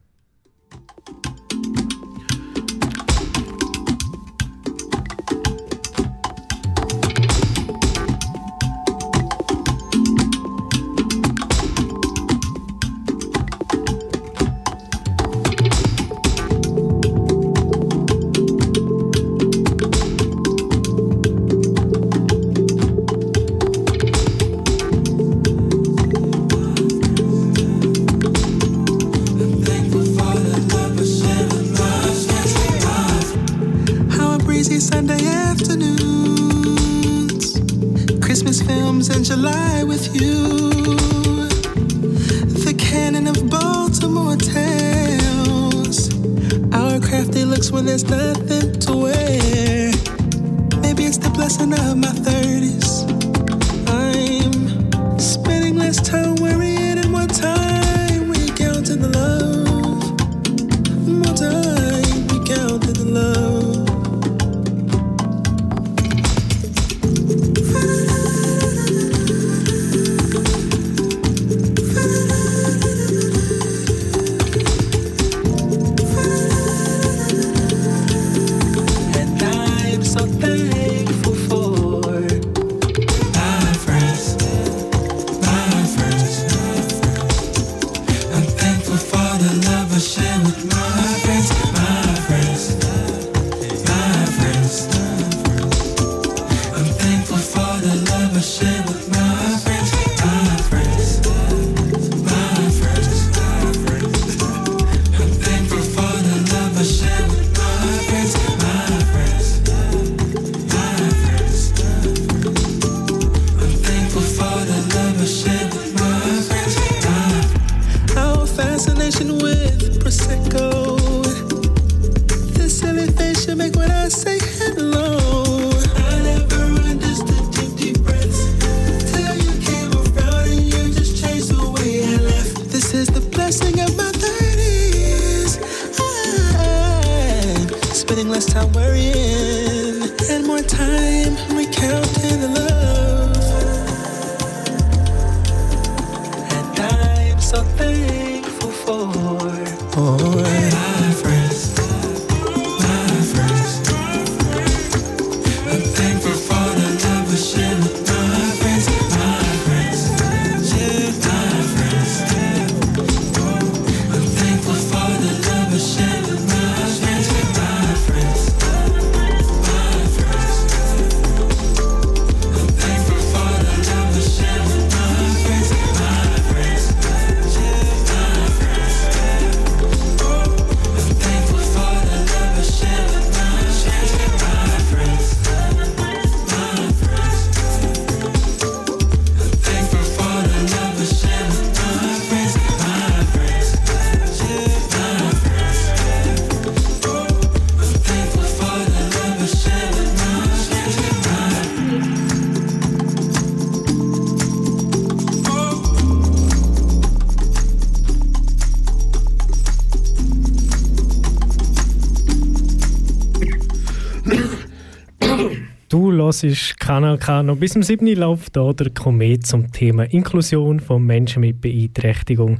Das 215.97 216.43
ist 216.43 216.77
Kanal 216.77 217.17
K. 217.17 217.41
Noch 217.41 217.55
bis 217.55 217.71
zum 217.71 217.81
7. 217.81 218.05
läuft 218.07 218.57
hier 218.57 218.73
der 218.73 218.89
Komet 218.89 219.47
zum 219.47 219.71
Thema 219.71 220.03
Inklusion 220.03 220.81
von 220.81 221.01
Menschen 221.05 221.39
mit 221.39 221.61
Beeinträchtigung. 221.61 222.59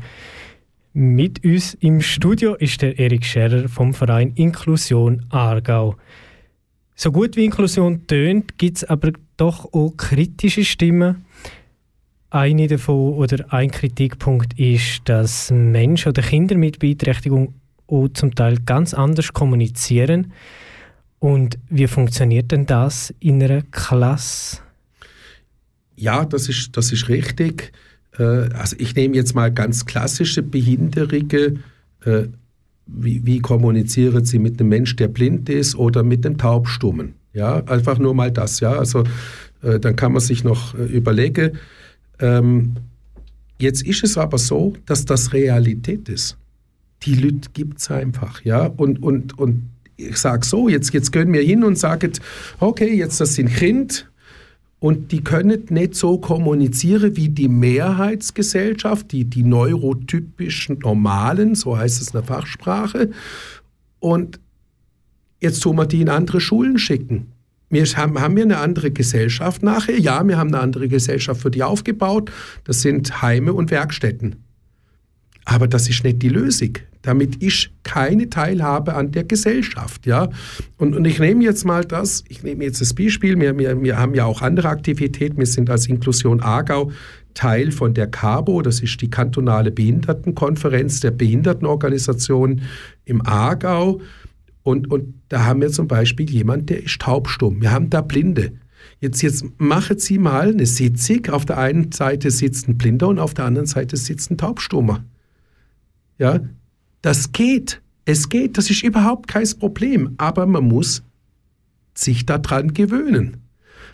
Mit 0.93 1.43
uns 1.43 1.73
im 1.81 1.99
Studio 1.99 2.55
ist 2.55 2.81
der 2.81 2.97
Erik 2.97 3.25
Scherer 3.25 3.67
vom 3.67 3.93
Verein 3.93 4.31
Inklusion 4.36 5.25
Aargau. 5.31 5.97
So 6.95 7.11
gut 7.11 7.36
wie 7.36 7.43
Inklusion 7.43 8.07
tönt, 8.07 8.57
gibt 8.57 8.77
es 8.77 8.83
aber 8.86 9.11
doch 9.36 9.65
auch 9.73 9.91
kritische 9.97 10.63
Stimmen. 10.63 11.25
Eine 12.29 12.67
davon 12.67 13.15
oder 13.15 13.51
ein 13.51 13.69
Kritikpunkt 13.69 14.57
ist, 14.57 15.01
dass 15.09 15.51
Menschen 15.51 16.07
oder 16.07 16.21
Kinder 16.21 16.55
mit 16.55 16.79
Beeinträchtigung 16.79 17.53
auch 17.88 18.07
zum 18.13 18.33
Teil 18.33 18.59
ganz 18.65 18.93
anders 18.93 19.33
kommunizieren. 19.33 20.31
Und 21.26 21.57
wie 21.71 21.88
funktioniert 21.88 22.51
denn 22.51 22.67
das 22.67 23.11
in 23.19 23.41
einer 23.41 23.63
Klasse? 23.71 24.59
Ja, 25.95 26.23
das 26.23 26.49
ist, 26.49 26.78
das 26.78 26.91
ist 26.91 27.09
richtig. 27.09 27.71
Äh, 28.19 28.53
also 28.53 28.76
ich 28.78 28.93
nehme 28.93 29.15
jetzt 29.15 29.34
mal 29.34 29.51
ganz 29.51 29.88
klassische 29.88 30.43
Behinderungen. 30.43 31.63
Äh, 32.05 32.28
wie, 32.86 33.26
wie 33.26 33.39
kommunizieren 33.39 34.23
Sie 34.23 34.38
mit 34.38 34.59
einem 34.59 34.69
Mensch, 34.69 34.95
der 34.97 35.07
blind 35.07 35.49
ist 35.49 35.73
oder 35.73 36.03
mit 36.03 36.28
einem 36.28 36.38
Taubstummen? 36.38 37.15
Ja, 37.34 37.55
einfach 37.63 37.97
nur 37.97 38.13
mal 38.13 38.32
das. 38.32 38.59
Ja, 38.59 38.73
also 38.73 39.03
äh, 39.63 39.80
dann 39.80 39.95
kann 39.95 40.11
man 40.11 40.21
sich 40.21 40.43
noch 40.43 40.76
überlegen. 40.76 41.57
Ähm, 42.19 42.76
jetzt 43.57 43.82
ist 43.82 44.03
es 44.03 44.15
aber 44.15 44.38
so, 44.38 44.73
dass 44.86 45.05
das 45.05 45.34
Realität 45.34 46.07
ist. 46.07 46.38
Die 47.01 47.15
Leute 47.15 47.49
gibt 47.51 47.80
es 47.80 47.89
einfach. 47.89 48.43
Ja, 48.43 48.67
und, 48.67 49.01
und, 49.01 49.39
und 49.39 49.63
ich 49.98 50.18
sage 50.18 50.46
so, 50.46 50.68
jetzt, 50.70 50.93
jetzt 50.93 51.12
gehen 51.12 51.32
wir 51.32 51.41
hin 51.41 51.64
und 51.64 51.78
sagen, 51.78 52.12
okay, 52.60 52.93
jetzt 52.93 53.22
das 53.22 53.36
sind 53.36 53.54
Kind 53.54 54.10
und 54.80 55.12
die 55.12 55.24
können 55.24 55.64
nicht 55.70 55.96
so 55.96 56.18
kommunizieren 56.18 57.16
wie 57.16 57.30
die 57.30 57.48
Mehrheitsgesellschaft, 57.48 59.12
die, 59.12 59.26
die 59.26 59.43
neurotypischen 59.43 60.80
Normalen, 60.80 61.56
so 61.56 61.78
heißt 61.78 62.02
es 62.02 62.08
in 62.10 62.14
der 62.14 62.24
Fachsprache. 62.24 63.10
Und 64.00 64.39
jetzt 65.41 65.62
tun 65.62 65.78
wir 65.78 65.86
die 65.86 66.02
in 66.02 66.10
andere 66.10 66.41
Schulen 66.41 66.78
schicken. 66.78 67.32
Wir 67.70 67.84
haben, 67.86 68.20
haben 68.22 68.36
wir 68.36 68.43
eine 68.43 68.58
andere 68.58 68.91
Gesellschaft 68.91 69.64
nachher? 69.64 70.00
Ja, 70.00 70.26
wir 70.28 70.38
haben 70.38 70.50
eine 70.50 70.60
andere 70.60 70.88
Gesellschaft 70.88 71.41
für 71.41 71.52
die 71.52 71.64
aufgebaut. 71.64 72.32
Das 72.66 72.82
sind 72.82 73.22
Heime 73.22 73.54
und 73.54 73.72
Werkstätten. 73.72 74.45
Aber 75.46 75.68
das 75.68 75.88
ist 75.88 76.04
nicht 76.04 76.22
die 76.22 76.30
Lösung. 76.30 76.78
Damit 77.04 77.43
ich 77.43 77.72
keine 77.84 78.30
Teilhabe 78.30 78.96
an 78.96 79.12
der 79.12 79.26
Gesellschaft. 79.26 80.08
Ja? 80.08 80.30
Und, 80.78 80.96
und 80.96 81.06
ich 81.06 81.20
nehme 81.20 81.43
jetzt 81.43 81.64
mal 81.64 81.86
das, 81.86 82.24
ich 82.30 82.41
nehme 82.41 82.64
jetzt 82.64 82.82
das 82.82 82.96
Beispiel, 82.96 83.39
wir, 83.39 83.58
wir, 83.58 83.82
wir 83.82 84.00
haben 84.00 84.16
ja 84.16 84.26
auch 84.26 84.41
andere 84.41 84.70
Aktivitäten. 84.70 85.38
Wir 85.38 85.46
sind 85.46 85.70
als 85.70 85.88
Inklusion 85.88 86.41
Aargau 86.41 86.91
Teil 87.36 87.72
von 87.72 87.93
der 87.93 88.08
CABO, 88.08 88.62
das 88.62 88.80
ist 88.80 89.02
die 89.02 89.10
kantonale 89.10 89.70
Behindertenkonferenz 89.70 91.02
der 91.02 91.12
Behindertenorganisation 91.12 92.62
im 93.04 93.26
Aargau. 93.28 94.02
Und, 94.64 94.89
und 94.89 95.14
da 95.30 95.46
haben 95.46 95.62
wir 95.62 95.70
zum 95.70 95.88
Beispiel 95.88 96.28
jemand, 96.28 96.70
der 96.72 96.84
ist 96.84 97.00
taubstumm. 97.00 97.62
Wir 97.62 97.72
haben 97.72 97.91
da 97.91 98.02
Blinde. 98.02 98.54
Jetzt, 99.00 99.22
jetzt 99.22 99.46
machen 99.60 100.00
Sie 100.00 100.18
mal 100.18 100.50
eine 100.50 100.66
Sitzung. 100.66 101.28
Auf 101.28 101.46
der 101.46 101.60
einen 101.60 101.91
Seite 101.91 102.32
sitzt 102.32 102.68
ein 102.68 102.78
Blinder 102.78 103.10
und 103.10 103.20
auf 103.20 103.36
der 103.36 103.46
anderen 103.46 103.68
Seite 103.68 103.98
sitzt 103.98 104.32
ein 104.32 104.38
Taubstummer. 104.38 105.04
Ja, 106.18 106.39
das 107.01 107.32
geht. 107.32 107.82
Es 108.05 108.30
geht. 108.30 108.57
Das 108.57 108.70
ist 108.70 108.84
überhaupt 108.84 109.28
kein 109.28 109.47
Problem. 109.59 110.16
Aber 110.18 110.45
man 110.45 110.68
muss 110.68 111.03
sich 111.93 112.26
daran 112.26 112.74
gewöhnen. 112.74 113.38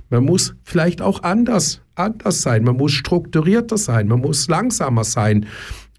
Man 0.10 0.26
muss 0.26 0.56
vielleicht 0.64 1.02
auch 1.02 1.24
anders, 1.24 1.82
anders 1.96 2.42
sein. 2.42 2.64
Man 2.64 2.78
muss 2.78 2.92
strukturierter 2.92 3.78
sein. 3.78 4.08
Man 4.08 4.20
muss 4.20 4.48
langsamer 4.48 5.04
sein. 5.04 5.46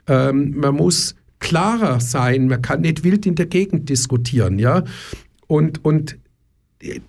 Ähm, 0.06 0.54
man 0.56 0.74
muss 0.74 1.14
klarer 1.38 2.00
sein. 2.00 2.48
Man 2.48 2.60
kann 2.60 2.82
nicht 2.82 3.04
wild 3.04 3.24
in 3.24 3.34
der 3.34 3.46
Gegend 3.46 3.88
diskutieren. 3.88 4.58
Ja? 4.58 4.84
Und, 5.46 5.84
und 5.84 6.18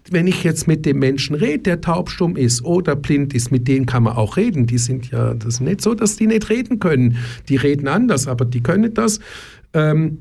wenn 0.09 0.27
ich 0.27 0.43
jetzt 0.43 0.67
mit 0.67 0.85
dem 0.85 0.99
Menschen 0.99 1.35
rede, 1.35 1.63
der 1.63 1.81
taubstumm 1.81 2.35
ist 2.35 2.63
oder 2.63 2.95
blind 2.95 3.33
ist, 3.33 3.51
mit 3.51 3.67
denen 3.67 3.85
kann 3.85 4.03
man 4.03 4.15
auch 4.15 4.37
reden. 4.37 4.67
Die 4.67 4.77
sind 4.77 5.09
ja, 5.09 5.33
das 5.33 5.55
ist 5.55 5.61
nicht 5.61 5.81
so, 5.81 5.95
dass 5.95 6.15
die 6.15 6.27
nicht 6.27 6.49
reden 6.49 6.79
können. 6.79 7.17
Die 7.49 7.55
reden 7.55 7.87
anders, 7.87 8.27
aber 8.27 8.45
die 8.45 8.61
können 8.61 8.93
das. 8.93 9.19
Ähm, 9.73 10.19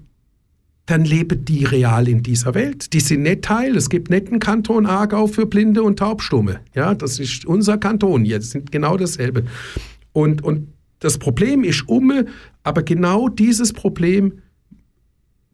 dann 0.86 1.04
leben 1.04 1.44
die 1.44 1.64
real 1.64 2.08
in 2.08 2.22
dieser 2.22 2.54
Welt. 2.54 2.92
Die 2.92 3.00
sind 3.00 3.22
nicht 3.22 3.42
Teil. 3.42 3.76
Es 3.76 3.88
gibt 3.88 4.10
nicht 4.10 4.28
einen 4.28 4.40
Kanton 4.40 4.86
Aargau 4.86 5.26
für 5.26 5.46
Blinde 5.46 5.82
und 5.82 5.98
Taubstumme. 5.98 6.60
Ja, 6.74 6.94
das 6.94 7.18
ist 7.18 7.44
unser 7.44 7.78
Kanton 7.78 8.24
jetzt, 8.24 8.50
sind 8.50 8.72
genau 8.72 8.96
dasselbe. 8.96 9.44
Und, 10.12 10.42
und 10.42 10.68
das 10.98 11.18
Problem 11.18 11.62
ist 11.62 11.88
um, 11.88 12.12
aber 12.62 12.82
genau 12.82 13.28
dieses 13.28 13.72
Problem 13.72 14.41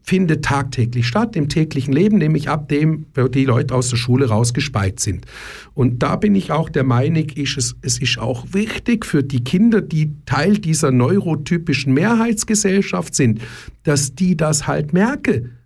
findet 0.09 0.42
tagtäglich 0.42 1.06
statt, 1.06 1.36
im 1.36 1.50
täglichen 1.50 1.92
Leben, 1.92 2.16
nämlich 2.16 2.48
ab 2.48 2.68
dem, 2.70 3.04
wo 3.14 3.28
die 3.28 3.44
Leute 3.44 3.74
aus 3.74 3.90
der 3.90 3.98
Schule 3.98 4.30
rausgespeit 4.30 5.00
sind. 5.00 5.26
Und 5.74 6.02
da 6.02 6.16
bin 6.16 6.34
ich 6.34 6.50
auch 6.50 6.70
der 6.70 6.84
Meinung, 6.84 7.28
ist 7.28 7.59
es, 7.59 7.76
es 7.82 8.00
ist 8.00 8.18
auch 8.18 8.46
wichtig 8.52 9.04
für 9.04 9.22
die 9.22 9.44
Kinder, 9.44 9.82
die 9.82 10.14
Teil 10.24 10.56
dieser 10.56 10.92
neurotypischen 10.92 11.92
Mehrheitsgesellschaft 11.92 13.14
sind, 13.14 13.42
dass 13.82 14.14
die 14.14 14.34
das 14.34 14.66
halt 14.66 14.94
merken 14.94 15.59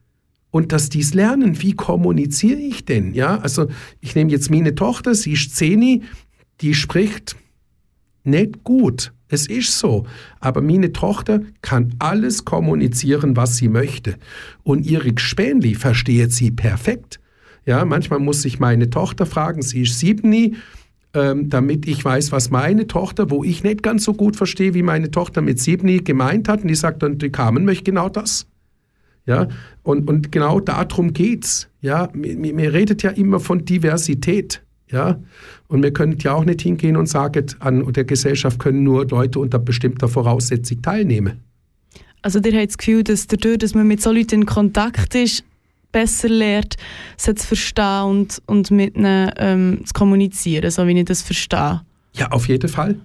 und 0.51 0.73
dass 0.73 0.89
die 0.89 1.01
es 1.01 1.15
lernen. 1.15 1.63
Wie 1.63 1.75
kommuniziere 1.75 2.59
ich 2.59 2.85
denn? 2.85 3.15
Ja, 3.15 3.39
also 3.39 3.69
ich 4.01 4.17
nehme 4.17 4.33
jetzt 4.33 4.51
meine 4.51 4.75
Tochter, 4.75 5.15
sie 5.15 5.35
ist 5.35 5.55
Zeni, 5.55 6.03
die 6.61 6.75
spricht 6.75 7.37
nicht 8.25 8.65
gut. 8.65 9.13
Es 9.33 9.47
ist 9.47 9.79
so. 9.79 10.05
Aber 10.41 10.61
meine 10.61 10.93
Tochter 10.93 11.41
kann 11.63 11.95
alles 11.99 12.45
kommunizieren, 12.45 13.35
was 13.35 13.57
sie 13.57 13.69
möchte. 13.69 14.17
Und 14.63 14.85
ihre 14.85 15.11
Gespänli 15.11 15.75
versteht 15.75 16.33
sie 16.33 16.51
perfekt. 16.51 17.19
Ja, 17.65 17.83
manchmal 17.87 18.19
muss 18.19 18.45
ich 18.45 18.61
meine 18.61 18.91
Tochter 18.91 19.25
fragen, 19.25 19.63
sie 19.63 19.83
ist 19.83 19.99
sieben, 19.99 20.57
ähm, 21.15 21.49
damit 21.49 21.89
ich 21.89 22.05
weiß, 22.05 22.31
was 22.31 22.51
meine 22.51 22.87
Tochter, 22.87 23.31
wo 23.31 23.43
ich 23.43 23.65
nicht 23.65 23.83
ganz 23.83 24.05
so 24.05 24.13
gut 24.13 24.37
verstehe, 24.37 24.75
wie 24.75 24.83
meine 24.83 25.11
Tochter 25.11 25.41
mit 25.41 25.59
sieben 25.59 26.05
gemeint 26.05 26.47
hat. 26.47 26.61
Und 26.61 26.69
die 26.69 26.75
sagt 26.75 27.03
dann, 27.03 27.17
die 27.17 27.31
Carmen 27.31 27.65
möchte 27.65 27.85
genau 27.85 28.11
das. 28.11 28.47
Ja, 29.25 29.49
und, 29.83 30.11
und 30.11 30.31
genau 30.31 30.61
darum 30.61 31.15
geht's. 31.15 31.71
Ja, 31.81 32.11
mir, 32.13 32.37
mir 32.37 32.75
redet 32.75 33.03
ja 33.03 33.11
immer 33.11 33.41
von 33.41 33.65
Diversität. 33.65 34.63
Ja? 34.93 35.19
Und 35.69 35.83
wir 35.83 35.93
können 35.93 36.19
ja 36.21 36.35
auch 36.35 36.45
nicht 36.45 36.63
hingehen 36.63 36.97
und 36.97 37.07
sagen, 37.07 37.47
an 37.61 37.93
der 37.93 38.05
Gesellschaft 38.05 38.59
können 38.59 38.83
nur 38.83 39.07
Leute 39.09 39.39
unter 39.39 39.59
bestimmter 39.59 40.09
Voraussetzung 40.09 40.83
teilnehmen. 40.83 41.41
Also 42.23 42.39
ihr 42.39 42.53
habt 42.53 42.69
das 42.69 42.79
Gefühl, 42.79 43.03
dass 43.03 43.27
dadurch, 43.27 43.59
dass 43.59 43.75
man 43.75 43.89
mit 43.89 44.01
so 44.01 44.13
Leuten 44.13 44.43
in 44.43 44.47
Kontakt 44.47 45.15
ist, 45.15 45.45
besser 45.91 46.29
lernt, 46.29 46.77
sie 47.17 47.35
zu 47.35 47.47
verstehen 47.47 48.05
und, 48.05 48.43
und 48.47 48.71
mit 48.71 48.97
ihnen 48.97 49.31
ähm, 49.37 49.81
zu 49.85 49.93
kommunizieren, 49.93 50.71
so 50.71 50.87
wie 50.87 50.99
ich 50.99 51.05
das 51.05 51.23
verstehe? 51.23 51.83
Ja, 52.15 52.31
auf 52.31 52.49
jeden 52.49 52.69
Fall. 52.69 52.97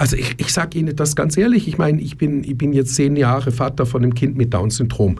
Also 0.00 0.16
ich, 0.16 0.36
ich 0.38 0.52
sage 0.52 0.78
Ihnen 0.78 0.94
das 0.94 1.16
ganz 1.16 1.36
ehrlich, 1.36 1.66
ich 1.66 1.76
meine, 1.76 2.00
ich 2.00 2.16
bin, 2.16 2.44
ich 2.44 2.56
bin 2.56 2.72
jetzt 2.72 2.94
zehn 2.94 3.16
Jahre 3.16 3.50
Vater 3.50 3.84
von 3.84 4.04
einem 4.04 4.14
Kind 4.14 4.36
mit 4.36 4.54
Down-Syndrom. 4.54 5.16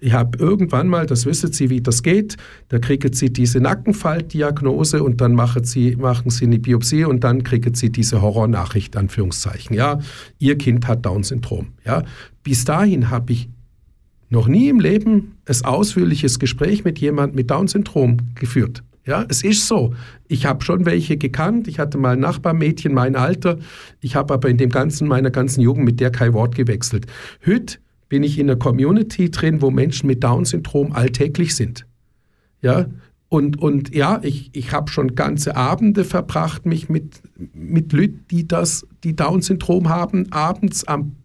Ich 0.00 0.14
habe 0.14 0.38
irgendwann 0.38 0.88
mal, 0.88 1.04
das 1.04 1.26
wissen 1.26 1.52
Sie, 1.52 1.68
wie 1.68 1.82
das 1.82 2.02
geht, 2.02 2.38
da 2.68 2.78
kriegen 2.78 3.12
Sie 3.12 3.30
diese 3.30 3.60
Nackenfaltdiagnose 3.60 5.02
und 5.02 5.20
dann 5.20 5.34
machen 5.34 5.64
Sie, 5.64 5.96
machen 5.96 6.30
Sie 6.30 6.46
eine 6.46 6.58
Biopsie 6.58 7.04
und 7.04 7.24
dann 7.24 7.44
kriegen 7.44 7.74
Sie 7.74 7.92
diese 7.92 8.22
Horrornachricht, 8.22 8.96
Anführungszeichen. 8.96 9.76
Ja, 9.76 10.00
Ihr 10.38 10.56
Kind 10.56 10.88
hat 10.88 11.04
Down-Syndrom. 11.04 11.68
Ja, 11.84 12.02
bis 12.42 12.64
dahin 12.64 13.10
habe 13.10 13.32
ich 13.32 13.50
noch 14.30 14.48
nie 14.48 14.70
im 14.70 14.80
Leben 14.80 15.36
ein 15.46 15.64
ausführliches 15.64 16.38
Gespräch 16.38 16.84
mit 16.84 16.98
jemandem 16.98 17.36
mit 17.36 17.50
Down-Syndrom 17.50 18.16
geführt. 18.34 18.82
Ja, 19.04 19.26
es 19.28 19.42
ist 19.42 19.66
so. 19.66 19.94
Ich 20.28 20.46
habe 20.46 20.64
schon 20.64 20.86
welche 20.86 21.16
gekannt. 21.16 21.66
Ich 21.66 21.78
hatte 21.78 21.98
mal 21.98 22.12
ein 22.12 22.20
Nachbarmädchen, 22.20 22.94
mein 22.94 23.16
Alter. 23.16 23.58
Ich 24.00 24.14
habe 24.14 24.34
aber 24.34 24.48
in 24.48 24.58
dem 24.58 24.70
ganzen, 24.70 25.08
meiner 25.08 25.30
ganzen 25.30 25.60
Jugend 25.60 25.84
mit 25.84 25.98
der 25.98 26.10
kein 26.10 26.32
Wort 26.34 26.54
gewechselt. 26.54 27.06
Heute 27.44 27.78
bin 28.08 28.22
ich 28.22 28.38
in 28.38 28.48
einer 28.48 28.58
Community 28.58 29.30
drin, 29.30 29.60
wo 29.60 29.70
Menschen 29.70 30.06
mit 30.06 30.22
Down-Syndrom 30.22 30.92
alltäglich 30.92 31.56
sind. 31.56 31.86
Ja, 32.60 32.86
und, 33.28 33.58
und 33.58 33.94
ja, 33.94 34.20
ich, 34.22 34.50
ich 34.52 34.72
habe 34.72 34.90
schon 34.90 35.14
ganze 35.14 35.56
Abende 35.56 36.04
verbracht, 36.04 36.66
mich 36.66 36.90
mit, 36.90 37.22
mit 37.54 37.92
Leuten, 37.94 38.26
die 38.30 38.46
die 39.02 39.16
Down-Syndrom 39.16 39.88
haben, 39.88 40.30
abends 40.30 40.84
am 40.84 41.16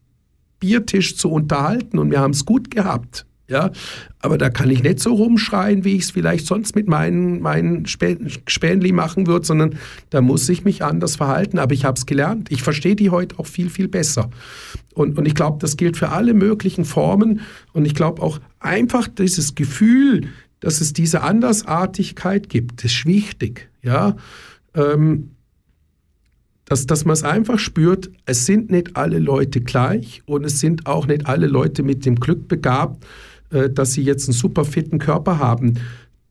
Biertisch 0.59 1.17
zu 1.17 1.29
unterhalten 1.29 1.99
und 1.99 2.09
wir 2.09 2.21
haben 2.21 2.31
es 2.31 2.45
gut 2.45 2.71
gehabt. 2.71 3.25
Ja, 3.49 3.71
aber 4.19 4.37
da 4.37 4.49
kann 4.49 4.69
ich 4.69 4.83
nicht 4.83 4.99
so 4.99 5.13
rumschreien, 5.13 5.85
wie 5.85 5.95
ich 5.95 6.03
es 6.03 6.11
vielleicht 6.11 6.45
sonst 6.45 6.75
mit 6.75 6.89
meinen, 6.89 7.39
meinen 7.39 7.85
Spänli 7.85 8.91
machen 8.91 9.25
würde, 9.25 9.45
sondern 9.45 9.75
da 10.09 10.19
muss 10.19 10.49
ich 10.49 10.65
mich 10.65 10.83
anders 10.83 11.15
verhalten. 11.15 11.57
Aber 11.57 11.73
ich 11.73 11.85
habe 11.85 11.97
es 11.97 12.05
gelernt. 12.05 12.51
Ich 12.51 12.61
verstehe 12.61 12.97
die 12.97 13.09
heute 13.09 13.39
auch 13.39 13.45
viel, 13.45 13.69
viel 13.69 13.87
besser. 13.87 14.29
Und, 14.93 15.17
und 15.17 15.25
ich 15.25 15.33
glaube, 15.33 15.59
das 15.61 15.77
gilt 15.77 15.95
für 15.95 16.09
alle 16.09 16.33
möglichen 16.33 16.83
Formen. 16.83 17.39
Und 17.71 17.85
ich 17.85 17.95
glaube 17.95 18.21
auch 18.21 18.39
einfach 18.59 19.07
dieses 19.07 19.55
Gefühl, 19.55 20.27
dass 20.59 20.81
es 20.81 20.91
diese 20.91 21.21
Andersartigkeit 21.21 22.49
gibt, 22.49 22.83
ist 22.83 23.05
wichtig. 23.05 23.69
Ja, 23.81 24.17
ähm, 24.73 25.31
dass, 26.65 26.85
dass 26.85 27.05
man 27.05 27.13
es 27.13 27.23
einfach 27.23 27.59
spürt, 27.59 28.09
es 28.25 28.45
sind 28.45 28.69
nicht 28.69 28.97
alle 28.97 29.19
Leute 29.19 29.61
gleich 29.61 30.21
und 30.25 30.45
es 30.45 30.59
sind 30.59 30.85
auch 30.85 31.07
nicht 31.07 31.25
alle 31.25 31.47
Leute 31.47 31.81
mit 31.81 32.05
dem 32.05 32.15
Glück 32.15 32.49
begabt, 32.49 33.05
dass 33.49 33.93
sie 33.93 34.03
jetzt 34.03 34.27
einen 34.27 34.33
super 34.33 34.65
fitten 34.65 34.99
Körper 34.99 35.39
haben. 35.39 35.75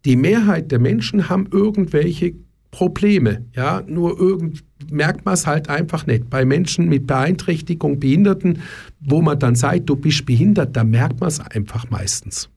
Die 0.05 0.17
Mehrheit 0.17 0.71
der 0.71 0.79
Menschen 0.79 1.29
haben 1.29 1.49
irgendwelche 1.51 2.35
Probleme. 2.71 3.45
Ja, 3.55 3.83
nur 3.87 4.19
irgend, 4.19 4.63
merkt 4.91 5.25
man 5.25 5.35
es 5.35 5.47
halt 5.47 5.69
einfach 5.71 6.07
nicht. 6.07 6.29
Bei 6.29 6.45
Menschen 6.45 6.89
mit 6.89 7.07
Beeinträchtigung, 7.07 7.99
Behinderten, 7.99 8.61
wo 9.01 9.23
man 9.23 9.39
dann 9.39 9.55
sagt, 9.55 9.89
du 9.89 9.97
bist 9.97 10.27
behindert, 10.27 10.77
da 10.77 10.85
merkt 10.85 11.21
man 11.21 11.29
es 11.29 11.41
einfach 11.41 11.89
meistens. 11.91 12.51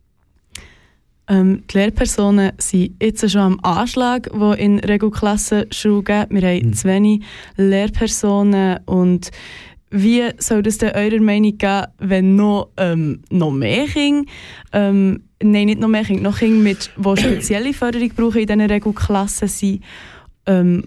Ähm, 1.30 1.64
die 1.72 1.78
Lehrpersonen 1.78 2.52
sind 2.58 3.02
jetzt 3.02 3.30
schon 3.32 3.42
am 3.42 3.60
Anschlag, 3.62 4.30
die 4.34 4.62
in 4.62 4.80
Regelklassen 4.80 5.72
Schule 5.72 6.04
geben. 6.04 6.42
Wir 6.42 6.50
haben 6.50 6.68
mhm. 6.68 6.74
zu 6.74 6.88
wenig 6.88 7.24
Lehrpersonen 7.56 8.80
und 8.86 9.30
wie 9.92 10.30
soll 10.38 10.64
das 10.64 10.78
denn 10.78 10.92
eurer 10.96 11.22
Meinung 11.22 11.58
gehen, 11.58 11.86
wenn 11.98 12.36
noch, 12.36 12.70
ähm, 12.78 13.22
noch 13.30 13.52
mehr 13.52 13.86
Kinder, 13.88 14.30
ähm, 14.72 15.24
nein, 15.42 15.66
nicht 15.66 15.80
noch 15.80 15.88
mehr 15.88 16.04
Kinder, 16.04 16.24
noch 16.24 16.40
Kinder, 16.40 16.62
mit, 16.62 16.92
die 16.96 17.18
spezielle 17.22 17.74
Förderung 17.74 18.10
brauchen 18.10 18.42
in 18.42 18.48
diesen 18.48 18.62
Regelklassen 18.62 19.48
sind, 19.48 19.84
ähm, 20.46 20.84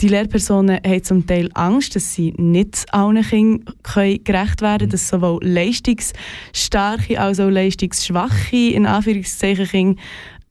die 0.00 0.08
Lehrpersonen 0.08 0.78
haben 0.84 1.04
zum 1.04 1.26
Teil 1.26 1.50
Angst, 1.54 1.96
dass 1.96 2.14
sie 2.14 2.32
nicht 2.36 2.86
allen 2.90 3.22
Kindern 3.22 3.64
gerecht 4.24 4.62
werden 4.62 4.78
können, 4.78 4.90
dass 4.90 5.08
sowohl 5.08 5.44
leistungsstarke 5.44 7.20
als 7.20 7.40
auch 7.40 7.48
leistungsschwache, 7.48 8.56
in 8.56 8.86
Anführungszeichen, 8.86 9.66
Kinder 9.66 10.02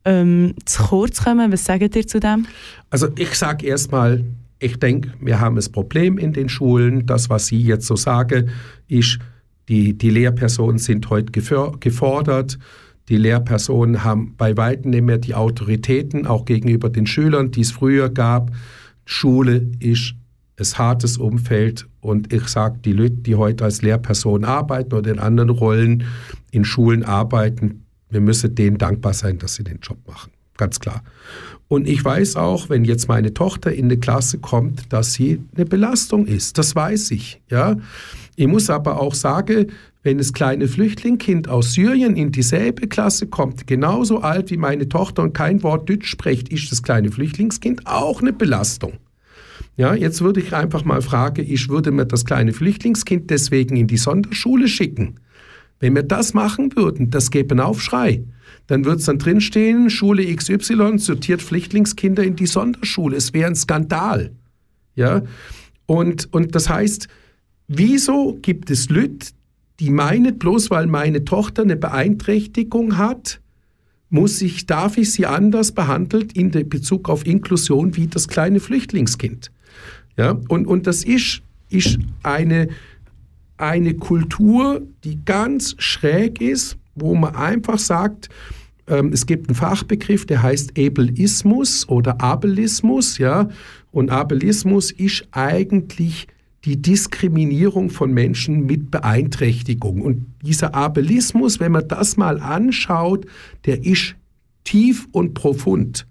ähm, 0.06 0.56
zu 0.66 0.84
kurz 0.84 1.24
kommen. 1.24 1.52
Was 1.52 1.66
sagt 1.66 1.96
ihr 1.96 2.08
zu 2.08 2.20
dem? 2.20 2.48
Also 2.90 3.08
ich 3.18 3.34
sage 3.36 3.68
erstmal, 3.68 4.24
ich 4.60 4.78
denke, 4.78 5.14
wir 5.22 5.40
haben 5.40 5.56
das 5.56 5.70
Problem 5.70 6.18
in 6.18 6.34
den 6.34 6.50
Schulen. 6.50 7.06
Das, 7.06 7.30
was 7.30 7.48
Sie 7.48 7.62
jetzt 7.62 7.88
so 7.88 7.96
sagen, 7.96 8.50
ist, 8.88 9.20
die, 9.70 9.98
die 9.98 10.10
Lehrpersonen 10.10 10.80
sind 10.80 11.10
heute 11.10 11.32
gefordert. 11.32 12.60
Die 13.08 13.18
Lehrpersonen 13.18 14.04
haben 14.04 14.36
bei 14.36 14.58
weitem 14.58 14.92
nicht 14.92 15.04
mehr 15.04 15.18
die 15.18 15.36
Autoritäten, 15.36 16.28
auch 16.28 16.46
gegenüber 16.46 16.90
den 16.90 17.08
Schülern, 17.08 17.52
die 17.52 17.62
es 17.62 17.72
früher 17.72 18.10
gab. 18.10 18.52
Schule 19.06 19.68
ist 19.80 20.16
ein 20.58 20.78
hartes 20.78 21.18
Umfeld 21.18 21.88
und 22.02 22.34
ich 22.34 22.48
sage, 22.48 22.80
die 22.84 22.94
Leute, 22.94 23.16
die 23.16 23.36
heute 23.36 23.64
als 23.64 23.82
Lehrperson 23.82 24.44
arbeiten 24.44 24.94
oder 24.94 25.12
in 25.12 25.20
anderen 25.20 25.50
Rollen 25.50 26.04
in 26.52 26.66
Schulen 26.66 27.04
arbeiten, 27.04 27.86
wir 28.10 28.22
müssen 28.22 28.54
denen 28.56 28.78
dankbar 28.78 29.14
sein, 29.14 29.38
dass 29.38 29.56
sie 29.56 29.64
den 29.64 29.80
Job 29.80 29.98
machen. 30.08 30.32
Ganz 30.60 30.82
klar. 30.82 31.04
Und 31.70 31.88
ich 31.88 32.04
weiß 32.04 32.36
auch, 32.36 32.70
wenn 32.70 32.84
jetzt 32.84 33.08
meine 33.08 33.34
Tochter 33.34 33.72
in 33.72 33.86
eine 33.86 33.98
Klasse 33.98 34.40
kommt, 34.40 34.92
dass 34.92 35.14
sie 35.14 35.40
eine 35.56 35.66
Belastung 35.66 36.26
ist. 36.26 36.58
Das 36.58 36.76
weiß 36.76 37.12
ich. 37.12 37.40
Ja? 37.50 37.78
Ich 38.36 38.48
muss 38.48 38.70
aber 38.70 39.00
auch 39.00 39.14
sagen, 39.14 39.68
wenn 40.04 40.18
das 40.18 40.34
kleine 40.34 40.68
Flüchtlingskind 40.68 41.48
aus 41.48 41.72
Syrien 41.72 42.18
in 42.18 42.34
dieselbe 42.34 42.88
Klasse 42.90 43.28
kommt, 43.28 43.68
genauso 43.68 44.20
alt 44.20 44.52
wie 44.52 44.58
meine 44.58 44.90
Tochter 44.90 45.24
und 45.24 45.32
kein 45.34 45.64
Wort 45.64 45.90
Deutsch 45.90 46.10
spricht, 46.10 46.50
ist 46.50 46.70
das 46.74 46.84
kleine 46.84 47.10
Flüchtlingskind 47.10 47.88
auch 47.88 48.22
eine 48.22 48.34
Belastung. 48.34 48.94
Ja, 49.78 49.94
jetzt 49.94 50.20
würde 50.20 50.42
ich 50.42 50.54
einfach 50.54 50.84
mal 50.84 51.02
fragen, 51.02 51.46
ich 51.48 51.70
würde 51.70 51.92
mir 51.92 52.06
das 52.06 52.26
kleine 52.26 52.52
Flüchtlingskind 52.52 53.30
deswegen 53.30 53.78
in 53.78 53.88
die 53.88 53.96
Sonderschule 53.96 54.68
schicken. 54.68 55.22
Wenn 55.80 55.96
wir 55.96 56.04
das 56.04 56.34
machen 56.34 56.76
würden, 56.76 57.10
das 57.10 57.32
gäbe 57.32 57.54
einen 57.54 57.62
Aufschrei. 57.62 58.24
Dann 58.68 58.86
würde 58.86 59.00
es 59.00 59.06
dann 59.06 59.18
drinstehen, 59.18 59.90
Schule 59.90 60.34
XY 60.36 61.00
sortiert 61.00 61.42
Flüchtlingskinder 61.42 62.24
in 62.24 62.36
die 62.36 62.46
Sonderschule. 62.46 63.16
Es 63.16 63.34
wäre 63.34 63.48
ein 63.48 63.56
Skandal. 63.56 64.32
Ja? 64.96 65.24
Und, 65.86 66.32
und 66.34 66.54
das 66.54 66.70
heißt, 66.70 67.08
wieso 67.68 68.38
gibt 68.42 68.70
es 68.70 68.90
Leute, 68.90 69.32
die 69.80 69.90
meinen, 69.90 70.38
bloß 70.38 70.70
weil 70.70 70.88
meine 70.88 71.24
Tochter 71.24 71.64
eine 71.64 71.78
Beeinträchtigung 71.78 72.98
hat, 72.98 73.40
muss 74.10 74.42
ich, 74.42 74.66
darf 74.66 74.98
ich 74.98 75.12
sie 75.14 75.26
anders 75.26 75.72
behandelt 75.72 76.34
in 76.34 76.52
Bezug 76.52 77.10
auf 77.10 77.26
Inklusion 77.26 77.96
wie 77.96 78.08
das 78.08 78.28
kleine 78.28 78.60
Flüchtlingskind. 78.60 79.52
Ja, 80.18 80.38
und, 80.50 80.68
und 80.68 80.88
das 80.88 81.04
ist, 81.04 81.42
ist 81.70 82.00
eine, 82.24 82.70
eine 83.60 83.94
Kultur, 83.96 84.82
die 85.04 85.24
ganz 85.26 85.76
schräg 85.78 86.42
ist, 86.42 86.78
wo 86.96 87.16
man 87.16 87.36
einfach 87.36 87.78
sagt, 87.78 88.30
ähm, 88.88 89.12
es 89.14 89.26
gibt 89.26 89.50
einen 89.50 89.56
Fachbegriff, 89.56 90.26
der 90.26 90.42
heißt 90.42 90.74
Ableismus 90.78 91.88
oder 91.88 92.22
Abelismus, 92.22 93.18
ja, 93.18 93.50
und 93.92 94.10
Abelismus 94.10 94.92
ist 94.92 95.28
eigentlich 95.32 96.28
die 96.66 96.82
Diskriminierung 96.82 97.90
von 97.90 98.14
Menschen 98.14 98.66
mit 98.66 98.92
Beeinträchtigung. 98.92 100.02
Und 100.02 100.26
dieser 100.44 100.76
Abelismus, 100.76 101.60
wenn 101.60 101.72
man 101.72 101.88
das 101.88 102.18
mal 102.18 102.40
anschaut, 102.42 103.26
der 103.66 103.86
ist 103.86 104.16
tief 104.66 105.08
und 105.12 105.34
profund 105.34 106.06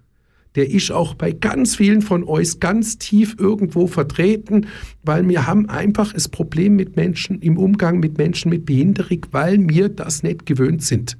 der 0.58 0.68
ist 0.68 0.90
auch 0.90 1.14
bei 1.14 1.30
ganz 1.30 1.76
vielen 1.76 2.02
von 2.02 2.24
euch 2.24 2.58
ganz 2.58 2.98
tief 2.98 3.36
irgendwo 3.38 3.86
vertreten, 3.86 4.66
weil 5.04 5.28
wir 5.28 5.46
haben 5.46 5.68
einfach 5.68 6.12
das 6.12 6.28
Problem 6.28 6.74
mit 6.74 6.96
Menschen 6.96 7.40
im 7.40 7.56
Umgang 7.56 8.00
mit 8.00 8.18
Menschen 8.18 8.50
mit 8.50 8.66
Behinderung, 8.66 9.20
weil 9.30 9.68
wir 9.68 9.88
das 9.88 10.24
nicht 10.24 10.46
gewöhnt 10.46 10.82
sind. 10.82 11.16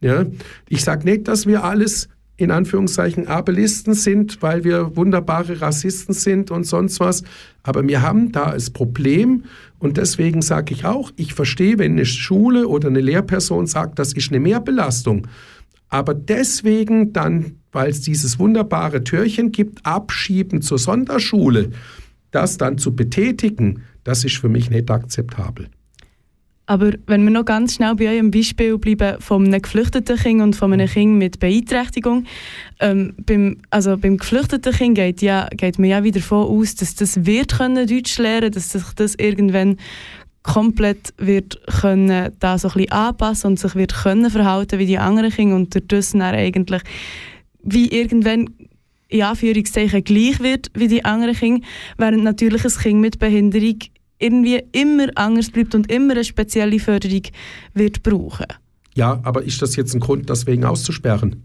Ja? 0.00 0.26
Ich 0.68 0.82
sage 0.82 1.04
nicht, 1.04 1.28
dass 1.28 1.46
wir 1.46 1.62
alles 1.62 2.08
in 2.36 2.50
Anführungszeichen 2.50 3.28
Abelisten 3.28 3.94
sind, 3.94 4.42
weil 4.42 4.64
wir 4.64 4.96
wunderbare 4.96 5.60
Rassisten 5.60 6.12
sind 6.12 6.50
und 6.50 6.64
sonst 6.64 6.98
was. 6.98 7.22
Aber 7.62 7.86
wir 7.86 8.02
haben 8.02 8.32
da 8.32 8.54
das 8.54 8.70
Problem 8.70 9.44
und 9.78 9.98
deswegen 9.98 10.42
sage 10.42 10.74
ich 10.74 10.84
auch, 10.84 11.12
ich 11.14 11.32
verstehe, 11.32 11.78
wenn 11.78 11.92
eine 11.92 12.06
Schule 12.06 12.66
oder 12.66 12.88
eine 12.88 13.00
Lehrperson 13.00 13.68
sagt, 13.68 14.00
das 14.00 14.14
ist 14.14 14.32
eine 14.32 14.40
Mehrbelastung. 14.40 15.28
Aber 15.90 16.12
deswegen 16.12 17.12
dann 17.12 17.60
weil 17.74 17.90
es 17.90 18.00
dieses 18.00 18.38
wunderbare 18.38 19.04
Türchen 19.04 19.52
gibt, 19.52 19.84
abschieben 19.84 20.62
zur 20.62 20.78
Sonderschule, 20.78 21.70
das 22.30 22.56
dann 22.56 22.78
zu 22.78 22.94
betätigen, 22.94 23.82
das 24.04 24.24
ist 24.24 24.36
für 24.36 24.48
mich 24.48 24.70
nicht 24.70 24.90
akzeptabel. 24.90 25.68
Aber 26.66 26.92
wenn 27.06 27.24
wir 27.24 27.30
noch 27.30 27.44
ganz 27.44 27.74
schnell 27.74 27.94
bei 27.94 28.08
eurem 28.08 28.30
Beispiel 28.30 28.78
bleiben 28.78 29.20
von 29.20 29.44
einem 29.44 29.60
geflüchteten 29.60 30.16
Kind 30.16 30.40
und 30.40 30.56
von 30.56 30.72
einem 30.72 30.88
Kind 30.88 31.18
mit 31.18 31.38
Beeinträchtigung. 31.38 32.24
Ähm, 32.80 33.12
beim, 33.18 33.58
also 33.68 33.98
beim 33.98 34.16
geflüchteten 34.16 34.72
Kind 34.72 34.94
geht, 34.94 35.20
ja, 35.20 35.48
geht 35.54 35.78
man 35.78 35.90
ja 35.90 36.02
wieder 36.02 36.20
davon 36.20 36.46
aus, 36.46 36.74
dass 36.74 36.94
das 36.94 37.26
wird 37.26 37.58
können 37.58 37.86
Deutsch 37.86 38.16
lernen, 38.16 38.50
dass 38.50 38.70
sich 38.70 38.82
das 38.96 39.14
irgendwann 39.16 39.76
komplett 40.42 41.12
wird 41.18 41.60
können 41.80 42.30
da 42.38 42.58
so 42.58 42.68
ein 42.68 42.74
bisschen 42.74 42.92
anpassen 42.92 43.50
und 43.50 43.58
sich 43.58 43.74
wird 43.74 43.94
können 43.94 44.30
verhalten 44.30 44.78
wie 44.78 44.86
die 44.86 44.98
anderen 44.98 45.30
Kinder 45.30 45.56
und 45.56 45.74
durch 45.90 46.12
dann 46.12 46.22
eigentlich 46.22 46.82
wie 47.64 47.88
irgendwann 47.88 48.50
in 49.08 49.22
Anführungszeichen 49.22 50.04
gleich 50.04 50.40
wird 50.40 50.70
wie 50.74 50.88
die 50.88 51.04
anderen 51.04 51.34
Kinder, 51.34 51.66
während 51.98 52.24
natürlich 52.24 52.64
ein 52.64 52.82
Kind 52.82 53.00
mit 53.00 53.18
Behinderung 53.18 53.78
irgendwie 54.18 54.62
immer 54.72 55.08
anders 55.16 55.50
bleibt 55.50 55.74
und 55.74 55.90
immer 55.90 56.12
eine 56.12 56.24
spezielle 56.24 56.78
Förderung 56.78 57.22
wird 57.74 58.02
brauchen. 58.02 58.46
Ja, 58.94 59.20
aber 59.24 59.42
ist 59.42 59.60
das 59.60 59.76
jetzt 59.76 59.94
ein 59.94 60.00
Grund, 60.00 60.30
deswegen 60.30 60.64
auszusperren? 60.64 61.44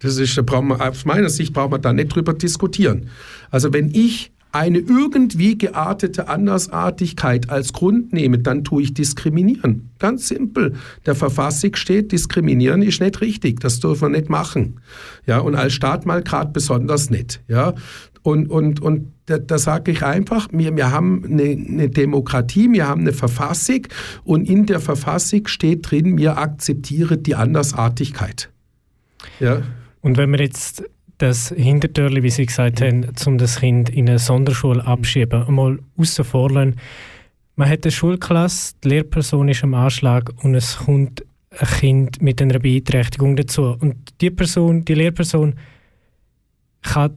Das 0.00 0.16
ist, 0.16 0.36
da 0.36 0.60
man, 0.60 0.80
aus 0.80 1.04
meiner 1.04 1.28
Sicht 1.28 1.52
braucht 1.52 1.70
man 1.70 1.82
da 1.82 1.92
nicht 1.92 2.14
drüber 2.14 2.32
diskutieren. 2.32 3.10
Also 3.50 3.72
wenn 3.72 3.90
ich 3.94 4.32
eine 4.52 4.78
irgendwie 4.78 5.58
geartete 5.58 6.28
Andersartigkeit 6.28 7.50
als 7.50 7.72
Grund 7.72 8.12
nehme, 8.12 8.38
dann 8.38 8.64
tue 8.64 8.82
ich 8.82 8.94
diskriminieren. 8.94 9.90
Ganz 9.98 10.28
simpel. 10.28 10.74
Der 11.04 11.14
Verfassung 11.14 11.76
steht, 11.76 12.12
diskriminieren 12.12 12.82
ist 12.82 13.00
nicht 13.00 13.20
richtig. 13.20 13.60
Das 13.60 13.80
dürfen 13.80 14.12
wir 14.12 14.18
nicht 14.20 14.30
machen. 14.30 14.80
Ja, 15.26 15.40
und 15.40 15.54
als 15.54 15.74
Staat 15.74 16.06
mal 16.06 16.22
gerade 16.22 16.50
besonders 16.50 17.10
nicht. 17.10 17.42
Ja, 17.46 17.74
und, 18.22 18.50
und, 18.50 18.80
und 18.80 19.12
da, 19.26 19.38
da 19.38 19.58
sage 19.58 19.90
ich 19.92 20.02
einfach, 20.02 20.48
wir, 20.50 20.74
wir 20.76 20.90
haben 20.90 21.24
eine, 21.24 21.44
eine, 21.44 21.88
Demokratie, 21.88 22.72
wir 22.72 22.88
haben 22.88 23.02
eine 23.02 23.12
Verfassung 23.12 23.86
und 24.24 24.48
in 24.48 24.66
der 24.66 24.80
Verfassung 24.80 25.46
steht 25.46 25.90
drin, 25.90 26.18
wir 26.18 26.38
akzeptieren 26.38 27.22
die 27.22 27.34
Andersartigkeit. 27.34 28.50
Ja. 29.40 29.62
Und 30.00 30.16
wenn 30.16 30.32
wir 30.32 30.40
jetzt 30.40 30.84
das 31.18 31.48
Hintertürli, 31.48 32.22
wie 32.22 32.30
Sie 32.30 32.46
gesagt 32.46 32.80
haben, 32.80 33.06
um 33.26 33.38
das 33.38 33.60
Kind 33.60 33.90
in 33.90 34.08
eine 34.08 34.18
Sonderschule 34.18 34.84
abschieben, 34.84 35.42
einmal 35.46 35.78
außen 35.96 36.24
vor 36.24 36.50
Man 36.52 36.74
hat 37.68 37.84
eine 37.84 37.90
Schulklasse, 37.90 38.74
die 38.82 38.88
Lehrperson 38.88 39.48
ist 39.48 39.64
am 39.64 39.74
Anschlag 39.74 40.32
und 40.42 40.54
es 40.54 40.78
kommt 40.78 41.24
ein 41.50 41.66
Kind 41.66 42.22
mit 42.22 42.40
einer 42.40 42.58
Beeinträchtigung 42.58 43.36
dazu. 43.36 43.76
Und 43.80 43.96
die 44.20 44.30
Person, 44.30 44.84
die 44.84 44.94
Lehrperson, 44.94 45.54
kann 46.82 47.16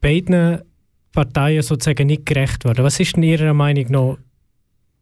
beiden 0.00 0.60
Parteien 1.12 1.62
sozusagen 1.62 2.08
nicht 2.08 2.26
gerecht 2.26 2.64
werden. 2.64 2.84
Was 2.84 3.00
ist 3.00 3.16
in 3.16 3.22
Ihrer 3.22 3.54
Meinung 3.54 3.90
noch 3.90 4.18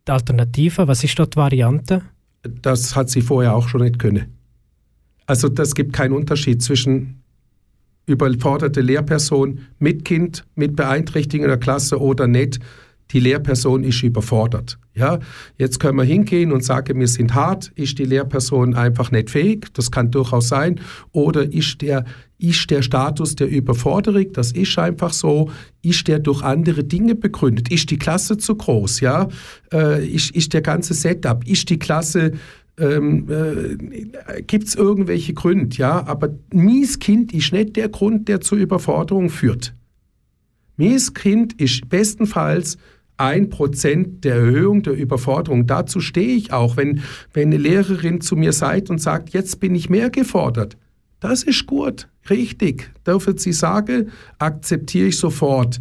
die 0.07 0.13
Alternative? 0.13 0.87
Was 0.87 1.03
ist 1.03 1.19
dort 1.19 1.35
die 1.35 1.39
Variante? 1.39 2.03
Das 2.43 2.95
hat 2.95 3.11
sie 3.11 3.23
vorher 3.23 3.57
auch 3.57 3.69
schon 3.69 3.83
nicht 3.83 3.99
können. 3.99 4.37
Also 5.27 5.49
das 5.49 5.75
gibt 5.75 5.93
keinen 5.93 6.13
Unterschied 6.13 6.63
zwischen 6.63 7.24
überforderte 8.07 8.81
Lehrperson 8.81 9.61
mit 9.79 10.05
Kind, 10.05 10.45
mit 10.55 10.77
Beeinträchtigung 10.77 11.45
in 11.45 11.51
der 11.51 11.59
Klasse 11.59 12.01
oder 12.01 12.27
nicht, 12.27 12.61
die 13.11 13.21
Lehrperson 13.21 13.85
ist 13.85 14.03
überfordert. 14.03 14.79
Ja, 14.95 15.19
jetzt 15.59 15.81
können 15.81 15.99
wir 15.99 16.05
hingehen 16.05 16.53
und 16.53 16.63
sagen, 16.65 17.01
wir 17.01 17.09
sind 17.09 17.35
hart, 17.35 17.73
ist 17.75 17.99
die 17.99 18.05
Lehrperson 18.05 18.75
einfach 18.75 19.11
nicht 19.11 19.31
fähig, 19.31 19.67
das 19.75 19.91
kann 19.91 20.11
durchaus 20.11 20.49
sein, 20.49 20.81
oder 21.11 21.43
ist 21.53 21.83
der, 21.83 22.05
ist 22.39 22.71
der 22.71 22.83
Status 22.83 23.35
der 23.35 23.49
Überforderung, 23.49 24.33
das 24.33 24.53
ist 24.53 24.79
einfach 24.79 25.13
so, 25.13 25.51
ist 25.83 26.07
der 26.07 26.21
durch 26.21 26.43
andere 26.43 26.85
Dinge 26.85 27.17
begründet, 27.17 27.73
ist 27.73 27.91
die 27.91 27.99
Klasse 27.99 28.37
zu 28.37 28.55
groß, 28.55 29.01
ja, 29.01 29.29
äh, 29.73 30.07
ist, 30.07 30.31
ist 30.31 30.53
der 30.53 30.63
ganze 30.63 30.95
Setup, 30.95 31.45
ist 31.45 31.71
die 31.71 31.79
Klasse 31.79 32.33
ähm, 32.79 33.29
äh, 33.31 34.43
gibt 34.43 34.69
es 34.69 34.75
irgendwelche 34.75 35.35
Gründe, 35.35 35.77
ja, 35.77 36.07
aber 36.07 36.31
mies 36.53 36.99
Kind 36.99 37.33
ist 37.33 37.53
nicht 37.53 37.77
der 37.77 37.89
Grund, 37.89 38.29
der 38.29 38.41
zur 38.41 38.59
Überforderung 38.59 39.31
führt. 39.31 39.75
Mies 40.77 41.15
Kind 41.15 41.61
ist 41.61 41.89
bestenfalls 41.89 42.79
ein 43.17 43.49
Prozent 43.49 44.25
der 44.25 44.37
Erhöhung 44.37 44.83
der 44.83 44.95
Überforderung. 44.95 45.67
Dazu 45.67 46.01
stehe 46.01 46.35
ich 46.37 46.53
auch, 46.53 46.77
wenn, 46.77 47.03
wenn 47.33 47.49
eine 47.49 47.59
Lehrerin 47.59 48.21
zu 48.21 48.35
mir 48.35 48.53
sagt 48.53 48.91
und 48.91 49.01
sagt, 49.01 49.31
jetzt 49.31 49.61
bin 49.61 49.75
ich 49.75 49.89
mehr 49.89 50.11
gefordert. 50.11 50.77
Das 51.21 51.45
ist 51.45 51.67
gut, 51.67 52.09
richtig. 52.29 52.91
Dürfen 53.07 53.39
Sie 53.39 53.53
sagen, 53.53 54.11
akzeptiere 54.39 55.09
ich 55.09 55.17
sofort. 55.17 55.79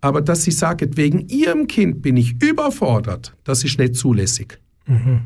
Aber 0.00 0.20
dass 0.20 0.42
Sie 0.42 0.50
sagen, 0.50 0.96
wegen 0.96 1.28
Ihrem 1.28 1.68
Kind 1.68 2.02
bin 2.02 2.16
ich 2.16 2.42
überfordert, 2.42 3.34
das 3.44 3.62
ist 3.62 3.78
nicht 3.78 3.94
zulässig. 3.94 4.58
Mhm. 4.86 5.20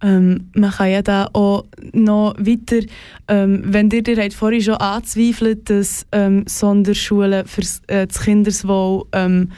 Ähm, 0.00 0.50
man 0.54 0.70
kann 0.70 0.90
ja 0.90 1.02
da 1.02 1.28
auch 1.32 1.64
noch 1.92 2.34
weiter, 2.38 2.86
ähm, 3.26 3.62
wenn 3.64 3.90
ihr 3.90 4.02
dir 4.02 4.30
vorhin 4.30 4.62
schon 4.62 4.74
anzweifelt, 4.74 5.68
dass 5.68 6.06
ähm, 6.12 6.44
Sonderschulen 6.46 7.46
für 7.46 7.62
äh, 7.88 8.06
das 8.06 8.20
Kindeswohl 8.20 9.06
ähm, 9.12 9.50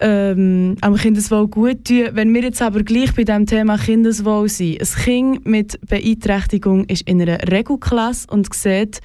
ähm, 0.00 0.76
am 0.80 0.96
Kindeswohl 0.96 1.46
gut 1.48 1.84
tun. 1.84 2.08
Wenn 2.12 2.34
wir 2.34 2.42
jetzt 2.42 2.60
aber 2.60 2.82
gleich 2.82 3.14
bei 3.14 3.24
dem 3.24 3.46
Thema 3.46 3.78
Kindeswohl 3.78 4.48
sind, 4.48 4.80
ein 4.80 5.02
Kind 5.04 5.46
mit 5.46 5.80
Beeinträchtigung 5.88 6.84
ist 6.86 7.08
in 7.08 7.22
einer 7.22 7.38
Regelklasse 7.50 8.26
und 8.30 8.52
sieht, 8.52 9.00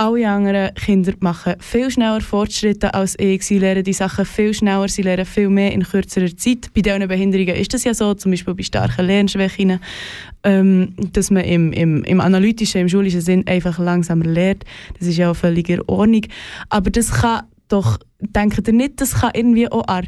alle 0.00 0.26
anderen 0.26 0.74
Kinder 0.74 1.12
machen 1.20 1.56
viel 1.58 1.90
schneller 1.90 2.22
Fortschritte 2.22 2.94
als 2.94 3.18
ich. 3.18 3.44
Sie 3.44 3.58
lernen 3.58 3.84
die 3.84 3.92
Sachen 3.92 4.24
viel 4.24 4.54
schneller, 4.54 4.88
sie 4.88 5.02
lernen 5.02 5.26
viel 5.26 5.50
mehr 5.50 5.72
in 5.72 5.82
kürzerer 5.82 6.34
Zeit. 6.34 6.72
Bei 6.74 6.80
diesen 6.80 7.06
Behinderungen 7.06 7.54
ist 7.54 7.74
das 7.74 7.84
ja 7.84 7.92
so, 7.92 8.14
zum 8.14 8.30
Beispiel 8.30 8.54
bei 8.54 8.62
starken 8.62 9.04
Lernschwächen, 9.04 9.78
ähm, 10.42 10.94
dass 11.12 11.30
man 11.30 11.44
im, 11.44 11.72
im, 11.72 12.02
im 12.04 12.20
analytischen, 12.22 12.80
im 12.80 12.88
schulischen 12.88 13.20
Sinn 13.20 13.46
einfach 13.46 13.78
langsamer 13.78 14.24
lernt. 14.24 14.64
Das 14.98 15.06
ist 15.06 15.18
ja 15.18 15.32
auch 15.32 15.36
völlig 15.36 15.68
in 15.68 15.82
Ordnung. 15.82 16.22
Aber 16.70 16.88
das 16.88 17.12
kann 17.12 17.42
doch, 17.68 17.98
denkt 18.20 18.66
ihr 18.66 18.72
nicht, 18.72 19.02
das 19.02 19.20
kann 19.20 19.32
irgendwie 19.34 19.70
auch 19.70 19.84
am 19.86 20.04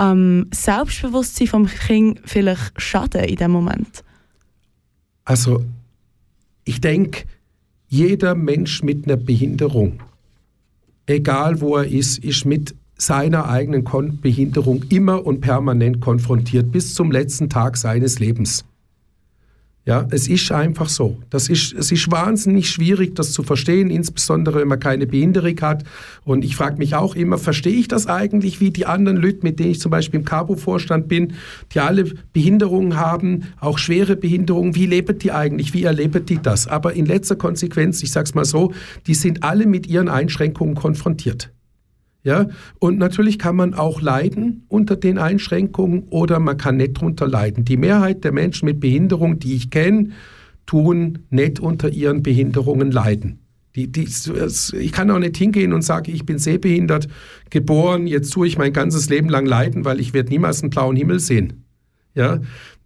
ähm, 0.00 0.46
Selbstbewusstsein 0.52 1.62
des 1.62 1.78
Kindes 1.86 2.22
vielleicht 2.24 2.72
schaden 2.76 3.22
in 3.22 3.36
dem 3.36 3.52
Moment? 3.52 4.02
Also, 5.24 5.62
ich 6.64 6.80
denke, 6.80 7.22
jeder 7.88 8.34
Mensch 8.34 8.82
mit 8.82 9.06
einer 9.06 9.16
Behinderung, 9.16 10.00
egal 11.06 11.60
wo 11.60 11.76
er 11.76 11.86
ist, 11.86 12.18
ist 12.18 12.44
mit 12.44 12.74
seiner 12.96 13.48
eigenen 13.48 13.84
Behinderung 14.20 14.84
immer 14.90 15.24
und 15.24 15.40
permanent 15.40 16.00
konfrontiert 16.00 16.70
bis 16.70 16.94
zum 16.94 17.10
letzten 17.10 17.48
Tag 17.48 17.76
seines 17.76 18.18
Lebens. 18.18 18.64
Ja, 19.88 20.06
es 20.10 20.28
ist 20.28 20.52
einfach 20.52 20.90
so. 20.90 21.16
Das 21.30 21.48
ist, 21.48 21.72
es 21.72 21.90
ist 21.90 22.10
wahnsinnig 22.10 22.68
schwierig, 22.68 23.14
das 23.14 23.32
zu 23.32 23.42
verstehen, 23.42 23.88
insbesondere 23.88 24.60
wenn 24.60 24.68
man 24.68 24.78
keine 24.78 25.06
Behinderung 25.06 25.58
hat. 25.62 25.82
Und 26.24 26.44
ich 26.44 26.56
frage 26.56 26.76
mich 26.76 26.94
auch 26.94 27.16
immer, 27.16 27.38
verstehe 27.38 27.72
ich 27.72 27.88
das 27.88 28.06
eigentlich, 28.06 28.60
wie 28.60 28.70
die 28.70 28.84
anderen 28.84 29.16
Leute, 29.16 29.38
mit 29.44 29.58
denen 29.58 29.70
ich 29.70 29.80
zum 29.80 29.90
Beispiel 29.90 30.20
im 30.20 30.26
Cabo-Vorstand 30.26 31.08
bin, 31.08 31.32
die 31.72 31.80
alle 31.80 32.04
Behinderungen 32.34 32.98
haben, 32.98 33.44
auch 33.60 33.78
schwere 33.78 34.14
Behinderungen, 34.14 34.74
wie 34.74 34.84
leben 34.84 35.18
die 35.18 35.32
eigentlich, 35.32 35.72
wie 35.72 35.84
erleben 35.84 36.26
die 36.26 36.36
das? 36.36 36.66
Aber 36.66 36.92
in 36.92 37.06
letzter 37.06 37.36
Konsequenz, 37.36 38.02
ich 38.02 38.12
sage 38.12 38.24
es 38.24 38.34
mal 38.34 38.44
so, 38.44 38.74
die 39.06 39.14
sind 39.14 39.42
alle 39.42 39.64
mit 39.64 39.86
ihren 39.86 40.10
Einschränkungen 40.10 40.74
konfrontiert. 40.74 41.50
Ja? 42.22 42.48
Und 42.78 42.98
natürlich 42.98 43.38
kann 43.38 43.56
man 43.56 43.74
auch 43.74 44.00
leiden 44.00 44.64
unter 44.68 44.96
den 44.96 45.18
Einschränkungen 45.18 46.04
oder 46.10 46.38
man 46.40 46.56
kann 46.56 46.76
nicht 46.76 47.00
drunter 47.00 47.26
leiden. 47.26 47.64
Die 47.64 47.76
Mehrheit 47.76 48.24
der 48.24 48.32
Menschen 48.32 48.66
mit 48.66 48.80
Behinderung, 48.80 49.38
die 49.38 49.54
ich 49.54 49.70
kenne, 49.70 50.10
tun 50.66 51.20
nicht 51.30 51.60
unter 51.60 51.88
ihren 51.88 52.22
Behinderungen 52.22 52.90
leiden. 52.90 53.38
Die, 53.74 53.90
die, 53.90 54.08
ich 54.78 54.92
kann 54.92 55.10
auch 55.10 55.18
nicht 55.18 55.36
hingehen 55.36 55.72
und 55.72 55.82
sagen, 55.82 56.12
ich 56.12 56.26
bin 56.26 56.38
sehbehindert 56.38 57.08
geboren, 57.50 58.06
jetzt 58.06 58.30
tue 58.30 58.46
ich 58.46 58.58
mein 58.58 58.72
ganzes 58.72 59.08
Leben 59.08 59.28
lang 59.28 59.46
leiden, 59.46 59.84
weil 59.84 60.00
ich 60.00 60.12
werde 60.14 60.30
niemals 60.30 60.62
einen 60.62 60.70
blauen 60.70 60.96
Himmel 60.96 61.20
sehen. 61.20 61.64
Ja? 62.14 62.40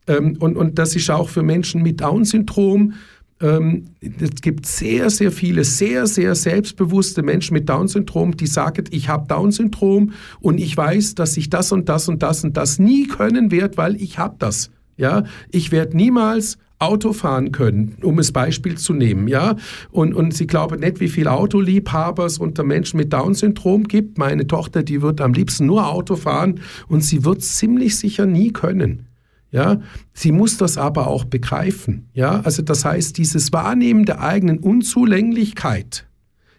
Ähm, 0.06 0.36
und, 0.38 0.56
und 0.56 0.78
das 0.78 0.94
ist 0.94 1.10
auch 1.10 1.28
für 1.28 1.42
Menschen 1.42 1.82
mit 1.82 2.00
Down-Syndrom 2.00 2.94
es 3.42 4.40
gibt 4.40 4.66
sehr, 4.66 5.10
sehr 5.10 5.32
viele, 5.32 5.64
sehr, 5.64 6.06
sehr 6.06 6.34
selbstbewusste 6.34 7.22
Menschen 7.22 7.54
mit 7.54 7.68
Down-Syndrom, 7.68 8.36
die 8.36 8.46
sagen, 8.46 8.84
ich 8.90 9.08
habe 9.08 9.26
Down-Syndrom 9.26 10.12
und 10.40 10.58
ich 10.58 10.76
weiß, 10.76 11.16
dass 11.16 11.36
ich 11.36 11.50
das 11.50 11.72
und 11.72 11.88
das 11.88 12.08
und 12.08 12.22
das 12.22 12.44
und 12.44 12.56
das 12.56 12.78
nie 12.78 13.08
können 13.08 13.50
werde, 13.50 13.76
weil 13.76 13.96
ich 13.96 14.18
habe 14.18 14.36
das. 14.38 14.70
Ja, 14.96 15.24
ich 15.50 15.72
werde 15.72 15.96
niemals 15.96 16.58
Auto 16.78 17.12
fahren 17.12 17.52
können, 17.52 17.96
um 18.02 18.18
es 18.18 18.32
Beispiel 18.32 18.76
zu 18.76 18.92
nehmen, 18.92 19.28
ja. 19.28 19.56
Und, 19.90 20.14
und 20.14 20.34
sie 20.34 20.46
glauben 20.46 20.80
nicht, 20.80 21.00
wie 21.00 21.08
viel 21.08 21.28
Autoliebhaber 21.28 22.26
es 22.26 22.38
unter 22.38 22.64
Menschen 22.64 22.96
mit 22.96 23.12
Down-Syndrom 23.12 23.84
gibt. 23.84 24.18
Meine 24.18 24.46
Tochter, 24.46 24.82
die 24.82 25.00
wird 25.00 25.20
am 25.20 25.32
liebsten 25.32 25.66
nur 25.66 25.88
Auto 25.88 26.16
fahren 26.16 26.60
und 26.88 27.02
sie 27.02 27.24
wird 27.24 27.42
ziemlich 27.42 27.96
sicher 27.96 28.26
nie 28.26 28.52
können. 28.52 29.06
Ja, 29.52 29.80
sie 30.14 30.32
muss 30.32 30.56
das 30.56 30.78
aber 30.78 31.06
auch 31.08 31.26
begreifen. 31.26 32.08
Ja, 32.14 32.40
also 32.40 32.62
das 32.62 32.86
heißt, 32.86 33.18
dieses 33.18 33.52
Wahrnehmen 33.52 34.06
der 34.06 34.20
eigenen 34.20 34.58
Unzulänglichkeit 34.58 36.06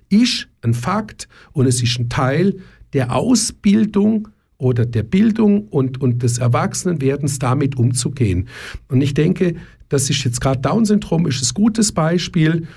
ist 0.09 0.47
ein 0.61 0.75
Fakt 0.75 1.27
und 1.53 1.65
es 1.65 1.81
ist 1.81 1.99
ein 1.99 2.09
Teil 2.09 2.57
der 2.93 3.15
Ausbildung 3.15 4.27
oder 4.59 4.85
der 4.85 5.01
Bildung 5.01 5.67
und, 5.69 6.01
und 6.01 6.21
des 6.21 6.37
Erwachsenenwerdens 6.37 7.39
damit 7.39 7.77
umzugehen. 7.77 8.47
Und 8.87 9.01
ich 9.01 9.15
denke, 9.15 9.55
das 9.89 10.11
ist 10.11 10.23
jetzt 10.23 10.39
gerade 10.39 10.61
Down-Syndrom, 10.61 11.25
ist 11.25 11.43
ein 11.43 11.53
gutes 11.55 11.91
Beispiel. 11.91 12.67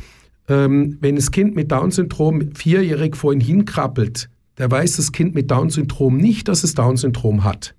Ähm, 0.49 0.97
wenn 1.01 1.17
das 1.17 1.31
Kind 1.31 1.55
mit 1.55 1.71
Down-Syndrom 1.71 2.55
vierjährig 2.55 3.17
vorhin 3.17 3.41
hinkrabbelt, 3.41 4.31
der 4.57 4.71
weiß 4.71 4.97
das 4.97 5.13
Kind 5.13 5.35
mit 5.35 5.51
Down-Syndrom 5.51 6.17
nicht, 6.17 6.49
dass 6.49 6.65
es 6.65 6.75
Down-Syndrom 6.75 7.45
hat. 7.45 7.75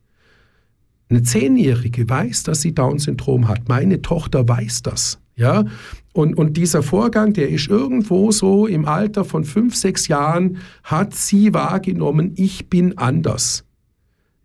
Eine 1.10 1.24
Zehnjährige 1.24 2.10
weiß, 2.10 2.44
dass 2.44 2.62
sie 2.62 2.74
Down-Syndrom 2.74 3.48
hat. 3.48 3.70
Meine 3.70 4.02
Tochter 4.02 4.48
weiß 4.48 4.84
das. 4.84 5.20
Ja? 5.36 5.66
Und, 6.14 6.38
und 6.38 6.58
dieser 6.58 6.84
Vorgang, 6.84 7.34
der 7.34 7.50
ist 7.50 7.68
irgendwo 7.68 8.32
so 8.32 8.68
im 8.68 8.86
Alter 8.86 9.24
von 9.24 9.46
fünf, 9.46 9.76
sechs 9.76 10.08
Jahren, 10.08 10.58
hat 10.84 11.14
sie 11.16 11.54
wahrgenommen, 11.54 12.34
ich 12.36 12.70
bin 12.70 12.98
anders. 12.98 13.64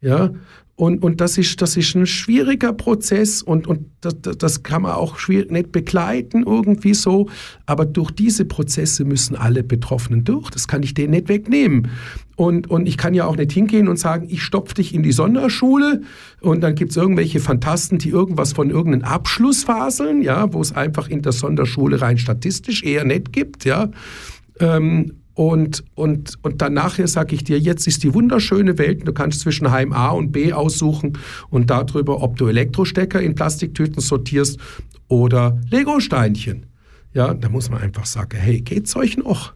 Ja? 0.01 0.31
Und, 0.83 1.05
und 1.05 1.21
das, 1.21 1.39
ist, 1.39 1.63
das 1.63 1.77
ist 1.77 1.95
ein 1.95 2.07
schwieriger 2.07 2.73
Prozess 2.73 3.41
und, 3.41 3.69
und 3.69 3.87
das, 4.01 4.17
das 4.21 4.65
kann 4.65 4.83
man 4.83 4.91
auch 4.95 5.17
nicht 5.29 5.71
begleiten 5.71 6.43
irgendwie 6.45 6.93
so. 6.93 7.29
Aber 7.67 7.87
durch 7.87 8.11
diese 8.11 8.45
Prozesse 8.47 9.05
müssen 9.05 9.37
alle 9.37 9.63
Betroffenen 9.63 10.25
durch. 10.25 10.51
Das 10.51 10.67
kann 10.67 10.83
ich 10.83 10.93
denen 10.93 11.13
nicht 11.13 11.29
wegnehmen. 11.29 11.87
Und, 12.35 12.69
und 12.69 12.89
ich 12.89 12.97
kann 12.97 13.15
ja 13.15 13.27
auch 13.27 13.37
nicht 13.37 13.53
hingehen 13.53 13.87
und 13.87 13.97
sagen, 13.97 14.27
ich 14.29 14.43
stopfe 14.43 14.75
dich 14.75 14.93
in 14.93 15.05
die 15.05 15.13
Sonderschule 15.13 16.03
und 16.41 16.63
dann 16.63 16.75
gibt 16.75 16.91
es 16.91 16.97
irgendwelche 16.97 17.39
Fantasten, 17.39 17.99
die 17.99 18.09
irgendwas 18.09 18.53
von 18.53 18.69
irgendeinem 18.69 19.05
Abschluss 19.05 19.63
faseln, 19.63 20.21
ja, 20.21 20.53
wo 20.53 20.61
es 20.61 20.75
einfach 20.75 21.09
in 21.09 21.23
der 21.23 21.31
Sonderschule 21.31 22.01
rein 22.01 22.19
statistisch 22.19 22.83
eher 22.83 23.05
nicht 23.05 23.33
gibt, 23.33 23.65
ja. 23.65 23.89
Ähm, 24.59 25.22
und, 25.35 25.85
und, 25.95 26.35
und 26.43 26.61
dann 26.61 26.75
nachher 26.75 27.09
sage 27.09 27.35
ich 27.35 27.45
dir, 27.45 27.59
jetzt 27.59 27.87
ist 27.87 28.03
die 28.03 28.13
wunderschöne 28.13 28.79
Welt, 28.79 29.07
du 29.07 29.13
kannst 29.13 29.41
zwischen 29.41 29.71
Heim 29.71 29.93
A 29.93 30.11
und 30.11 30.33
B 30.33 30.53
aussuchen 30.53 31.19
und 31.49 31.71
darüber, 31.71 32.23
ob 32.23 32.37
du 32.37 32.49
Elektrostecker 32.49 33.21
in 33.21 33.35
Plastiktüten 33.35 34.01
sortierst 34.01 34.59
oder 35.09 35.59
Lego-Steinchen. 35.71 36.67
Ja, 37.15 37.35
da 37.35 37.49
muss 37.49 37.71
man 37.71 37.83
einfach 37.83 38.07
sagen, 38.07 38.39
hey, 38.39 38.61
geht's 38.61 38.97
euch 38.97 39.17
noch? 39.17 39.55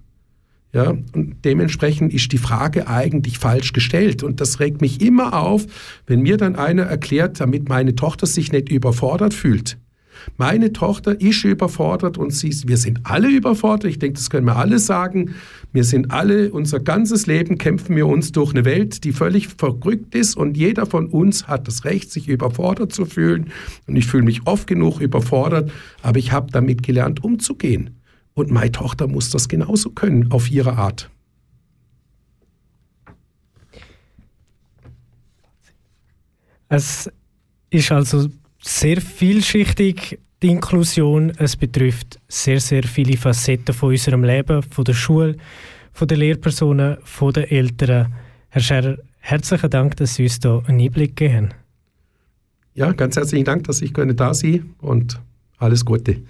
Ja, 0.72 0.90
und 0.90 1.36
dementsprechend 1.44 2.12
ist 2.12 2.32
die 2.32 2.38
Frage 2.38 2.86
eigentlich 2.86 3.38
falsch 3.38 3.72
gestellt. 3.72 4.22
Und 4.22 4.42
das 4.42 4.60
regt 4.60 4.82
mich 4.82 5.00
immer 5.00 5.40
auf, 5.40 5.64
wenn 6.06 6.20
mir 6.20 6.36
dann 6.36 6.56
einer 6.56 6.82
erklärt, 6.82 7.40
damit 7.40 7.68
meine 7.68 7.94
Tochter 7.94 8.26
sich 8.26 8.52
nicht 8.52 8.68
überfordert 8.68 9.32
fühlt. 9.32 9.78
Meine 10.36 10.72
Tochter 10.72 11.20
ist 11.20 11.44
überfordert 11.44 12.18
und 12.18 12.32
sie, 12.32 12.50
wir 12.66 12.76
sind 12.76 13.00
alle 13.04 13.28
überfordert. 13.28 13.90
Ich 13.90 13.98
denke, 13.98 14.16
das 14.16 14.30
können 14.30 14.46
wir 14.46 14.56
alle 14.56 14.78
sagen. 14.78 15.34
Wir 15.72 15.84
sind 15.84 16.10
alle, 16.10 16.50
unser 16.52 16.80
ganzes 16.80 17.26
Leben 17.26 17.58
kämpfen 17.58 17.96
wir 17.96 18.06
uns 18.06 18.32
durch 18.32 18.52
eine 18.52 18.64
Welt, 18.64 19.04
die 19.04 19.12
völlig 19.12 19.48
verrückt 19.48 20.14
ist 20.14 20.36
und 20.36 20.56
jeder 20.56 20.86
von 20.86 21.06
uns 21.06 21.48
hat 21.48 21.68
das 21.68 21.84
Recht, 21.84 22.10
sich 22.10 22.28
überfordert 22.28 22.92
zu 22.92 23.04
fühlen. 23.04 23.50
Und 23.86 23.96
ich 23.96 24.06
fühle 24.06 24.24
mich 24.24 24.46
oft 24.46 24.66
genug 24.66 25.00
überfordert, 25.00 25.70
aber 26.02 26.18
ich 26.18 26.32
habe 26.32 26.50
damit 26.50 26.82
gelernt, 26.82 27.22
umzugehen. 27.22 27.96
Und 28.34 28.50
meine 28.50 28.72
Tochter 28.72 29.08
muss 29.08 29.30
das 29.30 29.48
genauso 29.48 29.90
können, 29.90 30.30
auf 30.30 30.50
ihre 30.50 30.74
Art. 30.74 31.10
Es 36.68 37.10
ist 37.70 37.92
also 37.92 38.28
sehr 38.66 39.00
vielschichtig, 39.00 40.18
die 40.42 40.48
Inklusion. 40.48 41.32
Es 41.38 41.56
betrifft 41.56 42.18
sehr, 42.28 42.60
sehr 42.60 42.82
viele 42.82 43.16
Facetten 43.16 43.74
von 43.74 43.90
unserem 43.90 44.24
Leben, 44.24 44.62
von 44.62 44.84
der 44.84 44.94
Schule, 44.94 45.36
von 45.92 46.08
den 46.08 46.18
Lehrpersonen, 46.18 46.96
von 47.04 47.32
den 47.32 47.44
Eltern. 47.44 48.12
Herr 48.48 48.60
Scherer, 48.60 48.96
herzlichen 49.20 49.70
Dank, 49.70 49.96
dass 49.96 50.16
Sie 50.16 50.24
uns 50.24 50.40
hier 50.42 50.62
einen 50.66 50.80
Einblick 50.80 51.16
gegeben 51.16 51.50
haben. 51.50 51.54
Ja, 52.74 52.92
ganz 52.92 53.16
herzlichen 53.16 53.44
Dank, 53.44 53.64
dass 53.64 53.80
ich 53.80 53.92
da 53.92 54.34
sein 54.34 54.74
und 54.80 55.20
alles 55.58 55.84
Gute. 55.84 56.22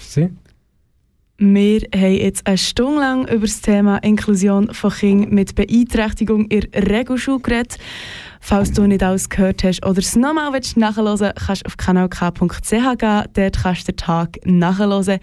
Sie? 0.00 0.30
Wir 1.40 1.80
haben 1.94 2.14
jetzt 2.14 2.46
eine 2.48 2.58
Stunde 2.58 3.00
lang 3.00 3.28
über 3.28 3.46
das 3.46 3.60
Thema 3.60 3.98
Inklusion 3.98 4.74
von 4.74 4.90
Kindern 4.90 5.34
mit 5.34 5.54
Beeinträchtigung 5.54 6.46
in 6.46 6.68
der 6.72 6.88
Regelschule 6.88 7.38
geredet. 7.38 7.78
Falls 8.48 8.72
du 8.72 8.86
nicht 8.86 9.02
alles 9.02 9.28
gehört 9.28 9.62
hast 9.62 9.84
oder 9.84 9.98
es 9.98 10.16
nochmal 10.16 10.50
nachhören 10.76 11.20
willst, 11.20 11.36
kannst 11.36 11.62
du 11.64 11.66
auf 11.66 11.76
kanalk.ch 11.76 12.70
gehen. 12.70 13.24
Dort 13.34 13.62
kannst 13.62 13.82
du 13.82 13.92
den 13.92 13.96
Tag 13.98 14.38
nachhören. 14.46 15.18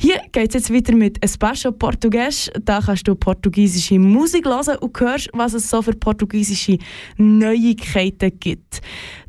Hier 0.00 0.20
geht 0.32 0.48
es 0.48 0.54
jetzt 0.54 0.74
weiter 0.74 0.96
mit 0.96 1.24
Espaço 1.24 1.70
Português. 1.70 2.50
Da 2.64 2.80
kannst 2.80 3.06
du 3.06 3.14
portugiesische 3.14 4.00
Musik 4.00 4.46
hören 4.46 4.78
und 4.78 4.98
hörst, 4.98 5.30
was 5.32 5.54
es 5.54 5.70
so 5.70 5.80
für 5.80 5.92
portugiesische 5.92 6.78
Neuigkeiten 7.18 8.32
gibt. 8.40 8.80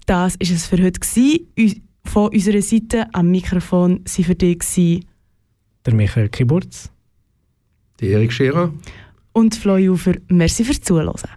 Das 0.08 0.34
war 0.34 0.42
es 0.42 0.66
für 0.66 0.82
heute. 0.82 1.00
Gewesen. 1.00 1.88
Von 2.06 2.34
unserer 2.34 2.64
Seite 2.64 3.06
am 3.14 3.30
Mikrofon 3.30 4.00
waren 4.04 4.26
für 4.26 4.34
dich 4.34 5.04
der 5.86 5.94
Michael 5.94 6.30
Kiburz, 6.30 6.90
der 8.00 8.10
Erik 8.10 8.34
Scherer 8.34 8.74
und 9.34 9.54
Flo 9.54 9.78
Jufer. 9.78 10.16
Merci 10.28 10.64
fürs 10.64 10.82
Zuhören. 10.82 11.37